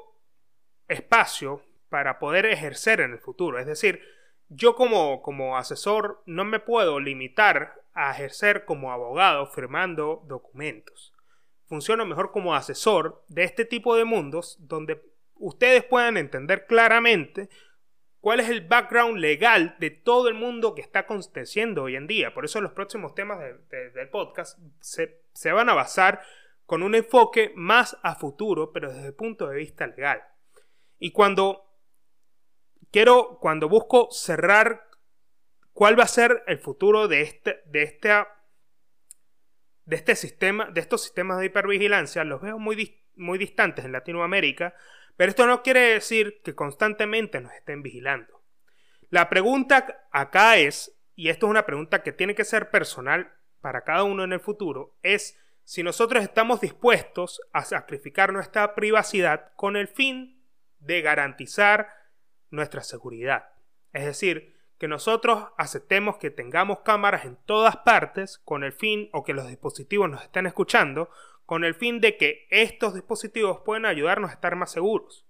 espacio 0.90 1.64
para 1.88 2.20
poder 2.20 2.46
ejercer 2.46 3.00
en 3.00 3.14
el 3.14 3.20
futuro. 3.20 3.60
Es 3.60 3.66
decir, 3.66 4.02
yo 4.50 4.76
como, 4.76 5.22
como 5.22 5.56
asesor 5.56 6.22
no 6.26 6.44
me 6.44 6.60
puedo 6.60 7.00
limitar 7.00 7.76
a 7.94 8.12
ejercer 8.12 8.66
como 8.66 8.92
abogado 8.92 9.48
firmando 9.48 10.26
documentos. 10.28 11.14
Funciono 11.64 12.06
mejor 12.06 12.34
como 12.34 12.56
asesor 12.56 13.24
de 13.30 13.46
este 13.46 13.64
tipo 13.64 13.96
de 13.96 14.04
mundos 14.04 14.58
donde 14.60 15.02
ustedes 15.36 15.86
puedan 15.86 16.18
entender 16.18 16.66
claramente 16.66 17.48
cuál 18.20 18.42
es 18.42 18.50
el 18.50 18.68
background 18.68 19.18
legal 19.18 19.78
de 19.80 19.92
todo 19.92 20.28
el 20.28 20.34
mundo 20.34 20.76
que 20.76 20.82
está 20.82 21.00
aconteciendo 21.00 21.84
hoy 21.84 21.96
en 21.96 22.08
día. 22.08 22.34
Por 22.34 22.44
eso 22.44 22.60
los 22.60 22.74
próximos 22.74 23.16
temas 23.16 23.40
del 23.40 24.10
podcast 24.10 24.60
se, 24.82 25.21
se 25.34 25.52
van 25.52 25.70
a 25.70 25.74
basar 25.74 26.22
con 26.66 26.84
un 26.84 26.96
enfoque 26.96 27.52
más 27.56 27.98
a 28.02 28.16
futuro, 28.16 28.72
pero 28.72 28.94
desde 28.94 29.08
el 29.08 29.14
punto 29.14 29.48
de 29.48 29.58
vista 29.58 29.88
legal. 29.88 30.24
Y 31.00 31.12
cuando 31.12 31.66
quiero, 32.92 33.40
cuando 33.40 33.68
busco 33.68 34.10
cerrar 34.12 34.88
cuál 35.74 36.00
va 36.00 36.04
a 36.04 36.08
ser 36.08 36.44
el 36.48 36.60
futuro 36.60 37.08
de 37.08 37.22
este, 37.22 37.62
de 37.66 37.84
esta, 37.84 38.28
de 39.86 39.96
este 39.96 40.16
sistema, 40.16 40.70
de 40.72 40.82
estos 40.82 41.04
sistemas 41.04 41.40
de 41.40 41.48
hipervigilancia, 41.48 42.24
los 42.24 42.42
veo 42.42 42.60
muy, 42.60 43.04
muy 43.16 43.38
distantes 43.38 43.84
en 43.84 43.92
Latinoamérica, 43.92 44.76
pero 45.18 45.30
esto 45.30 45.46
no 45.46 45.64
quiere 45.64 45.94
decir 45.94 46.42
que 46.44 46.56
constantemente 46.56 47.42
nos 47.42 47.54
estén 47.54 47.82
vigilando. 47.82 48.42
La 49.10 49.30
pregunta 49.30 50.08
acá 50.12 50.58
es, 50.58 50.98
y 51.16 51.30
esto 51.30 51.48
es 51.48 51.50
una 51.50 51.66
pregunta 51.66 52.02
que 52.02 52.14
tiene 52.14 52.34
que 52.34 52.46
ser 52.46 52.70
personal 52.70 53.34
para 53.62 53.84
cada 53.84 54.04
uno 54.04 54.24
en 54.24 54.34
el 54.34 54.40
futuro, 54.40 54.96
es 55.04 55.40
si 55.64 55.84
nosotros 55.84 56.24
estamos 56.24 56.60
dispuestos 56.60 57.42
a 57.54 57.64
sacrificar 57.64 58.34
nuestra 58.34 58.76
privacidad 58.76 59.54
con 59.56 59.78
el 59.78 59.88
fin 59.88 60.44
de 60.80 61.02
garantizar 61.02 61.90
nuestra 62.50 62.84
seguridad. 62.84 63.50
Es 63.94 64.06
decir, 64.06 64.56
que 64.78 64.88
nosotros 64.88 65.50
aceptemos 65.58 66.18
que 66.18 66.32
tengamos 66.32 66.80
cámaras 66.80 67.26
en 67.26 67.38
todas 67.46 67.78
partes 67.78 68.40
con 68.40 68.64
el 68.64 68.74
fin, 68.74 69.10
o 69.14 69.24
que 69.24 69.34
los 69.34 69.48
dispositivos 69.48 70.10
nos 70.10 70.24
estén 70.24 70.48
escuchando, 70.48 71.10
con 71.46 71.64
el 71.64 71.76
fin 71.76 72.02
de 72.02 72.18
que 72.18 72.48
estos 72.50 72.96
dispositivos 72.96 73.62
puedan 73.64 73.86
ayudarnos 73.86 74.32
a 74.32 74.34
estar 74.34 74.56
más 74.56 74.72
seguros. 74.72 75.28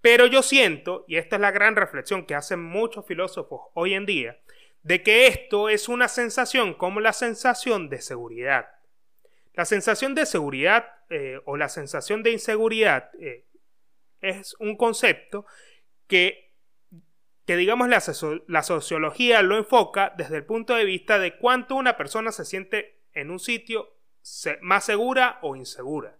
Pero 0.00 0.26
yo 0.26 0.42
siento, 0.42 1.04
y 1.08 1.16
esta 1.16 1.36
es 1.36 1.42
la 1.42 1.50
gran 1.50 1.76
reflexión 1.76 2.24
que 2.24 2.34
hacen 2.34 2.62
muchos 2.62 3.04
filósofos 3.06 3.68
hoy 3.74 3.94
en 3.94 4.06
día, 4.06 4.38
de 4.82 5.02
que 5.02 5.26
esto 5.26 5.68
es 5.68 5.88
una 5.88 6.08
sensación 6.08 6.74
como 6.74 7.00
la 7.00 7.12
sensación 7.12 7.88
de 7.88 8.00
seguridad. 8.00 8.68
La 9.54 9.64
sensación 9.64 10.14
de 10.14 10.26
seguridad 10.26 10.86
eh, 11.10 11.40
o 11.44 11.56
la 11.56 11.68
sensación 11.68 12.22
de 12.22 12.30
inseguridad 12.30 13.10
eh, 13.20 13.46
es 14.20 14.54
un 14.58 14.76
concepto 14.76 15.44
que, 16.06 16.54
que 17.46 17.56
digamos, 17.56 17.88
la, 17.88 18.02
la 18.46 18.62
sociología 18.62 19.42
lo 19.42 19.56
enfoca 19.56 20.14
desde 20.16 20.36
el 20.36 20.46
punto 20.46 20.74
de 20.74 20.84
vista 20.84 21.18
de 21.18 21.36
cuánto 21.36 21.74
una 21.74 21.96
persona 21.96 22.32
se 22.32 22.44
siente 22.44 23.02
en 23.12 23.30
un 23.30 23.38
sitio 23.38 23.96
más 24.60 24.84
segura 24.84 25.38
o 25.42 25.56
insegura. 25.56 26.18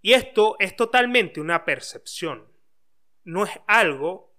Y 0.00 0.12
esto 0.12 0.56
es 0.58 0.76
totalmente 0.76 1.40
una 1.40 1.64
percepción. 1.64 2.46
No 3.24 3.44
es 3.44 3.52
algo 3.66 4.34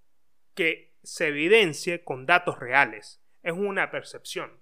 que 0.54 0.89
se 1.04 1.28
evidencie 1.28 2.04
con 2.04 2.26
datos 2.26 2.60
reales. 2.60 3.22
Es 3.43 3.54
una 3.54 3.91
percepción. 3.91 4.62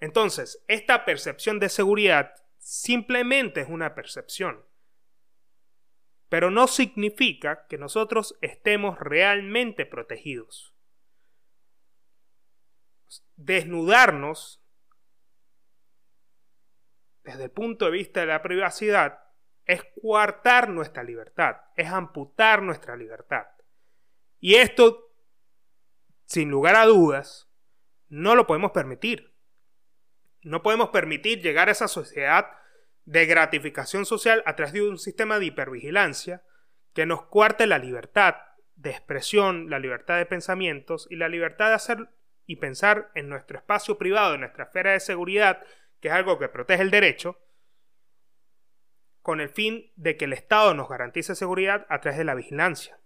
Entonces, 0.00 0.64
esta 0.68 1.04
percepción 1.04 1.58
de 1.58 1.68
seguridad 1.68 2.34
simplemente 2.58 3.60
es 3.60 3.68
una 3.68 3.94
percepción 3.94 4.64
pero 6.28 6.50
no 6.50 6.66
significa 6.66 7.66
que 7.68 7.78
nosotros 7.78 8.36
estemos 8.40 8.98
realmente 8.98 9.86
protegidos. 9.86 10.74
Desnudarnos 13.36 14.62
desde 17.22 17.44
el 17.44 17.50
punto 17.50 17.86
de 17.86 17.90
vista 17.92 18.20
de 18.20 18.26
la 18.26 18.42
privacidad 18.42 19.20
es 19.64 19.82
coartar 20.00 20.68
nuestra 20.68 21.02
libertad, 21.02 21.56
es 21.76 21.88
amputar 21.88 22.62
nuestra 22.62 22.96
libertad. 22.96 23.46
Y 24.38 24.54
esto, 24.54 25.05
sin 26.26 26.50
lugar 26.50 26.76
a 26.76 26.84
dudas, 26.84 27.48
no 28.08 28.34
lo 28.34 28.46
podemos 28.46 28.72
permitir. 28.72 29.34
No 30.42 30.62
podemos 30.62 30.90
permitir 30.90 31.40
llegar 31.40 31.68
a 31.68 31.72
esa 31.72 31.88
sociedad 31.88 32.50
de 33.04 33.26
gratificación 33.26 34.04
social 34.04 34.42
a 34.46 34.54
través 34.56 34.74
de 34.74 34.82
un 34.82 34.98
sistema 34.98 35.38
de 35.38 35.46
hipervigilancia 35.46 36.44
que 36.92 37.06
nos 37.06 37.22
cuarte 37.26 37.66
la 37.66 37.78
libertad 37.78 38.36
de 38.74 38.90
expresión, 38.90 39.70
la 39.70 39.78
libertad 39.78 40.18
de 40.18 40.26
pensamientos 40.26 41.06
y 41.10 41.16
la 41.16 41.28
libertad 41.28 41.68
de 41.68 41.74
hacer 41.74 42.10
y 42.44 42.56
pensar 42.56 43.10
en 43.14 43.28
nuestro 43.28 43.58
espacio 43.58 43.98
privado, 43.98 44.34
en 44.34 44.40
nuestra 44.40 44.64
esfera 44.64 44.92
de 44.92 45.00
seguridad, 45.00 45.62
que 46.00 46.08
es 46.08 46.14
algo 46.14 46.38
que 46.38 46.48
protege 46.48 46.82
el 46.82 46.90
derecho, 46.90 47.40
con 49.22 49.40
el 49.40 49.48
fin 49.48 49.92
de 49.96 50.16
que 50.16 50.26
el 50.26 50.32
Estado 50.32 50.74
nos 50.74 50.88
garantice 50.88 51.34
seguridad 51.34 51.86
a 51.88 52.00
través 52.00 52.18
de 52.18 52.24
la 52.24 52.34
vigilancia. 52.34 53.00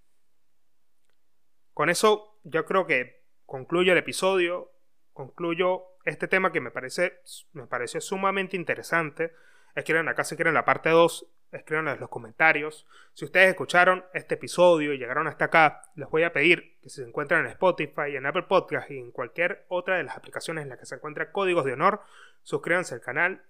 Con 1.72 1.88
eso 1.88 2.29
yo 2.42 2.64
creo 2.64 2.86
que 2.86 3.22
concluyo 3.46 3.92
el 3.92 3.98
episodio, 3.98 4.72
concluyo 5.12 5.84
este 6.04 6.28
tema 6.28 6.52
que 6.52 6.60
me, 6.60 6.70
parece, 6.70 7.20
me 7.52 7.66
pareció 7.66 8.00
sumamente 8.00 8.56
interesante 8.56 9.32
escriban 9.74 10.08
acá 10.08 10.24
si 10.24 10.36
quieren 10.36 10.54
la 10.54 10.64
parte 10.64 10.90
2, 10.90 11.26
escriban 11.52 11.88
en 11.88 12.00
los 12.00 12.08
comentarios. 12.08 12.86
Si 13.12 13.24
ustedes 13.24 13.48
escucharon 13.48 14.04
este 14.14 14.34
episodio 14.34 14.92
y 14.92 14.98
llegaron 14.98 15.26
hasta 15.26 15.46
acá, 15.46 15.82
les 15.96 16.08
voy 16.08 16.22
a 16.22 16.32
pedir 16.32 16.78
que 16.82 16.88
si 16.88 17.02
se 17.02 17.08
encuentran 17.08 17.44
en 17.44 17.52
Spotify, 17.52 18.16
en 18.16 18.26
Apple 18.26 18.44
Podcast 18.44 18.90
y 18.90 18.98
en 18.98 19.10
cualquier 19.10 19.64
otra 19.68 19.96
de 19.96 20.04
las 20.04 20.16
aplicaciones 20.16 20.62
en 20.62 20.68
las 20.68 20.78
que 20.78 20.86
se 20.86 20.94
encuentra 20.94 21.32
Códigos 21.32 21.64
de 21.64 21.72
Honor, 21.72 22.00
suscríbanse 22.42 22.94
al 22.94 23.00
canal, 23.00 23.42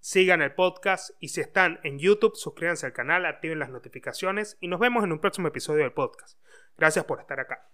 sigan 0.00 0.42
el 0.42 0.54
podcast 0.54 1.10
y 1.20 1.28
si 1.28 1.40
están 1.40 1.78
en 1.84 1.98
YouTube, 1.98 2.36
suscríbanse 2.36 2.86
al 2.86 2.92
canal, 2.92 3.26
activen 3.26 3.58
las 3.58 3.70
notificaciones 3.70 4.56
y 4.60 4.68
nos 4.68 4.80
vemos 4.80 5.04
en 5.04 5.12
un 5.12 5.20
próximo 5.20 5.48
episodio 5.48 5.82
del 5.82 5.92
podcast. 5.92 6.38
Gracias 6.76 7.04
por 7.04 7.20
estar 7.20 7.38
acá. 7.38 7.70